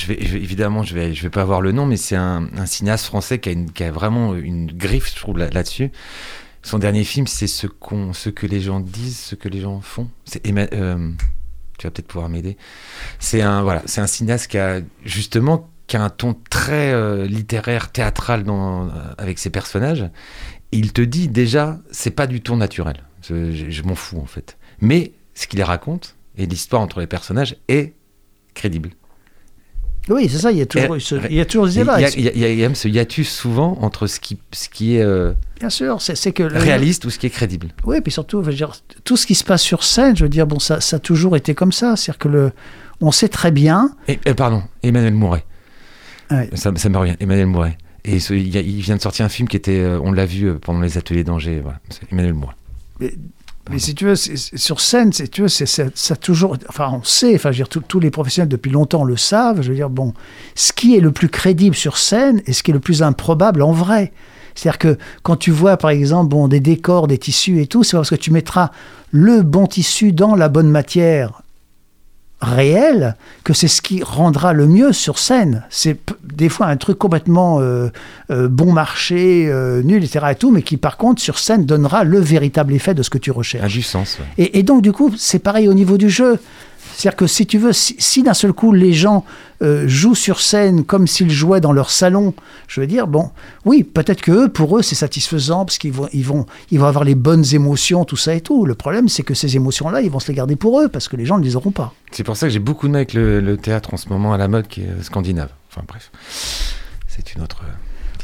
évidemment, 0.09 0.83
je 0.83 0.95
vais, 0.95 1.15
je 1.15 1.23
vais 1.23 1.31
pas 1.31 1.43
avoir 1.43 1.61
le 1.61 1.73
nom, 1.73 1.87
mais 1.87 1.97
c'est 1.97 2.17
un, 2.17 2.49
cinéaste 2.67 3.07
français 3.07 3.39
qui 3.39 3.83
a, 3.83 3.91
vraiment 3.91 4.35
une 4.35 4.67
griffe, 4.67 5.11
je 5.11 5.21
trouve, 5.21 5.39
là- 5.39 5.51
là-dessus. 5.51 5.91
Son 6.63 6.79
dernier 6.79 7.05
film, 7.05 7.27
c'est 7.27 7.49
ce 7.49 7.67
qu'on, 7.67 8.13
ce 8.13 8.31
que 8.31 8.47
les 8.47 8.61
gens 8.61 8.81
disent, 8.81 9.19
ce 9.19 9.35
que 9.35 9.49
les 9.49 9.61
gens 9.61 9.81
font. 9.81 10.09
Euh, 10.47 11.11
tu 11.79 11.87
vas 11.87 11.91
peut-être 11.91 12.07
pouvoir 12.07 12.29
m'aider. 12.29 12.57
C'est 13.19 13.43
un, 13.43 13.63
voilà, 13.63 13.83
un 13.97 14.07
cinéaste 14.07 14.47
qui 14.49 14.59
a 14.59 14.81
justement 15.05 15.69
qui 15.89 15.97
a 15.97 16.05
un 16.05 16.11
ton 16.11 16.35
très 16.49 16.93
euh, 16.93 17.27
littéraire, 17.27 17.91
théâtral 17.91 18.45
euh, 18.49 18.89
avec 19.19 19.39
ses 19.39 19.51
personnages. 19.51 20.09
Il 20.71 20.93
te 20.93 21.03
dit 21.03 21.29
déjà, 21.29 21.81
c'est 21.91 22.13
pas 22.13 22.27
du 22.27 22.41
tout 22.41 22.57
naturel. 22.57 23.03
Je 23.29 23.83
m'en 23.83 23.95
fous 23.95 24.19
en 24.19 24.27
fait. 24.27 24.57
Mais 24.81 25.13
ce 25.35 25.47
qu'il 25.47 25.63
raconte 25.63 26.17
et 26.39 26.47
l'histoire 26.47 26.81
entre 26.81 27.01
les 27.01 27.07
personnages 27.07 27.57
est 27.69 27.95
crédible. 28.55 28.91
Oui, 30.09 30.29
c'est 30.29 30.39
ça, 30.39 30.51
il 30.51 30.59
y 30.59 30.63
a 30.63 30.67
toujours, 30.67 30.97
Et- 30.97 31.01
ce- 31.01 31.15
il 31.31 31.37
y 31.37 31.41
a 31.41 31.45
toujours 31.45 31.67
des 31.67 31.75
Il 31.75 31.85
y, 31.87 31.89
a, 31.89 32.09
il 32.11 32.21
y 32.25 32.29
a- 32.45 32.49
il 32.51 32.59
y 32.59 32.65
a 32.65 32.67
même 32.69 32.75
ce 32.75 32.89
hiatus 32.89 33.29
souvent 33.31 33.79
entre 33.83 34.07
ce 34.09 34.19
qui, 34.19 34.39
ce 34.53 34.69
qui 34.69 34.97
est 34.97 35.03
euh, 35.03 35.33
Bien 35.61 35.71
sûr, 35.71 36.03
c'est 36.03 36.17
c'est 36.17 36.33
que... 36.33 36.43
le- 36.43 36.59
réaliste 36.59 37.05
ou 37.05 37.11
ce 37.11 37.19
qui 37.21 37.27
est 37.27 37.31
crédible. 37.31 37.69
Oui, 37.85 38.01
puis 38.01 38.11
surtout, 38.11 38.41
je 38.43 38.47
veux 38.51 38.55
dire, 38.57 38.73
tout 39.05 39.17
ce 39.17 39.27
qui 39.27 39.35
se 39.37 39.45
passe 39.45 39.63
sur 39.63 39.85
scène, 39.85 40.17
je 40.17 40.25
veux 40.25 40.29
dire, 40.29 40.47
bon, 40.47 40.59
ça, 40.59 40.81
ça 40.81 40.97
a 40.97 40.99
toujours 40.99 41.37
été 41.37 41.55
comme 41.55 41.71
ça. 41.73 41.95
C'est-à-dire 41.97 42.19
que 42.19 42.29
le, 42.29 42.53
on 43.01 43.13
sait 43.13 43.29
très 43.29 43.53
bien. 43.53 43.95
Et, 44.09 44.19
et 44.27 44.35
pardon, 44.35 44.65
Emmanuel 44.83 45.15
Mouret. 45.15 45.45
Ouais. 46.33 46.51
Ça, 46.55 46.73
ça 46.75 46.89
me 46.89 46.99
revient, 46.99 47.15
Emmanuel 47.21 47.47
Mouret. 47.47 47.79
Et 48.05 48.19
ce- 48.19 48.35
il, 48.35 48.51
vient 48.81 48.97
de 48.97 49.01
sortir 49.03 49.25
un 49.25 49.29
film 49.29 49.47
qui 49.47 49.57
était, 49.57 49.79
euh, 49.79 50.01
on 50.03 50.11
l'a 50.11 50.27
vu 50.27 50.47
euh, 50.49 50.59
pendant 50.61 50.81
les 50.81 50.99
ateliers 50.99 51.23
d'Angers. 51.23 51.61
Voilà, 51.63 51.79
Emmanuel 52.11 52.35
Mouret. 52.35 52.55
Mais, 53.71 53.79
si 53.79 53.95
tu 53.95 54.07
veux, 54.07 54.17
sur 54.17 54.81
scène, 54.81 55.11
tu 55.11 55.49
c'est, 55.49 55.67
ça 55.67 56.17
toujours. 56.17 56.57
Enfin, 56.69 56.91
on 56.93 57.05
sait, 57.05 57.35
enfin, 57.37 57.53
je 57.53 57.59
veux 57.59 57.65
dire, 57.65 57.69
tous- 57.69 57.81
tous 57.87 58.01
les 58.01 58.11
professionnels 58.11 58.49
depuis 58.49 58.71
longtemps 58.73 59.05
le 59.05 59.17
savent. 59.17 59.63
Je 59.63 59.69
veux 59.69 59.77
dire, 59.77 59.89
bon, 59.89 60.15
ce 60.57 60.73
qui 60.73 60.97
est 60.97 61.01
le 61.01 61.13
plus 61.13 61.29
crédible 61.29 61.77
sur 61.77 61.97
scène 61.97 62.43
et 62.47 62.53
ce 62.53 62.63
qui 62.65 62.73
est 62.73 62.75
le 62.75 62.81
plus 62.81 63.03
improbable 63.03 63.63
en 63.63 63.73
vrai. 63.73 64.13
C'est-à-dire 64.55 64.79
que 64.79 64.99
quand 65.23 65.37
tu 65.37 65.51
vois, 65.53 65.77
par 65.77 65.91
exemple, 65.91 66.29
bon, 66.31 66.49
des 66.49 66.61
décors, 66.61 67.07
des 67.07 67.19
tissus 67.19 67.61
et 67.61 67.67
tout, 67.67 67.85
c'est 67.85 67.97
parce 67.97 68.11
que 68.11 68.17
tu 68.17 68.33
mettras 68.33 68.71
le 69.13 69.43
bon 69.43 69.67
tissu 69.67 70.13
dans 70.13 70.35
la 70.35 70.49
bonne 70.49 70.69
matière 70.69 71.42
réelle 72.43 73.17
que 73.45 73.53
c'est 73.53 73.69
ce 73.69 73.81
qui 73.81 74.03
rendra 74.03 74.53
le 74.53 74.67
mieux 74.67 74.93
sur 74.93 75.19
scène. 75.19 75.65
C'est 75.71 75.99
des 76.23 76.49
fois 76.49 76.67
un 76.67 76.77
truc 76.77 76.99
complètement 76.99 77.61
euh, 77.61 77.89
euh, 78.31 78.49
bon 78.49 78.73
marché, 78.73 79.47
euh, 79.49 79.83
nul, 79.83 80.05
etc. 80.05 80.27
Et 80.33 80.35
tout, 80.35 80.51
mais 80.51 80.63
qui 80.63 80.77
par 80.77 80.97
contre 80.97 81.23
sur 81.23 81.39
scène 81.39 81.65
donnera 81.65 82.05
le 82.05 82.19
véritable 82.19 82.75
effet 82.75 82.95
de 82.95 83.03
ce 83.03 83.11
que 83.11 83.19
tu 83.19 83.31
A 83.31 83.35
recherches. 83.35 83.63
ouais. 84.19 84.51
Et 84.55 84.63
donc, 84.63 84.83
du 84.83 84.93
coup, 84.93 85.13
c'est 85.17 85.39
pareil 85.39 85.69
au 85.69 85.75
niveau 85.75 85.97
du 85.97 86.11
jeu. 86.11 86.39
C'est-à-dire 86.95 87.17
que 87.17 87.27
si 87.27 87.47
tu 87.47 87.59
veux, 87.59 87.73
si, 87.73 88.23
d'un 88.23 88.35
seul 88.35 88.53
coup 88.53 88.73
les 88.73 88.93
gens 88.93 89.25
euh, 89.63 89.87
jouent 89.87 90.15
sur 90.15 90.41
scène 90.41 90.85
comme 90.85 91.07
s'ils 91.07 91.31
jouaient 91.31 91.61
dans 91.61 91.73
leur 91.73 91.91
salon, 91.91 92.35
je 92.69 92.81
veux 92.81 92.87
dire, 92.87 93.07
bon, 93.07 93.31
oui, 93.65 93.83
peut-être 93.83 94.21
que 94.21 94.33
eux, 94.33 94.49
pour 94.49 94.79
eux, 94.79 94.83
c'est 94.83 94.95
satisfaisant 94.95 95.65
parce 95.65 95.79
qu'ils 95.79 95.93
vont, 95.93 96.09
ils 96.13 96.25
vont, 96.25 96.47
ils 96.71 96.79
vont 96.79 96.87
avoir 96.87 97.05
les 97.05 97.15
bonnes 97.15 97.45
émotions, 97.55 98.05
tout 98.05 98.17
ça 98.17 98.35
et 98.35 98.41
tout. 98.41 98.67
Le 98.67 98.75
problème, 98.75 99.09
c'est 99.09 99.23
que 99.23 99.35
ces 99.35 99.57
émotions-là, 99.57 100.01
ils 100.03 100.11
vont 100.11 100.21
se 100.21 100.29
les 100.29 100.35
garder 100.35 100.57
pour 100.57 100.81
eux 100.81 100.89
parce 100.89 101.09
que 101.09 101.17
les 101.17 101.27
gens 101.27 101.39
ne 101.39 101.45
les 101.45 101.57
auront 101.57 101.71
pas. 101.71 101.95
C'est 102.11 102.25
pour 102.25 102.37
ça 102.37 102.47
que 102.47 102.53
j'ai 102.53 102.59
beaucoup 102.59 102.89
de 102.89 102.95
avec 102.95 103.15
le, 103.15 103.41
le 103.41 103.57
théâtre 103.57 103.95
en 103.95 103.97
ce 103.97 104.09
moment 104.09 104.35
à 104.35 104.37
la 104.37 104.49
mode 104.49 104.69
qui 104.69 104.83
est 104.83 104.89
euh, 104.89 105.03
scandinave. 105.03 105.51
Enfin 105.71 105.83
bref, 105.89 106.11
c'est 107.09 107.35
une 107.35 107.43
autre. 107.43 107.63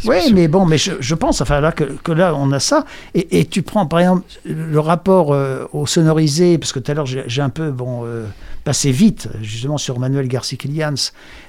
Oui, 0.05 0.33
mais 0.33 0.49
bon, 0.49 0.65
mais 0.67 0.79
je, 0.79 0.93
je 1.01 1.15
pense, 1.15 1.41
enfin 1.41 1.61
là 1.61 1.73
que, 1.73 1.85
que 1.85 2.13
là 2.13 2.35
on 2.35 2.53
a 2.53 2.61
ça, 2.61 2.85
et, 3.15 3.41
et 3.41 3.45
tu 3.47 3.63
prends 3.63 3.87
par 3.87 4.01
exemple 4.01 4.23
le 4.45 4.79
rapport 4.81 5.33
euh, 5.33 5.65
au 5.73 5.87
sonorisé, 5.87 6.59
parce 6.59 6.73
que 6.73 6.79
tout 6.79 6.91
à 6.91 6.95
l'heure 6.95 7.07
j'ai 7.07 7.43
un 7.43 7.49
peu 7.51 7.71
bon 7.71 8.03
euh, 8.05 8.27
passé 8.65 8.91
vite 8.93 9.29
justement 9.43 9.79
sur 9.79 9.99
Manuel 9.99 10.29
Garcia-Kilians, 10.29 10.95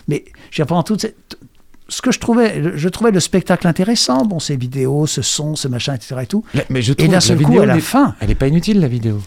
mais 0.07 0.25
j'ai 0.51 0.65
toute 0.85 1.01
cette 1.01 1.37
ce 1.91 2.03
que 2.03 2.11
je 2.11 2.19
trouvais, 2.19 2.61
je 2.77 2.87
trouvais 2.87 3.09
le 3.09 3.19
spectacle 3.19 3.67
intéressant, 3.67 4.23
bon 4.23 4.37
ces 4.37 4.55
vidéos, 4.55 5.07
ce 5.07 5.23
son, 5.23 5.55
ce 5.55 5.67
machin, 5.67 5.95
etc. 5.95 6.17
et 6.21 6.27
tout. 6.27 6.43
Mais 6.69 6.83
je 6.83 6.91
Et 6.91 6.95
trouve 6.95 7.07
d'un 7.07 7.13
la 7.15 7.19
seul 7.19 7.37
coup, 7.41 7.45
vidéo 7.47 7.63
à 7.63 7.65
la 7.65 7.73
n'est- 7.75 7.81
fin, 7.81 8.13
Elle 8.19 8.29
est 8.29 8.35
pas 8.35 8.47
inutile 8.47 8.79
la 8.79 8.87
vidéo. 8.87 9.19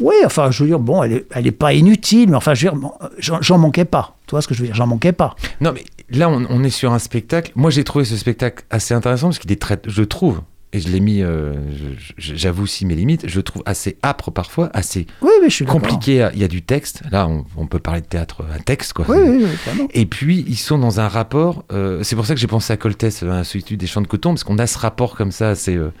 oui, 0.00 0.14
enfin 0.26 0.50
je 0.50 0.62
veux 0.62 0.68
dire, 0.68 0.78
bon, 0.80 1.02
elle 1.02 1.12
est, 1.14 1.26
elle 1.30 1.46
est 1.46 1.50
pas 1.52 1.72
inutile, 1.72 2.28
mais 2.28 2.36
enfin 2.36 2.52
je 2.52 2.68
veux 2.68 2.72
dire, 2.78 2.90
j'en 3.40 3.56
manquais 3.56 3.86
pas. 3.86 4.18
Tu 4.26 4.32
vois 4.32 4.42
ce 4.42 4.48
que 4.48 4.52
je 4.54 4.60
veux 4.60 4.66
dire, 4.66 4.74
j'en 4.76 4.86
manquais 4.86 5.12
pas. 5.12 5.34
Non, 5.62 5.72
mais 5.72 5.82
là, 6.12 6.28
on, 6.28 6.46
on 6.50 6.64
est 6.64 6.70
sur 6.70 6.92
un 6.92 6.98
spectacle. 6.98 7.52
Moi, 7.54 7.70
j'ai 7.70 7.84
trouvé 7.84 8.04
ce 8.04 8.16
spectacle 8.16 8.64
assez 8.70 8.94
intéressant 8.94 9.28
parce 9.28 9.38
qu'il 9.38 9.50
est 9.52 9.60
très, 9.60 9.80
je 9.86 10.02
trouve, 10.02 10.42
et 10.72 10.78
je 10.78 10.88
l'ai 10.88 11.00
mis, 11.00 11.20
euh, 11.22 11.54
j'avoue 12.16 12.62
aussi 12.62 12.86
mes 12.86 12.94
limites, 12.94 13.26
je 13.26 13.40
trouve 13.40 13.62
assez 13.66 13.96
âpre 14.04 14.30
parfois, 14.30 14.70
assez 14.72 15.06
Oui, 15.20 15.30
oui, 15.42 15.50
je 15.50 15.54
suis 15.54 15.64
d'accord. 15.64 15.80
compliqué. 15.80 16.28
Il 16.32 16.38
y 16.40 16.44
a 16.44 16.48
du 16.48 16.62
texte. 16.62 17.02
Là, 17.10 17.26
on, 17.26 17.44
on 17.56 17.66
peut 17.66 17.80
parler 17.80 18.00
de 18.02 18.06
théâtre 18.06 18.44
à 18.54 18.58
texte, 18.60 18.92
quoi. 18.92 19.04
Oui, 19.08 19.16
oui, 19.20 19.46
oui. 19.74 19.86
Et 19.94 20.06
puis, 20.06 20.44
ils 20.46 20.56
sont 20.56 20.78
dans 20.78 21.00
un 21.00 21.08
rapport. 21.08 21.64
euh, 21.72 22.04
c'est 22.04 22.14
pour 22.14 22.24
ça 22.26 22.34
que 22.34 22.40
j'ai 22.40 22.46
pensé 22.46 22.72
à 22.72 22.76
Coltès, 22.76 23.22
à 23.22 23.26
la 23.26 23.44
solitude 23.44 23.80
des 23.80 23.88
champs 23.88 24.00
de 24.02 24.06
coton, 24.06 24.30
parce 24.30 24.44
qu'on 24.44 24.58
a 24.58 24.66
ce 24.68 24.78
rapport 24.78 25.16
comme 25.16 25.32
ça 25.32 25.50
assez, 25.50 25.74
euh, 25.74 25.92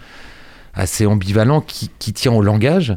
assez 0.72 1.04
ambivalent 1.04 1.62
qui, 1.62 1.90
qui 1.98 2.12
tient 2.12 2.32
au 2.32 2.42
langage. 2.42 2.96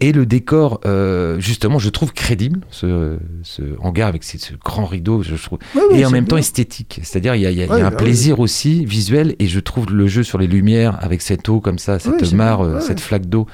Et 0.00 0.12
le 0.12 0.26
décor, 0.26 0.80
euh, 0.86 1.40
justement, 1.40 1.80
je 1.80 1.90
trouve 1.90 2.12
crédible, 2.12 2.60
ce, 2.70 3.18
ce 3.42 3.62
hangar 3.80 4.06
avec 4.08 4.22
ce 4.22 4.36
grand 4.64 4.86
rideau, 4.86 5.22
je 5.24 5.34
trouve. 5.34 5.58
Oui, 5.74 5.82
oui, 5.90 5.98
et 6.00 6.06
en 6.06 6.10
même 6.10 6.26
temps 6.26 6.36
esthétique. 6.36 7.00
C'est-à-dire, 7.02 7.34
il 7.34 7.42
y 7.42 7.46
a, 7.46 7.50
il 7.50 7.58
y 7.58 7.62
a- 7.62 7.64
il 7.64 7.68
y 7.68 7.72
a 7.72 7.74
Ouais, 7.74 7.82
un 7.82 7.90
bah 7.90 7.96
plaisir 7.96 8.38
aussi 8.38 8.84
visuel, 8.84 9.34
et 9.40 9.48
je 9.48 9.58
trouve 9.58 9.92
le 9.92 10.06
jeu 10.06 10.22
sur 10.22 10.38
les 10.38 10.46
lumières, 10.46 10.96
avec 11.02 11.20
cette 11.20 11.48
eau 11.48 11.60
comme 11.60 11.78
ça, 11.80 11.98
cette 11.98 12.32
mare, 12.32 12.60
euh, 12.60 12.80
cette 12.80 13.00
flaque 13.00 13.26
d'eau. 13.26 13.46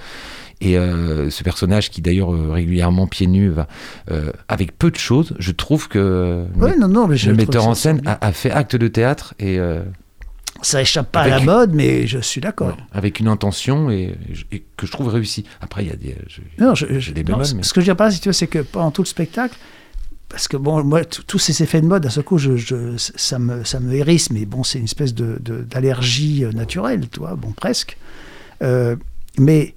Et 0.60 0.78
euh, 0.78 1.30
ce 1.30 1.42
personnage 1.42 1.90
qui 1.90 2.00
d'ailleurs 2.00 2.32
euh, 2.32 2.50
régulièrement 2.52 3.06
pieds 3.06 3.26
nus 3.26 3.48
va 3.48 3.66
euh, 4.10 4.30
avec 4.48 4.78
peu 4.78 4.90
de 4.90 4.96
choses, 4.96 5.34
je 5.38 5.50
trouve 5.50 5.88
que 5.88 6.44
Oui, 6.56 6.70
non, 6.78 6.88
non, 6.88 7.08
mais 7.08 7.16
je 7.16 7.30
le 7.30 7.36
metteur 7.36 7.66
en 7.66 7.74
scène 7.74 8.00
a, 8.06 8.24
a 8.24 8.32
fait 8.32 8.50
acte 8.50 8.76
de 8.76 8.86
théâtre 8.88 9.34
et 9.40 9.58
Ça 10.64 10.80
échappe 10.80 11.12
pas 11.12 11.20
à 11.22 11.28
la 11.28 11.40
mode, 11.40 11.74
mais 11.74 12.06
je 12.06 12.18
suis 12.18 12.40
d'accord. 12.40 12.68
ouais, 12.68 12.74
avec 12.92 13.20
une 13.20 13.28
intention 13.28 13.90
et, 13.90 14.16
et 14.50 14.64
que 14.76 14.86
je 14.86 14.92
trouve 14.92 15.08
réussi. 15.08 15.44
Après, 15.60 15.84
il 15.84 15.88
y 15.88 15.92
a 15.92 15.96
des, 15.96 16.16
je- 16.26 16.40
Non, 16.64 16.74
je- 16.74 16.86
je- 16.88 16.98
j'ai 16.98 17.12
des 17.12 17.22
non, 17.22 17.32
bémols, 17.32 17.46
ce- 17.46 17.54
mais- 17.54 17.62
Ce 17.62 17.72
que 17.74 17.80
je 17.80 17.84
veux 17.86 17.88
dire 17.92 17.96
pas, 17.96 18.10
si 18.10 18.20
tu 18.20 18.28
veux, 18.28 18.32
c'est 18.32 18.46
que 18.46 18.60
pendant 18.60 18.90
tout 18.90 19.02
le 19.02 19.06
spectacle, 19.06 19.56
parce 20.28 20.48
que 20.48 20.56
bon, 20.56 20.82
moi, 20.82 21.04
tous 21.04 21.38
ces 21.38 21.62
effets 21.62 21.80
de 21.80 21.86
mode, 21.86 22.06
à 22.06 22.10
ce 22.10 22.20
coup, 22.20 22.38
je, 22.38 22.56
je- 22.56 22.96
ça, 22.96 23.38
me, 23.38 23.62
ça 23.64 23.78
me 23.78 23.92
hérisse, 23.94 24.30
mais 24.30 24.46
bon, 24.46 24.64
c'est 24.64 24.78
une 24.78 24.84
espèce 24.86 25.14
de- 25.14 25.38
de- 25.40 25.60
d'allergie 25.62 26.44
euh, 26.44 26.52
naturelle, 26.52 27.08
tu 27.10 27.20
vois, 27.20 27.34
bon, 27.36 27.52
presque. 27.52 27.96
Euh, 28.62 28.96
mais 29.38 29.74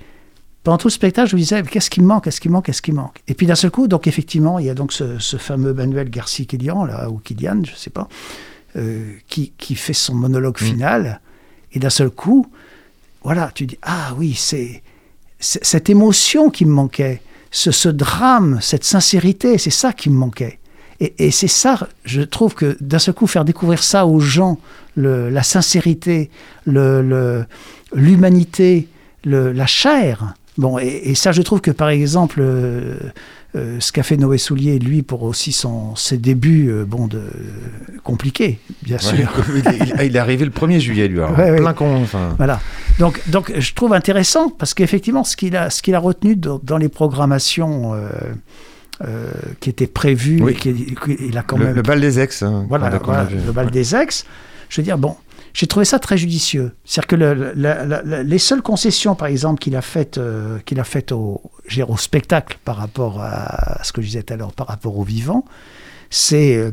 pendant 0.63 0.77
tout 0.77 0.87
le 0.87 0.93
spectacle, 0.93 1.29
je 1.29 1.35
me 1.35 1.41
disais, 1.41 1.61
qu'est-ce 1.63 1.89
qui 1.89 2.01
me 2.01 2.07
manque, 2.07 2.23
qu'est-ce 2.23 2.39
qui 2.41 2.47
me 2.49 2.53
manque, 2.53 2.65
qu'est-ce 2.65 2.81
qui 2.81 2.91
me 2.91 2.97
manque? 2.97 3.19
Et 3.27 3.33
puis 3.33 3.45
d'un 3.45 3.55
seul 3.55 3.71
coup, 3.71 3.87
donc 3.87 4.07
effectivement, 4.07 4.57
il 4.59 4.65
y 4.65 4.69
a 4.69 4.73
donc 4.73 4.93
ce, 4.93 5.19
ce 5.19 5.37
fameux 5.37 5.73
Manuel 5.73 6.09
Garcia 6.09 6.45
Kilian, 6.45 6.85
là, 6.85 7.09
ou 7.09 7.17
Kilian, 7.19 7.61
je 7.63 7.75
sais 7.75 7.89
pas, 7.89 8.07
euh, 8.77 9.13
qui, 9.27 9.53
qui 9.57 9.75
fait 9.75 9.93
son 9.93 10.13
monologue 10.15 10.57
Mm. 10.61 10.65
final, 10.65 11.21
et 11.73 11.79
d'un 11.79 11.89
seul 11.89 12.09
coup, 12.09 12.47
voilà, 13.23 13.51
tu 13.53 13.65
dis, 13.65 13.77
ah 13.81 14.13
oui, 14.17 14.33
c'est 14.35 14.81
cette 15.39 15.89
émotion 15.89 16.49
qui 16.49 16.65
me 16.65 16.71
manquait, 16.71 17.21
ce, 17.51 17.71
ce 17.71 17.89
drame, 17.89 18.59
cette 18.61 18.83
sincérité, 18.83 19.57
c'est 19.57 19.69
ça 19.71 19.93
qui 19.93 20.09
me 20.09 20.15
manquait. 20.17 20.59
Et, 20.99 21.13
et 21.27 21.31
c'est 21.31 21.47
ça, 21.47 21.87
je 22.05 22.21
trouve 22.21 22.55
que 22.55 22.75
d'un 22.81 22.97
seul 22.99 23.13
coup, 23.13 23.27
faire 23.27 23.45
découvrir 23.45 23.83
ça 23.83 24.05
aux 24.07 24.19
gens, 24.19 24.59
le- 24.95 25.29
la 25.29 25.43
sincérité, 25.43 26.31
le- 26.65 27.01
le- 27.03 27.45
l'humanité, 27.93 28.87
le, 29.23 29.51
la 29.51 29.67
chair. 29.67 30.33
Bon, 30.57 30.79
et, 30.79 31.01
et 31.05 31.15
ça, 31.15 31.31
je 31.31 31.41
trouve 31.41 31.61
que 31.61 31.69
par 31.71 31.89
exemple, 31.89 32.39
euh, 32.41 32.95
euh, 33.55 33.77
ce 33.79 33.91
qu'a 33.91 34.01
fait 34.03 34.17
Noé 34.17 34.37
Soulier, 34.39 34.79
lui, 34.79 35.03
pour 35.03 35.21
aussi 35.23 35.51
son, 35.51 35.95
ses 35.95 36.17
débuts, 36.17 36.69
euh, 36.69 36.83
bon, 36.83 37.07
de, 37.07 37.21
compliqués, 38.03 38.59
bien 38.83 38.97
sûr. 38.97 39.17
Ouais, 39.49 39.61
il, 39.65 39.87
il- 39.99 40.05
il 40.07 40.15
est 40.15 40.19
arrivé 40.19 40.45
le 40.45 40.51
1er 40.51 40.79
juillet, 40.79 41.07
lui. 41.07 41.19
alors, 41.19 41.31
Ouais, 41.37 41.51
ouais. 41.51 41.57
plein 41.57 41.73
con. 41.73 42.01
Enfin, 42.01 42.33
Voilà. 42.37 42.59
Donc, 42.99 43.21
donc, 43.29 43.53
je 43.57 43.73
trouve 43.73 43.93
intéressant 43.93 44.49
parce 44.49 44.73
qu'effectivement, 44.73 45.23
ce 45.23 45.35
qu'il 45.37 45.55
a, 45.55 45.69
qu'il 45.69 45.93
a 45.95 45.99
retenu 45.99 46.35
dans, 46.35 46.59
dans 46.63 46.77
les 46.77 46.89
programmations 46.89 47.93
qui 49.59 49.69
étaient 49.69 49.85
prévues, 49.87 50.41
Oui. 50.41 50.53
et 50.53 50.55
qu'il 50.55 50.95
qu'il 50.95 51.37
a 51.37 51.43
quand 51.43 51.57
le, 51.57 51.65
même. 51.65 51.75
le 51.75 51.81
bal 51.83 52.01
des 52.01 52.19
ex. 52.19 52.41
hein, 52.41 52.65
voilà, 52.67 52.89
voilà, 53.03 53.27
le 53.45 53.51
bal 53.51 53.69
des 53.69 53.95
ex. 53.95 54.25
Je 54.69 54.81
veux 54.81 54.83
dire, 54.85 54.97
bon, 54.97 55.15
j'ai 55.57 55.65
trouvé 55.65 55.85
ça 55.85 55.97
très 55.97 56.19
judicieux. 56.19 56.71
C'est-à-dire 56.85 57.07
que 57.07 58.21
les 58.23 58.37
seules 58.37 58.61
concessions, 58.61 59.15
par 59.15 59.27
exemple, 59.27 59.59
qu'il 59.59 59.75
a 59.75 59.81
faites, 59.81 60.19
euh, 60.19 60.59
au, 61.09 61.41
au 61.87 61.97
spectacle 61.97 62.59
par 62.63 62.75
rapport 62.75 63.19
à 63.19 63.83
ce 63.83 63.91
que 63.91 64.03
je 64.03 64.05
disais 64.05 64.21
tout 64.21 64.35
à 64.35 64.37
l'heure, 64.37 64.53
par 64.53 64.67
rapport 64.67 64.95
au 64.99 65.03
vivant, 65.03 65.45
c'est 66.11 66.55
euh, 66.55 66.71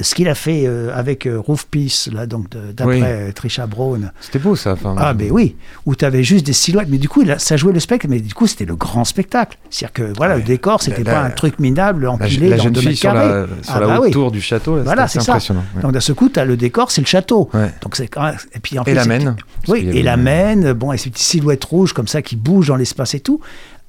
ce 0.00 0.14
qu'il 0.14 0.28
a 0.28 0.34
fait 0.36 0.64
euh, 0.66 0.90
avec 0.94 1.26
euh, 1.26 1.40
Roof 1.40 1.66
Peace, 1.66 2.08
là, 2.12 2.26
donc 2.26 2.46
d'après 2.50 2.96
Oui. 2.96 3.02
euh, 3.04 3.32
Trisha 3.32 3.66
Brown. 3.66 4.12
C'était 4.20 4.38
beau 4.38 4.54
ça. 4.54 4.72
Enfin, 4.74 4.94
Ah, 4.96 5.12
ben 5.12 5.28
oui, 5.32 5.56
où 5.86 5.96
tu 5.96 6.04
avais 6.04 6.22
juste 6.22 6.46
des 6.46 6.52
silhouettes, 6.52 6.88
mais 6.88 6.98
du 6.98 7.08
coup, 7.08 7.22
là, 7.22 7.38
ça 7.38 7.56
jouait 7.56 7.72
le 7.72 7.80
spectacle, 7.80 8.08
mais 8.12 8.20
du 8.20 8.32
coup, 8.32 8.46
c'était 8.46 8.64
le 8.64 8.76
grand 8.76 9.04
spectacle. 9.04 9.58
C'est-à-dire 9.70 9.92
que 9.92 10.12
voilà, 10.16 10.36
le 10.36 10.42
décor, 10.42 10.80
c'était 10.82 11.02
pas 11.04 11.20
un 11.22 11.30
truc 11.30 11.58
minable, 11.58 12.06
empilé 12.06 12.48
la 12.48 12.56
dans 12.58 12.62
jeune 12.64 12.72
deux 12.74 12.80
fille 12.80 12.88
mètres 12.90 13.00
sur 13.00 13.12
la, 13.12 13.20
carrés. 13.22 13.46
sur 13.62 13.74
Ah, 13.74 13.80
la 13.80 13.86
bah 13.88 13.96
haute 13.98 14.04
oui. 14.04 14.10
tour 14.12 14.30
du 14.30 14.40
château, 14.40 14.76
là, 14.76 14.82
Voilà, 14.84 15.08
c'est 15.08 15.20
ça. 15.20 15.32
impressionnant. 15.32 15.64
ouais. 15.74 15.82
Donc, 15.82 15.92
d'un 15.92 16.00
seul 16.00 16.14
coup, 16.14 16.28
tu 16.28 16.38
as 16.38 16.44
le 16.44 16.56
décor, 16.56 16.90
c'est 16.92 17.00
le 17.00 17.06
château. 17.06 17.50
Ouais. 17.52 17.72
Donc, 17.82 17.96
c'est 17.96 18.06
quand 18.08 18.22
même- 18.22 18.36
Et 18.54 18.60
puis, 18.60 18.78
en 18.78 18.84
Et 18.84 18.94
la 18.94 19.04
mène. 19.04 19.34
Oui, 19.66 19.88
et 19.92 20.02
la 20.02 20.16
mène, 20.16 20.72
bon, 20.74 20.92
et 20.92 20.96
ces 20.98 21.10
petites 21.10 21.26
silhouettes 21.26 21.64
rouges 21.64 21.92
comme 21.92 22.06
ça 22.08 22.22
qui 22.22 22.36
bougent 22.36 22.68
dans 22.68 22.76
l'espace 22.76 23.14
et 23.14 23.20
tout. 23.20 23.40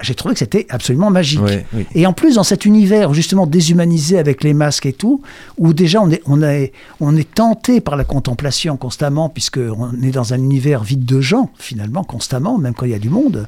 J'ai 0.01 0.15
trouvé 0.15 0.33
que 0.33 0.39
c'était 0.39 0.65
absolument 0.69 1.09
magique. 1.09 1.41
Oui. 1.73 1.85
Et 1.93 2.05
en 2.07 2.13
plus, 2.13 2.35
dans 2.35 2.43
cet 2.43 2.65
univers 2.65 3.13
justement 3.13 3.45
déshumanisé 3.45 4.17
avec 4.17 4.43
les 4.43 4.53
masques 4.53 4.85
et 4.85 4.93
tout, 4.93 5.21
où 5.57 5.73
déjà 5.73 6.01
on 6.01 6.09
est, 6.09 6.21
on 6.25 6.41
est, 6.41 6.71
on 7.01 7.15
est 7.17 7.29
tenté 7.33 7.81
par 7.81 7.95
la 7.97 8.05
contemplation 8.05 8.77
constamment, 8.77 9.27
puisqu'on 9.29 9.91
est 10.01 10.11
dans 10.11 10.33
un 10.33 10.37
univers 10.37 10.83
vide 10.83 11.05
de 11.05 11.19
gens, 11.21 11.49
finalement, 11.59 12.03
constamment, 12.03 12.57
même 12.57 12.73
quand 12.73 12.85
il 12.85 12.91
y 12.91 12.95
a 12.95 12.99
du 12.99 13.09
monde. 13.09 13.47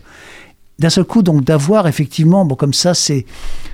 D'un 0.79 0.89
seul 0.89 1.03
coup, 1.05 1.21
donc, 1.21 1.43
d'avoir 1.43 1.87
effectivement, 1.87 2.43
bon, 2.43 2.55
comme 2.55 2.73
ça, 2.73 2.93
ces, 2.95 3.25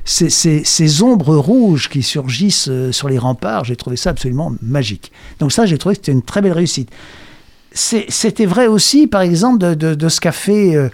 ces, 0.04 0.30
ces- 0.30 0.64
ces 0.66 1.02
ombres 1.04 1.38
rouges 1.38 1.88
qui 1.90 2.04
surgissent 2.04 2.68
euh, 2.70 2.92
sur 2.92 3.08
les 3.08 3.18
remparts, 3.18 3.64
j'ai 3.64 3.78
trouvé 3.78 3.96
ça 3.96 4.10
absolument 4.10 4.52
magique. 4.62 5.12
Donc, 5.40 5.54
ça, 5.54 5.66
j'ai 5.66 5.78
trouvé 5.78 5.96
que 5.96 6.02
c'était 6.02 6.12
une 6.12 6.22
très 6.22 6.42
belle 6.42 6.52
réussite. 6.52 6.90
C'était 7.74 8.46
vrai 8.46 8.68
aussi, 8.68 9.08
par 9.08 9.22
exemple, 9.22 9.60
de, 9.60 9.74
de- 9.74 9.96
de 9.96 10.10
ce 10.10 10.20
qu'a 10.20 10.32
fait. 10.32 10.76
euh, 10.76 10.90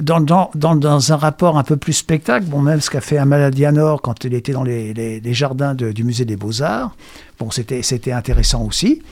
dans, 0.00 1.12
un 1.12 1.16
rapport 1.16 1.58
un 1.58 1.64
peu 1.64 1.76
plus 1.76 1.92
spectacle, 1.92 2.46
bon, 2.46 2.60
même 2.60 2.80
ce 2.80 2.90
qu'a 2.90 3.00
fait 3.00 3.18
Amaladianor 3.18 4.00
quand 4.00 4.24
il 4.24 4.34
était 4.34 4.52
dans 4.52 4.62
les, 4.62 5.20
jardins 5.34 5.74
du 5.74 6.04
musée 6.04 6.24
des 6.24 6.36
Beaux-Arts, 6.36 6.96
bon, 7.38 7.50
c'était 7.50 8.12
intéressant 8.12 8.64
aussi. 8.64 9.02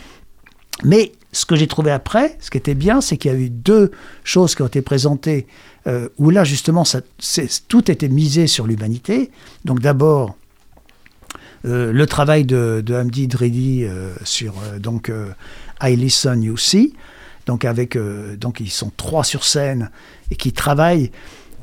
Mais 0.84 1.12
ce 1.32 1.46
que 1.46 1.56
j'ai 1.56 1.66
trouvé 1.66 1.90
après, 1.90 2.36
ce 2.40 2.50
qui 2.50 2.58
était 2.58 2.74
bien, 2.74 3.00
c'est 3.00 3.16
qu'il 3.16 3.30
y 3.30 3.34
a 3.34 3.38
eu 3.38 3.50
deux 3.50 3.90
choses 4.24 4.54
qui 4.54 4.62
ont 4.62 4.66
été 4.66 4.82
présentées, 4.82 5.46
euh, 5.86 6.08
où 6.18 6.30
là, 6.30 6.44
justement, 6.44 6.84
tout 7.68 7.90
était 7.90 8.08
misé 8.08 8.46
sur 8.46 8.66
l'humanité. 8.66 9.30
Donc 9.64 9.80
d'abord, 9.80 10.36
euh, 11.66 11.92
le 11.92 12.06
travail 12.06 12.44
de, 12.44 12.82
Hamdi 12.90 13.28
Dredi 13.28 13.84
euh, 13.84 14.14
sur 14.24 14.54
donc 14.78 15.12
I 15.82 15.96
Listen 15.96 16.42
You 16.42 16.56
See, 16.56 16.94
donc 17.46 17.64
avec 17.64 17.96
donc 18.38 18.60
ils 18.60 18.70
sont 18.70 18.92
trois 18.96 19.24
sur 19.24 19.44
scène 19.44 19.90
et 20.30 20.36
qui 20.36 20.52
travaillent. 20.52 21.10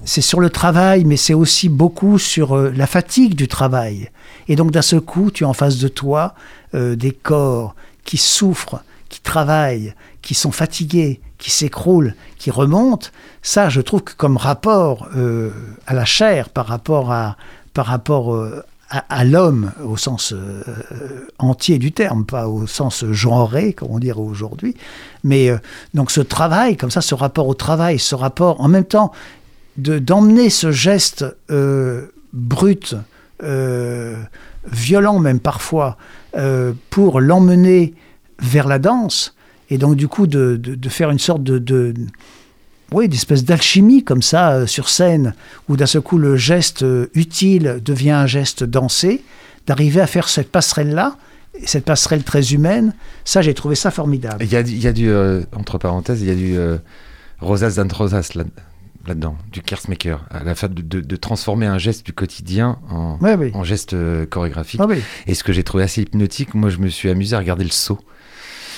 C'est 0.05 0.22
sur 0.22 0.39
le 0.39 0.49
travail, 0.49 1.05
mais 1.05 1.18
c'est 1.18 1.34
aussi 1.34 1.70
beaucoup 1.70 2.20
sur 2.20 2.55
euh, 2.55 2.72
la 2.76 2.88
fatigue 2.88 3.36
du 3.36 3.47
travail. 3.47 4.09
Et 4.47 4.55
donc 4.55 4.72
d'un 4.72 4.82
seul 4.82 5.01
coup, 5.01 5.32
tu 5.32 5.43
as 5.43 5.47
en 5.47 5.53
face 5.53 5.78
de 5.78 5.88
toi 5.88 6.36
euh, 6.76 6.95
des 6.95 7.11
corps 7.11 7.76
qui 8.03 8.18
souffrent, 8.18 8.84
qui 9.09 9.20
travaillent, 9.22 9.93
qui 10.22 10.34
sont 10.34 10.51
fatigués, 10.51 11.20
qui 11.38 11.51
s'écroulent, 11.51 12.15
qui 12.38 12.51
remontent. 12.51 13.07
Ça, 13.41 13.70
je 13.70 13.82
trouve 13.82 14.03
que 14.03 14.13
comme 14.13 14.38
rapport 14.38 15.07
euh, 15.15 15.51
à 15.88 15.93
la 15.93 16.05
chair 16.05 16.49
par 16.49 16.68
rapport 16.68 17.11
à 17.11 17.38
par 17.74 17.86
rapport 17.86 18.36
à, 18.90 19.26
l'homme 19.26 19.72
au 19.84 19.98
sens 19.98 20.34
euh, 20.34 20.64
entier 21.40 21.78
du 21.78 21.92
terme, 21.92 22.26
pas 22.26 22.48
au 22.48 22.68
sens 22.68 23.04
genré, 23.12 23.74
comme 23.74 23.90
on 23.92 24.00
dirait 24.00 24.20
aujourd'hui. 24.20 24.76
Mais 25.24 25.50
euh, 25.50 25.58
donc 25.94 26.10
ce 26.12 26.22
travail, 26.22 26.78
comme 26.78 26.92
ça, 26.92 27.02
ce 27.02 27.14
rapport 27.16 27.48
au 27.48 27.54
travail, 27.54 28.00
ce 28.00 28.16
rapport 28.16 28.62
en 28.62 28.68
même 28.70 28.86
temps 28.86 29.12
de 29.78 30.00
d'emmener 30.00 30.50
ce 30.50 30.72
geste 30.72 31.26
euh, 31.52 32.08
brut, 32.34 32.96
violent 34.72 35.20
même 35.20 35.40
parfois, 35.40 35.98
pour 36.90 37.20
l'emmener 37.22 37.94
vers 38.40 38.68
la 38.68 38.80
danse, 38.80 39.36
et 39.70 39.78
donc 39.78 39.96
du 39.96 40.08
coup 40.08 40.28
de- 40.28 40.56
de 40.58 40.90
faire 40.90 41.10
une 41.10 41.20
sorte 41.20 41.44
de, 41.44 41.94
oui, 42.92 43.08
d'espèce 43.10 43.44
d'alchimie 43.44 44.04
comme 44.04 44.22
ça 44.22 44.52
euh, 44.54 44.66
sur 44.68 44.90
scène, 44.90 45.34
où 45.68 45.76
d'un 45.78 45.86
seul 45.86 46.02
coup 46.02 46.18
le 46.18 46.38
geste 46.38 46.84
euh, 46.84 47.08
utile 47.14 47.80
devient 47.84 48.12
un 48.12 48.28
geste 48.28 48.64
dansé, 48.64 49.24
d'arriver 49.66 50.00
à 50.02 50.08
faire 50.08 50.30
cette 50.30 50.52
passerelle-là, 50.52 51.18
et 51.60 51.66
cette 51.68 51.86
passerelle 51.86 52.24
très 52.24 52.54
humaine, 52.54 52.94
ça 53.26 53.42
j'ai 53.42 53.54
trouvé 53.54 53.76
ça 53.76 53.92
formidable. 53.92 54.44
Il 54.44 54.52
y 54.52 54.56
a, 54.56 54.64
du- 54.64 54.72
il 54.74 54.82
y 54.82 54.88
a 54.88 54.94
du, 54.94 55.10
euh, 55.10 55.42
entre 55.56 55.78
parenthèses, 55.78 56.22
il 56.22 56.28
y 56.28 56.32
a 56.32 56.36
du 56.36 56.56
Rosas 57.40 57.78
là- 58.36 58.44
là-dedans, 59.08 59.38
du 59.52 59.62
Kersmaker, 59.62 60.26
à 60.30 60.44
la 60.44 60.54
fin 60.56 60.68
de, 60.68 60.82
de- 60.82 61.00
de 61.02 61.16
transformer 61.16 61.66
un 61.66 61.78
geste 61.78 62.06
du 62.06 62.14
quotidien 62.14 62.78
en, 62.90 63.18
Ouais, 63.22 63.36
oui. 63.36 63.52
en 63.54 63.64
geste 63.64 63.96
chorégraphique. 64.30 64.80
Ah 64.84 64.88
oui, 64.88 65.02
Et 65.28 65.34
ce 65.34 65.44
que 65.44 65.54
j'ai 65.54 65.64
trouvé 65.64 65.84
assez 65.84 66.02
hypnotique, 66.02 66.54
moi 66.54 66.70
je 66.70 66.78
me 66.78 66.90
suis 66.90 67.10
amusé 67.10 67.36
à 67.36 67.40
regarder 67.40 67.64
le 67.64 67.70
saut, 67.72 68.00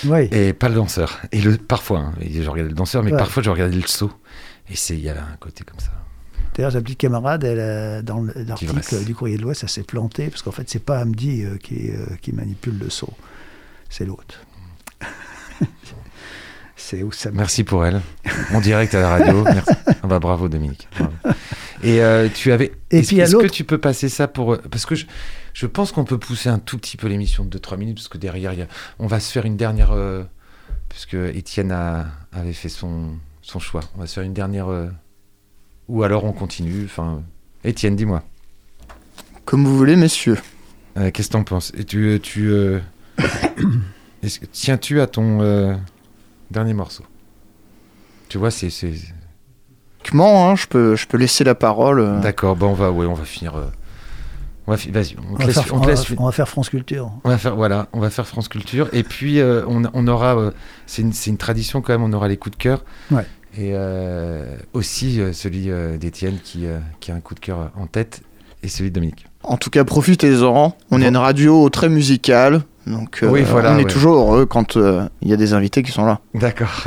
oui. 0.06 0.28
et 0.32 0.52
pas 0.52 0.68
le 0.68 0.74
danseur. 0.76 1.20
Et 1.32 1.40
le, 1.40 1.56
parfois, 1.56 1.98
hein, 2.00 2.12
je 2.20 2.48
regardais 2.48 2.70
le 2.70 2.74
danseur, 2.76 3.02
mais 3.02 3.12
Ouais. 3.12 3.18
parfois 3.18 3.42
je 3.42 3.50
regardais 3.50 3.76
le 3.76 3.86
saut. 3.86 4.12
Et 4.70 4.74
il 4.90 5.00
y 5.00 5.08
a 5.08 5.14
là 5.14 5.22
un 5.32 5.36
côté 5.36 5.64
comme 5.64 5.80
ça. 5.80 5.90
D'ailleurs, 6.54 6.72
sa 6.72 6.80
petite 6.80 6.98
camarade, 6.98 7.44
elle, 7.44 7.58
euh, 7.60 8.02
dans 8.02 8.20
le- 8.20 8.32
l'article 8.46 9.04
du 9.04 9.14
Courrier 9.14 9.36
de 9.36 9.42
l'Ouest, 9.42 9.60
ça 9.62 9.68
s'est 9.68 9.82
planté, 9.82 10.28
parce 10.28 10.42
qu'en 10.42 10.50
fait, 10.50 10.68
c'est 10.68 10.84
pas 10.84 11.00
Hamdi 11.00 11.42
euh, 11.44 11.56
qui, 11.56 11.90
euh, 11.90 12.04
qui 12.22 12.32
manipule 12.32 12.78
le 12.78 12.90
saut, 12.90 13.12
c'est 13.88 14.04
l'autre. 14.04 14.40
c'est 16.76 17.02
Oussama. 17.02 17.36
Merci 17.38 17.64
pour 17.64 17.84
elle. 17.84 18.00
En 18.54 18.60
direct 18.60 18.94
à 18.94 19.00
la 19.00 19.08
radio. 19.10 19.44
Merci. 19.44 19.70
Ah 20.02 20.06
bah, 20.08 20.18
bravo 20.18 20.48
Dominique. 20.48 20.88
Bravo. 20.98 21.12
Et 21.84 22.02
euh, 22.02 22.28
tu 22.34 22.50
avais. 22.52 22.72
Et 22.90 22.98
est-ce, 22.98 23.36
puis, 23.36 23.46
que 23.46 23.52
tu 23.52 23.62
peux 23.64 23.78
passer 23.78 24.08
ça 24.08 24.26
pour. 24.26 24.58
Parce 24.58 24.86
que 24.86 24.94
je, 24.96 25.06
je 25.54 25.66
pense 25.66 25.92
qu'on 25.92 26.04
peut 26.04 26.18
pousser 26.18 26.48
un 26.48 26.58
tout 26.58 26.78
petit 26.78 26.96
peu 26.96 27.06
l'émission 27.08 27.44
de 27.44 27.58
2-3 27.58 27.76
minutes, 27.76 27.96
parce 27.96 28.08
que 28.08 28.18
derrière, 28.18 28.52
il 28.52 28.58
y 28.60 28.62
a, 28.62 28.66
on 28.98 29.06
va 29.06 29.20
se 29.20 29.30
faire 29.32 29.44
une 29.44 29.56
dernière. 29.56 29.92
euh, 29.92 30.24
puisque 30.88 31.14
Étienne 31.14 31.70
a, 31.72 32.06
avait 32.32 32.52
fait 32.52 32.68
son, 32.68 33.10
son 33.42 33.58
choix. 33.60 33.82
On 33.96 34.00
va 34.00 34.06
se 34.06 34.14
faire 34.14 34.24
une 34.24 34.34
dernière. 34.34 34.68
euh, 34.70 34.88
ou 35.88 36.02
alors 36.02 36.24
on 36.24 36.32
continue. 36.32 36.84
Enfin, 36.84 37.22
Étienne, 37.64 37.96
dis-moi. 37.96 38.22
Comme 39.44 39.64
vous 39.64 39.76
voulez, 39.76 39.96
messieurs. 39.96 40.38
Euh, 40.96 41.10
qu'est-ce 41.10 41.28
que 41.28 41.32
t'en 41.34 41.44
penses? 41.44 41.72
Et 41.76 41.84
tu. 41.84 42.18
tu 42.22 42.52
tiens-tu 44.52 45.00
à 45.00 45.06
ton 45.06 45.76
dernier 46.50 46.74
morceau? 46.74 47.04
Tu 48.28 48.38
vois, 48.38 48.50
c'est. 48.50 48.68
hein, 50.50 50.56
je, 50.56 50.66
peux, 50.66 50.96
je 50.96 51.06
peux 51.06 51.16
laisser 51.18 51.44
la 51.44 51.54
parole. 51.54 52.20
D'accord, 52.20 52.56
bon, 52.56 52.68
on 52.68 52.74
va, 52.74 52.90
ouais, 52.90 53.06
on 53.06 53.14
va 53.14 53.24
finir. 53.24 53.54
On 54.70 54.74
va 54.74 54.76
fi- 54.76 54.90
Vas-y, 54.92 55.16
on 55.18 55.32
On 55.32 55.36
te 55.36 55.40
va, 55.40 55.46
laisse, 55.48 55.54
faire, 55.60 55.74
on 55.74 55.76
on 55.78 55.80
te 55.80 55.86
va- 55.86 55.90
laisse- 55.94 56.06
on 56.16 56.24
va 56.26 56.30
faire 56.32 56.48
France 56.48 56.68
Culture. 56.70 57.10
on 57.24 57.28
va 57.28 57.38
faire, 57.38 57.56
voilà, 57.56 57.88
on 57.92 57.98
va 57.98 58.08
faire 58.08 58.24
France 58.24 58.46
Culture. 58.46 58.88
Et 58.92 59.02
puis, 59.02 59.40
euh, 59.40 59.64
on, 59.66 59.82
on 59.92 60.06
aura, 60.06 60.38
euh, 60.38 60.50
c'est 60.86 61.02
une, 61.02 61.12
c'est 61.12 61.28
une 61.30 61.38
tradition 61.38 61.80
quand 61.80 61.92
même, 61.92 62.04
on 62.04 62.12
aura 62.12 62.28
les 62.28 62.36
coups 62.36 62.56
de 62.56 62.62
cœur. 62.62 62.84
Ouais. 63.10 63.26
Et 63.58 63.72
euh, 63.74 64.54
aussi 64.72 65.20
euh, 65.20 65.32
celui 65.32 65.72
euh, 65.72 65.96
d'Étienne 65.96 66.36
qui, 66.44 66.66
euh, 66.66 66.78
qui 67.00 67.10
a 67.10 67.16
un 67.16 67.20
coup 67.20 67.34
de 67.34 67.40
cœur 67.40 67.72
en 67.76 67.86
tête, 67.88 68.22
et 68.62 68.68
celui 68.68 68.90
de 68.90 68.94
Dominique. 68.94 69.26
En 69.42 69.56
tout 69.56 69.70
cas, 69.70 69.82
profitez-en. 69.82 70.76
On 70.92 71.02
est 71.02 71.08
une 71.08 71.16
radio 71.16 71.68
très 71.68 71.88
musicale. 71.88 72.62
Donc, 72.86 73.20
euh, 73.24 73.28
Oui, 73.28 73.42
voilà, 73.42 73.72
on 73.72 73.78
est 73.78 73.84
ouais. 73.84 73.90
toujours 73.90 74.14
heureux 74.18 74.46
quand 74.46 74.76
euh, 74.76 75.08
il 75.20 75.28
y 75.28 75.32
a 75.32 75.36
des 75.36 75.52
invités 75.52 75.82
qui 75.82 75.90
sont 75.90 76.04
là. 76.06 76.20
D'accord. 76.34 76.84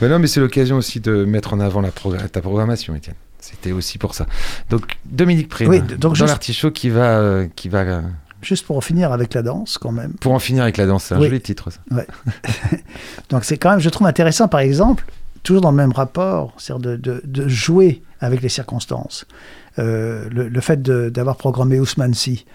mais 0.00 0.08
non, 0.08 0.18
mais 0.18 0.26
c'est 0.26 0.40
l'occasion 0.40 0.76
aussi 0.78 0.98
de 1.00 1.24
mettre 1.24 1.54
en 1.54 1.60
avant 1.60 1.80
la 1.80 1.90
progr- 1.90 2.28
ta 2.28 2.40
programmation, 2.40 2.94
Étienne. 2.96 3.14
C'était 3.38 3.72
aussi 3.72 3.98
pour 3.98 4.14
ça. 4.14 4.26
Donc, 4.70 4.82
Dominique 5.04 5.48
Prime, 5.48 5.68
Oui, 5.68 5.80
donc 5.80 5.98
dans 6.00 6.14
juste- 6.14 6.28
l'artichaut 6.28 6.70
qui 6.70 6.88
va, 6.90 7.18
euh, 7.18 7.46
qui 7.56 7.68
va 7.68 7.78
euh, 7.80 8.02
Juste 8.42 8.66
pour 8.66 8.76
en 8.76 8.80
finir 8.80 9.12
avec 9.12 9.34
la 9.34 9.42
danse, 9.42 9.78
quand 9.78 9.92
même. 9.92 10.12
pour 10.14 10.32
en 10.32 10.38
finir 10.38 10.62
avec 10.62 10.76
la 10.76 10.86
danse. 10.86 11.04
C'est 11.04 11.14
un 11.14 11.18
Oui. 11.20 11.26
joli 11.28 11.40
titre, 11.40 11.70
ça. 11.70 11.80
Donc 13.30 13.44
c'est 13.44 13.56
quand 13.58 13.70
même, 13.70 13.80
je 13.80 13.88
trouve 13.88 14.06
intéressant, 14.06 14.48
par 14.48 14.60
exemple, 14.60 15.04
toujours 15.42 15.60
dans 15.62 15.70
le 15.70 15.76
même 15.76 15.92
rapport, 15.92 16.52
c'est-à-dire 16.58 16.90
de, 16.90 16.96
de- 16.96 17.22
de 17.24 17.48
jouer 17.48 18.02
avec 18.20 18.42
les 18.42 18.48
circonstances. 18.48 19.26
Euh, 19.78 20.28
le, 20.30 20.48
le 20.48 20.60
fait 20.60 20.82
d'avoir 20.82 21.36
programmé 21.36 21.78
Ousmane 21.80 22.14
Sy, 22.14 22.46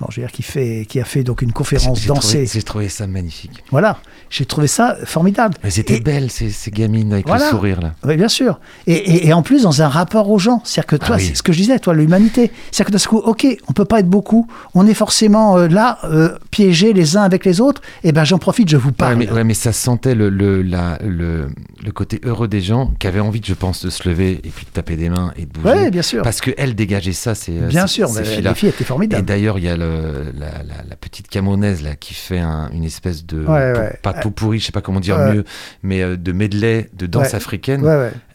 bon, 0.00 0.06
je 0.10 0.20
veux 0.20 0.26
dire, 0.26 0.32
qui, 0.32 0.42
fait, 0.42 0.86
qui 0.88 1.00
a 1.00 1.04
fait 1.04 1.22
donc 1.22 1.42
une 1.42 1.52
conférence 1.52 2.06
dansée. 2.06 2.46
J'ai 2.52 2.62
trouvé 2.62 2.88
ça 2.88 3.06
magnifique. 3.06 3.62
Voilà, 3.70 3.98
j'ai 4.30 4.44
trouvé 4.44 4.66
ça 4.66 4.96
formidable. 5.04 5.54
Mais 5.62 5.70
c'était 5.70 5.96
Et- 5.96 6.00
belles, 6.00 6.30
ces, 6.30 6.50
ces 6.50 6.70
gamines 6.70 7.12
avec 7.12 7.26
Voilà. 7.26 7.44
le 7.44 7.50
sourire, 7.50 7.80
là. 7.80 7.94
Oui, 8.04 8.16
bien 8.16 8.28
sûr. 8.28 8.58
Et, 8.86 8.94
et- 8.94 9.26
et 9.28 9.32
en 9.32 9.42
plus, 9.42 9.62
dans 9.62 9.82
un 9.82 9.88
rapport 9.88 10.30
aux 10.30 10.38
gens. 10.38 10.60
C'est-à-dire 10.64 10.86
que 10.86 10.96
toi, 10.96 11.14
Ah 11.16 11.18
oui. 11.18 11.26
c'est 11.28 11.34
ce 11.36 11.42
que 11.42 11.52
je 11.52 11.58
disais, 11.58 11.78
toi, 11.78 11.94
l'humanité. 11.94 12.50
C'est-à-dire 12.70 12.86
que 12.98 13.04
d'un 13.04 13.08
coup, 13.10 13.18
OK, 13.18 13.46
on 13.68 13.72
peut 13.72 13.84
pas 13.84 14.00
être 14.00 14.08
beaucoup. 14.10 14.46
On 14.74 14.86
est 14.86 14.94
forcément 14.94 15.56
euh, 15.58 15.68
là, 15.68 15.98
euh, 16.04 16.36
piégés 16.50 16.92
les 16.92 17.16
uns 17.16 17.22
avec 17.22 17.44
les 17.44 17.60
autres. 17.60 17.80
Et 18.02 18.12
ben, 18.12 18.24
j'en 18.24 18.38
profite, 18.38 18.68
je 18.68 18.76
vous 18.76 18.88
Ouais, 18.88 18.94
parle. 18.94 19.16
mais, 19.16 19.30
ouais, 19.30 19.44
mais 19.44 19.54
ça 19.54 19.72
sentait 19.72 20.14
le, 20.14 20.28
le, 20.28 20.62
la- 20.62 20.98
le, 21.04 21.48
le 21.84 21.92
côté 21.92 22.20
heureux 22.24 22.48
des 22.48 22.60
gens 22.60 22.92
qui 22.98 23.06
avaient 23.06 23.20
envie, 23.20 23.40
je 23.44 23.54
pense, 23.54 23.84
de 23.84 23.90
se 23.90 24.08
lever 24.08 24.40
et 24.44 24.48
puis 24.50 24.64
de 24.66 24.70
taper 24.70 24.96
des 24.96 25.08
mains 25.08 25.32
et 25.36 25.46
de 25.46 25.50
bouger. 25.52 25.68
Ouais, 25.74 25.90
bien 25.90 26.02
sûr. 26.02 26.22
Parce 26.22 26.40
qu'elles 26.40 26.74
dégageaient 26.74 27.12
ça, 27.12 27.34
c'est 27.34 27.52
Bien 27.52 27.86
c'est- 27.86 27.94
sûr, 27.94 28.08
ces 28.08 28.22
mais 28.22 28.40
les 28.40 28.54
filles 28.54 28.68
étaient 28.70 28.82
Et 28.82 28.86
formidables. 28.86 29.24
d'ailleurs, 29.24 29.58
il 29.58 29.64
y 29.64 29.68
a 29.68 29.76
le- 29.84 30.32
la, 30.38 30.62
la- 30.62 30.82
la 30.88 30.96
petite 30.96 31.28
camerounaise 31.28 31.82
là 31.82 31.96
qui 31.96 32.14
fait 32.14 32.38
un- 32.38 32.70
une 32.72 32.84
espèce 32.84 33.24
de 33.26 33.44
Ouais, 33.44 33.72
pot- 33.72 33.78
ouais. 33.80 33.98
pas 34.02 34.12
pot 34.14 34.30
pourri, 34.30 34.58
je 34.58 34.66
sais 34.66 34.72
pas 34.72 34.80
comment 34.80 35.00
dire 35.00 35.16
Ouais. 35.16 35.34
mieux, 35.34 35.44
mais 35.82 36.02
euh, 36.02 36.16
de 36.16 36.32
medley 36.32 36.88
de 36.94 37.06
danse 37.06 37.34
africaine. 37.34 37.84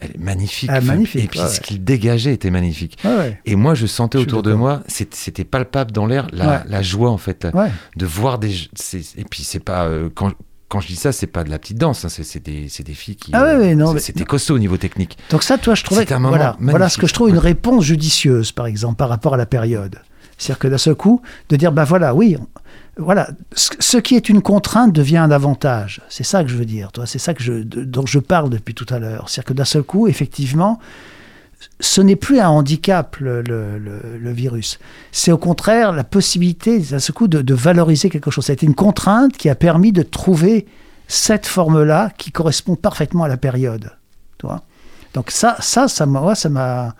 Elle 0.00 0.10
est 0.14 0.18
magnifique. 0.18 0.70
Ah, 0.72 0.78
Et 0.78 1.26
puis 1.28 1.38
ce 1.40 1.60
qu'il 1.60 1.82
dégageait 1.84 2.32
était 2.34 2.50
magnifique. 2.50 2.98
Et 3.44 3.56
moi, 3.56 3.74
je 3.74 3.86
sentais 3.86 4.18
Je 4.18 4.22
autour 4.24 4.42
de 4.42 4.52
moi, 4.54 4.82
c'était 4.86 5.44
palpable 5.44 5.92
dans 5.92 6.06
l'air 6.06 6.26
la, 6.32 6.82
joie 6.82 7.10
en 7.10 7.18
fait 7.18 7.46
de 7.96 8.06
voir 8.06 8.38
des. 8.38 8.50
Et 9.16 9.24
puis 9.28 9.42
c'est 9.44 9.60
pas 9.60 9.84
euh, 9.86 10.08
quand. 10.14 10.32
Quand 10.68 10.78
je 10.78 10.86
dis 10.86 10.94
ça, 10.94 11.10
c'est 11.10 11.26
pas 11.26 11.42
de 11.42 11.50
la 11.50 11.58
petite 11.58 11.78
danse, 11.78 12.04
hein, 12.04 12.08
c'est 12.08 12.38
des, 12.44 12.68
des 12.84 12.94
filles 12.94 13.16
qui. 13.16 13.32
Ah 13.34 13.42
ouais, 13.42 13.72
euh, 13.72 13.74
non, 13.74 13.92
C'était 13.98 14.22
costaud 14.24 14.54
au 14.54 14.58
niveau 14.60 14.76
technique. 14.76 15.18
Donc 15.32 15.42
ça, 15.42 15.58
toi, 15.58 15.74
je 15.74 15.82
trouvais 15.82 16.12
un 16.12 16.18
moment 16.20 16.28
voilà, 16.28 16.56
voilà 16.60 16.88
ce 16.88 16.96
que 16.96 17.08
je 17.08 17.12
trouve 17.12 17.28
une 17.28 17.38
réponse 17.38 17.82
judicieuse, 17.86 18.52
par 18.52 18.66
exemple, 18.68 18.94
par 18.94 19.08
rapport 19.08 19.34
à 19.34 19.36
la 19.36 19.46
période. 19.46 19.96
C'est-à-dire 20.40 20.58
que 20.58 20.68
d'un 20.68 20.78
seul 20.78 20.94
coup, 20.94 21.20
de 21.50 21.56
dire, 21.56 21.70
bah 21.70 21.84
voilà, 21.84 22.14
oui, 22.14 22.38
voilà, 22.96 23.28
ce, 23.54 23.98
qui 23.98 24.16
est 24.16 24.28
une 24.28 24.40
contrainte 24.40 24.92
devient 24.92 25.18
un 25.18 25.30
avantage. 25.30 26.00
C'est 26.08 26.24
ça 26.24 26.42
que 26.42 26.50
je 26.50 26.56
veux 26.56 26.64
dire, 26.64 26.92
toi. 26.92 27.06
C'est 27.06 27.18
ça 27.18 27.34
dont 27.34 28.06
je 28.06 28.18
parle 28.18 28.48
depuis 28.48 28.74
tout 28.74 28.86
à 28.88 28.98
l'heure. 28.98 29.28
C'est-à-dire 29.28 29.48
que 29.48 29.52
d'un 29.52 29.64
seul 29.64 29.82
coup, 29.82 30.08
effectivement, 30.08 30.78
ce 31.78 32.00
n'est 32.00 32.16
plus 32.16 32.40
un 32.40 32.48
handicap, 32.48 33.16
le, 33.20 34.32
virus. 34.32 34.78
C'est 35.12 35.30
au 35.30 35.38
contraire 35.38 35.92
la 35.92 36.04
possibilité, 36.04 36.78
d'un 36.78 36.98
seul 36.98 37.14
coup, 37.14 37.28
de, 37.28 37.54
valoriser 37.54 38.08
quelque 38.08 38.30
chose. 38.30 38.46
Ça 38.46 38.52
a 38.52 38.54
été 38.54 38.64
une 38.64 38.74
contrainte 38.74 39.36
qui 39.36 39.50
a 39.50 39.54
permis 39.54 39.92
de 39.92 40.02
trouver 40.02 40.66
cette 41.06 41.46
forme-là 41.46 42.12
qui 42.16 42.32
correspond 42.32 42.76
parfaitement 42.76 43.24
à 43.24 43.28
la 43.28 43.36
période. 43.36 43.92
Tu 44.38 44.46
vois 44.46 44.62
Donc 45.12 45.30
ça, 45.30 45.56
ça, 45.60 45.86
ça 45.86 46.06
m'a, 46.06 46.94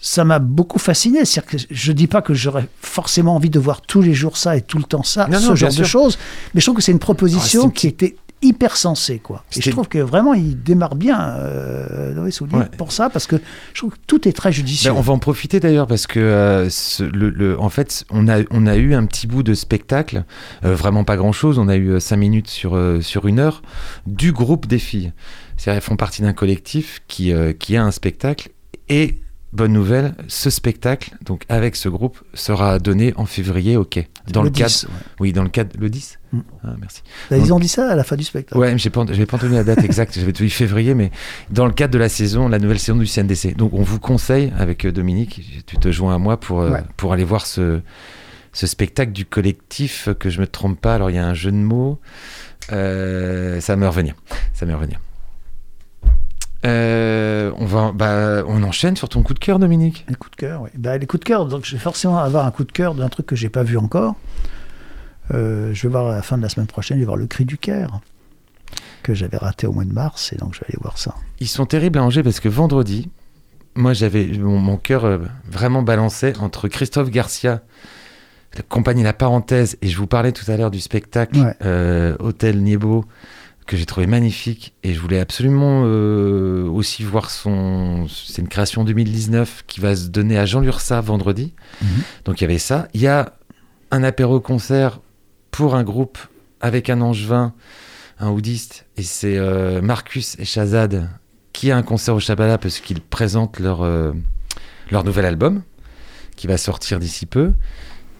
ça 0.00 0.24
m'a 0.24 0.38
beaucoup 0.38 0.78
fasciné. 0.78 1.24
C'est-à-dire 1.24 1.50
que 1.50 1.56
je 1.70 1.92
dis 1.92 2.06
pas 2.06 2.22
que 2.22 2.34
j'aurais 2.34 2.68
forcément 2.80 3.34
envie 3.34 3.50
de 3.50 3.58
voir 3.58 3.80
tous 3.82 4.02
les 4.02 4.14
jours 4.14 4.36
ça 4.36 4.56
et 4.56 4.62
tout 4.62 4.78
le 4.78 4.84
temps 4.84 5.02
ça, 5.02 5.26
Non, 5.28 5.38
ce 5.38 5.48
non, 5.48 5.54
genre 5.56 5.74
de 5.74 5.84
choses, 5.84 6.18
mais 6.54 6.60
je 6.60 6.66
trouve 6.66 6.76
que 6.76 6.82
c'est 6.82 6.92
une 6.92 6.98
proposition 6.98 7.64
Ah, 7.66 7.70
qui 7.74 7.86
était 7.88 8.16
hyper 8.40 8.76
sensée, 8.76 9.18
quoi. 9.18 9.42
Et 9.56 9.60
je 9.60 9.68
trouve 9.72 9.88
que 9.88 9.98
vraiment 9.98 10.32
il 10.32 10.62
démarre 10.62 10.94
bien, 10.94 11.18
euh, 11.30 12.14
Loïs 12.14 12.32
Soulier, 12.32 12.54
Ouais. 12.54 12.68
pour 12.78 12.92
ça, 12.92 13.10
parce 13.10 13.26
que 13.26 13.34
je 13.74 13.80
trouve 13.80 13.90
que 13.90 13.98
tout 14.06 14.28
est 14.28 14.32
très 14.32 14.52
judicieux. 14.52 14.92
Ben, 14.92 14.96
on 14.96 15.00
va 15.00 15.12
en 15.12 15.18
profiter 15.18 15.58
d'ailleurs 15.58 15.88
parce 15.88 16.06
que 16.06 16.20
euh, 16.20 16.70
ce- 16.70 17.02
le, 17.02 17.30
le- 17.30 17.58
en 17.60 17.68
fait 17.68 18.04
on 18.10 18.28
a, 18.28 18.42
on 18.52 18.68
a 18.68 18.76
eu 18.76 18.94
un 18.94 19.06
petit 19.06 19.26
bout 19.26 19.42
de 19.42 19.54
spectacle, 19.54 20.22
euh, 20.64 20.76
vraiment 20.76 21.02
pas 21.02 21.16
grand 21.16 21.32
chose, 21.32 21.58
on 21.58 21.66
a 21.66 21.76
eu 21.76 21.98
5 22.00 22.16
minutes 22.16 22.46
sur, 22.48 22.76
euh, 22.76 23.00
sur 23.00 23.26
une 23.26 23.40
heure, 23.40 23.62
du 24.06 24.30
groupe 24.30 24.66
des 24.68 24.78
filles. 24.78 25.12
C'est-à-dire 25.56 25.78
elles 25.78 25.82
font 25.84 25.96
partie 25.96 26.22
d'un 26.22 26.32
collectif 26.32 27.00
qui, 27.08 27.32
euh, 27.32 27.52
qui 27.52 27.76
a 27.76 27.82
un 27.82 27.90
spectacle 27.90 28.50
et 28.88 29.18
bonne 29.52 29.72
nouvelle, 29.72 30.14
ce 30.28 30.50
spectacle, 30.50 31.16
donc 31.24 31.44
avec 31.48 31.74
ce 31.76 31.88
groupe, 31.88 32.18
sera 32.34 32.78
donné 32.78 33.14
en 33.16 33.24
février 33.26 33.76
au 33.76 33.84
quai. 33.84 34.08
Dans 34.30 34.42
le, 34.42 34.48
le 34.48 34.52
cadre, 34.54 34.70
10, 34.70 34.84
ouais. 34.84 34.90
oui, 35.20 35.32
dans 35.32 35.42
le 35.42 35.48
cadre, 35.48 35.70
le 35.78 35.88
10 35.90 36.18
Mm. 36.30 36.40
Ah, 36.62 36.74
merci. 36.78 37.02
Bah, 37.30 37.38
Ils 37.38 37.54
ont 37.54 37.58
dit 37.58 37.68
ça 37.68 37.90
à 37.90 37.94
la 37.94 38.04
fin 38.04 38.14
du 38.14 38.22
spectacle. 38.22 38.58
Ouais, 38.60 38.70
mais 38.72 38.76
j'ai 38.78 38.90
pas, 38.90 39.02
pas 39.06 39.36
entendu 39.36 39.54
la 39.54 39.64
date 39.64 39.82
exacte, 39.82 40.14
j'avais 40.20 40.34
tout 40.34 40.42
dit 40.42 40.50
février, 40.50 40.92
mais 40.94 41.10
dans 41.48 41.64
le 41.64 41.72
cadre 41.72 41.94
de 41.94 41.98
la 41.98 42.10
saison, 42.10 42.48
la 42.48 42.58
nouvelle 42.58 42.78
saison 42.78 42.98
du 42.98 43.06
CNDC. 43.06 43.56
Donc 43.56 43.72
on 43.72 43.82
vous 43.82 43.98
conseille, 43.98 44.52
avec 44.58 44.84
euh, 44.84 44.92
Dominique, 44.92 45.64
tu 45.66 45.78
te 45.78 45.90
joins 45.90 46.14
à 46.14 46.18
moi 46.18 46.38
pour, 46.38 46.60
euh, 46.60 46.76
pour 46.98 47.14
aller 47.14 47.24
voir 47.24 47.46
ce, 47.46 47.80
ce 48.52 48.66
spectacle 48.66 49.12
du 49.12 49.24
collectif, 49.24 50.10
que 50.18 50.28
je 50.28 50.40
me 50.40 50.46
trompe 50.46 50.78
pas, 50.78 50.94
alors 50.96 51.08
il 51.08 51.16
y 51.16 51.18
a 51.18 51.26
un 51.26 51.32
jeu 51.34 51.50
de 51.50 51.56
mots, 51.56 51.98
Euh, 52.72 53.60
ça 53.62 53.72
va 53.74 53.76
me 53.80 53.88
revenir, 53.88 54.14
ça 54.52 54.66
va 54.66 54.72
me 54.72 54.76
revenir. 54.76 55.00
Euh, 56.68 57.52
on, 57.56 57.64
va, 57.64 57.92
bah, 57.92 58.44
on 58.46 58.62
enchaîne 58.62 58.96
sur 58.96 59.08
ton 59.08 59.22
coup 59.22 59.34
de 59.34 59.38
cœur, 59.38 59.58
Dominique. 59.58 60.04
Les 60.08 60.14
coups 60.14 60.32
de 60.32 60.36
cœur, 60.36 60.62
oui. 60.62 60.70
Bah, 60.76 60.98
les 60.98 61.06
coups 61.06 61.20
de 61.20 61.24
cœur, 61.24 61.46
donc 61.46 61.64
je 61.64 61.72
vais 61.72 61.82
forcément 61.82 62.18
avoir 62.18 62.46
un 62.46 62.50
coup 62.50 62.64
de 62.64 62.72
cœur 62.72 62.94
d'un 62.94 63.08
truc 63.08 63.26
que 63.26 63.36
j'ai 63.36 63.48
pas 63.48 63.62
vu 63.62 63.78
encore. 63.78 64.14
Euh, 65.34 65.72
je 65.74 65.82
vais 65.82 65.88
voir 65.90 66.08
à 66.08 66.14
la 66.16 66.22
fin 66.22 66.36
de 66.36 66.42
la 66.42 66.48
semaine 66.48 66.66
prochaine, 66.66 66.96
je 66.96 67.02
vais 67.02 67.06
voir 67.06 67.16
Le 67.16 67.26
Cri 67.26 67.44
du 67.44 67.58
Caire, 67.58 68.00
que 69.02 69.14
j'avais 69.14 69.36
raté 69.36 69.66
au 69.66 69.72
mois 69.72 69.84
de 69.84 69.92
mars, 69.92 70.32
et 70.32 70.36
donc 70.36 70.54
je 70.54 70.60
vais 70.60 70.66
aller 70.68 70.78
voir 70.80 70.98
ça. 70.98 71.14
Ils 71.40 71.48
sont 71.48 71.66
terribles 71.66 71.98
à 71.98 72.02
Angers 72.02 72.22
parce 72.22 72.40
que 72.40 72.48
vendredi, 72.48 73.10
moi 73.74 73.92
j'avais 73.92 74.26
mon, 74.26 74.58
mon 74.58 74.76
cœur 74.76 75.04
euh, 75.04 75.18
vraiment 75.50 75.82
balancé 75.82 76.32
entre 76.40 76.68
Christophe 76.68 77.10
Garcia, 77.10 77.62
la 78.56 78.62
compagnie 78.62 79.02
La 79.02 79.12
Parenthèse, 79.12 79.76
et 79.82 79.88
je 79.88 79.96
vous 79.98 80.06
parlais 80.06 80.32
tout 80.32 80.50
à 80.50 80.56
l'heure 80.56 80.70
du 80.70 80.80
spectacle 80.80 81.38
Ouais. 81.38 82.14
Hôtel 82.20 82.62
Niebo 82.62 83.04
que 83.68 83.76
j'ai 83.76 83.86
trouvé 83.86 84.06
magnifique 84.06 84.74
et 84.82 84.94
je 84.94 84.98
voulais 84.98 85.20
absolument 85.20 85.82
euh, 85.84 86.66
aussi 86.68 87.04
voir 87.04 87.30
son 87.30 88.06
c'est 88.08 88.40
une 88.40 88.48
création 88.48 88.82
2019 88.82 89.64
qui 89.66 89.80
va 89.80 89.94
se 89.94 90.08
donner 90.08 90.38
à 90.38 90.46
Jean 90.46 90.60
Lursa 90.60 91.00
vendredi. 91.00 91.54
Mhm. 91.82 91.88
donc 92.24 92.40
il 92.40 92.44
y 92.44 92.46
avait 92.46 92.58
ça. 92.58 92.88
Il 92.94 93.00
y 93.02 93.06
a 93.06 93.34
un 93.90 94.02
apéro 94.02 94.40
concert 94.40 95.00
pour 95.50 95.76
un 95.76 95.84
groupe 95.84 96.18
avec 96.60 96.88
un 96.90 97.00
angevin 97.02 97.52
un 98.18 98.30
oudiste 98.30 98.86
et 98.96 99.02
c'est 99.02 99.36
euh, 99.36 99.80
Marcus 99.82 100.36
et 100.38 100.44
Shazad 100.44 101.08
qui 101.52 101.70
a 101.70 101.76
un 101.76 101.82
concert 101.82 102.14
au 102.14 102.20
Shabala 102.20 102.56
parce 102.56 102.80
qu'ils 102.80 103.02
présentent 103.02 103.60
leur, 103.60 103.82
euh, 103.82 104.12
leur 104.90 105.04
nouvel 105.04 105.26
album 105.26 105.62
qui 106.36 106.46
va 106.46 106.56
sortir 106.56 106.98
d'ici 106.98 107.26
peu 107.26 107.52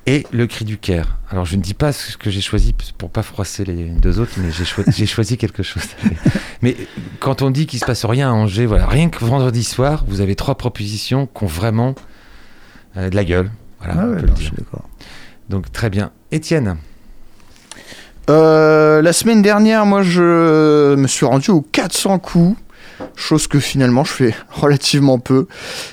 et 0.09 0.27
Le 0.33 0.47
Cri 0.47 0.65
du 0.65 0.79
Caire. 0.79 1.19
Alors 1.31 1.45
je 1.45 1.55
ne 1.57 1.61
dis 1.61 1.75
pas 1.75 1.93
ce 1.93 2.17
que 2.17 2.31
j'ai 2.31 2.41
choisi 2.41 2.75
pour 2.97 3.11
pas 3.11 3.23
froisser 3.23 3.65
les 3.65 3.85
deux 3.91 4.21
autres, 4.21 4.33
mais 4.39 4.51
j'ai 4.51 4.65
choi- 4.65 4.85
j'ai 4.89 5.05
choisi 5.07 5.37
quelque 5.37 5.63
chose. 5.63 5.83
mais 6.63 6.77
quand 7.21 7.43
on 7.43 7.51
dit 7.51 7.67
qu'il 7.67 7.79
se 7.79 7.85
passe 7.85 8.05
rien 8.07 8.31
à 8.31 8.33
Angers, 8.33 8.65
voilà, 8.65 8.87
rien 8.87 9.11
que 9.11 9.23
vendredi 9.23 9.63
soir, 9.65 10.05
vous 10.09 10.23
avez 10.23 10.35
trois 10.35 10.55
propositions 10.55 11.27
qui 11.27 11.45
ont 11.45 11.49
vraiment 11.49 11.95
euh, 12.97 13.11
de 13.11 13.17
la 13.17 13.25
gueule. 13.25 13.51
Voilà, 13.81 13.95
Ah 13.99 14.05
on 14.07 14.09
ouais, 14.11 14.17
peut 14.17 14.23
le 14.23 14.29
non, 14.29 14.35
dire. 14.35 14.53
Donc 15.51 15.71
très 15.73 15.91
bien. 15.91 16.11
Étienne, 16.33 16.77
Euh, 18.31 19.01
la 19.03 19.13
semaine 19.13 19.41
dernière, 19.43 19.87
moi, 19.87 20.03
je 20.03 20.95
me 20.97 21.07
suis 21.07 21.25
rendu 21.27 21.51
aux 21.51 21.63
400 21.63 22.19
coups, 22.19 22.57
chose 23.17 23.47
que 23.47 23.59
finalement 23.61 24.05
je 24.05 24.13
fais 24.13 24.35
relativement 24.51 25.19
peu. 25.19 25.47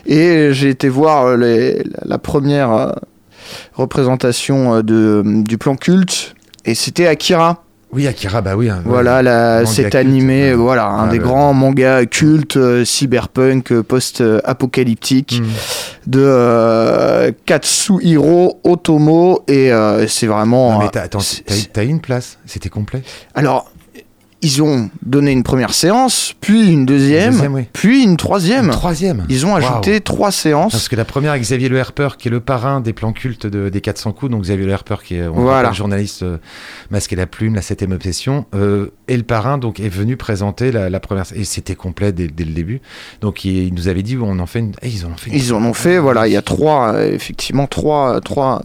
Et 0.05 0.49
j'ai 0.51 0.69
été 0.69 0.89
voir 0.89 1.25
euh, 1.25 1.37
les- 1.37 1.83
la 2.03 2.17
première 2.17 2.71
euh, 2.71 2.91
représentation 3.73 4.75
euh, 4.75 4.81
de, 4.83 5.23
du 5.43 5.57
plan 5.57 5.75
culte, 5.75 6.35
et 6.65 6.75
c'était 6.75 7.07
Akira. 7.07 7.63
oui 7.91 8.07
Akira, 8.07 8.41
bah 8.41 8.55
oui. 8.55 8.69
hein, 8.69 8.81
Voilà, 8.85 9.21
la, 9.21 9.65
cet 9.65 9.95
animé, 9.95 10.49
ouais. 10.49 10.53
voilà, 10.55 10.87
un 10.87 11.07
Ah, 11.07 11.11
des 11.11 11.17
le- 11.19 11.23
grands 11.23 11.53
mangas 11.53 12.05
cultes, 12.07 12.57
euh, 12.57 12.83
cyberpunk, 12.85 13.71
euh, 13.71 13.83
post-apocalyptique 13.83 15.41
Mm. 15.41 15.45
de 16.11 16.19
euh, 16.23 17.31
Katsuhiro 17.45 18.59
Otomo, 18.63 19.43
et 19.47 19.71
euh, 19.71 20.07
c'est 20.07 20.27
vraiment. 20.27 20.73
Non, 20.73 20.79
mais 20.79 20.85
euh, 20.85 21.07
t'as, 21.71 21.83
une 21.83 21.99
place, 22.01 22.37
c'était 22.45 22.69
complet? 22.69 23.01
alors, 23.33 23.71
ils 24.45 24.61
ont 24.61 24.89
donné 25.03 25.31
une 25.31 25.41
première 25.43 25.73
séance, 25.73 26.33
puis 26.39 26.71
une 26.71 26.85
deuxième, 26.85 27.31
Deuxième, 27.31 27.53
oui. 27.55 27.63
puis 27.73 28.03
une 28.03 28.15
troisième. 28.17 28.65
Une 28.65 28.71
troisième. 28.71 29.25
Ils 29.29 29.45
ont 29.45 29.55
ajouté 29.55 30.01
trois 30.01 30.31
séances. 30.31 30.71
Parce 30.71 30.87
que 30.87 30.95
la 30.95 31.05
première 31.05 31.31
avec 31.31 31.41
Xavier 31.43 31.67
Le 31.69 31.77
Herper, 31.77 32.09
qui 32.19 32.27
est 32.27 32.31
le 32.31 32.39
parrain 32.39 32.79
des 32.81 32.93
plans 32.93 33.11
cultes 33.13 33.47
de- 33.47 33.69
des 33.69 33.81
400 33.81 34.11
coups, 34.11 34.31
donc 34.31 34.43
Xavier 34.43 34.65
Le 34.65 34.71
Herper, 34.71 34.97
qui 35.03 35.15
est 35.15 35.27
on 35.27 35.33
Voilà. 35.33 35.57
rappelle, 35.69 35.73
journaliste 35.75 36.21
euh, 36.23 36.37
masqué 36.91 37.15
la 37.15 37.25
plume, 37.25 37.55
la 37.55 37.61
septième 37.61 37.91
obsession, 37.91 38.45
euh, 38.53 38.87
et 39.07 39.17
le 39.17 39.23
parrain 39.23 39.57
donc 39.57 39.79
est 39.79 39.89
venu 39.89 40.15
présenter 40.17 40.71
la, 40.71 40.89
la 40.89 40.99
première, 40.99 41.25
et 41.35 41.43
c'était 41.43 41.75
complet 41.75 42.11
dès, 42.11 42.27
dès 42.27 42.43
le 42.45 42.51
début. 42.53 42.81
Donc 43.21 43.45
il, 43.45 43.67
il 43.67 43.73
nous 43.73 43.87
avait 43.87 44.03
dit 44.03 44.17
on 44.21 44.37
en 44.39 44.45
fait 44.45 44.59
une, 44.59 44.73
et 44.81 44.89
ils 44.89 45.05
en 45.05 45.09
ont 45.11 45.17
fait. 45.17 45.31
Une... 45.31 45.37
Ils 45.37 45.53
en 45.53 45.63
ont 45.63 45.73
fait, 45.73 45.97
voilà, 45.97 46.27
il 46.27 46.33
y 46.33 46.37
a 46.37 46.41
trois, 46.41 46.93
euh, 46.93 47.11
effectivement, 47.13 47.65
trois, 47.67 48.21
trois. 48.21 48.61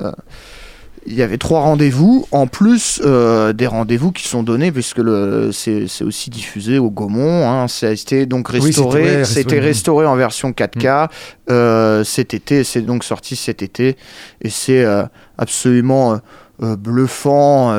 Il 1.07 1.15
y 1.15 1.23
avait 1.23 1.39
trois 1.39 1.61
rendez-vous, 1.61 2.27
en 2.31 2.47
plus 2.47 3.01
euh, 3.05 3.53
des 3.53 3.67
rendez-vous 3.67 4.13
qui 4.13 4.29
sont 4.29 4.43
donnés, 4.43 4.71
puisque 4.71 4.99
le, 4.99 5.51
c'est, 5.53 5.87
c'est 5.89 6.05
aussi 6.05 6.29
diffusé 6.31 6.79
au 6.79 6.91
Gaumont. 6.91 7.49
Hein, 7.49 7.67
été 7.83 8.27
donc 8.27 8.51
Oui, 8.53 8.61
restauré. 8.61 9.03
c'était- 9.03 9.17
ouais, 9.17 9.25
c'était 9.25 9.61
restauré. 9.61 10.07
en 10.07 10.17
version 10.17 10.53
4K 10.53 11.09
euh, 11.51 12.05
cet 12.05 12.35
été. 12.35 12.65
C'est 12.65 12.83
donc 12.83 13.05
sorti 13.05 13.35
cet 13.37 13.63
été. 13.63 13.97
Et 14.43 14.51
c'est 14.51 14.85
euh, 14.85 15.05
absolument. 15.39 16.19
bluffant 16.61 17.75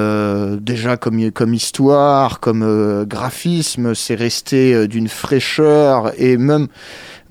déjà 0.59 0.97
comme, 0.97 1.29
comme 1.31 1.53
histoire, 1.53 2.39
comme 2.39 3.05
graphisme, 3.07 3.93
c'est 3.93 4.15
resté 4.15 4.87
d'une 4.87 5.07
fraîcheur 5.07 6.11
et 6.17 6.35
même 6.37 6.67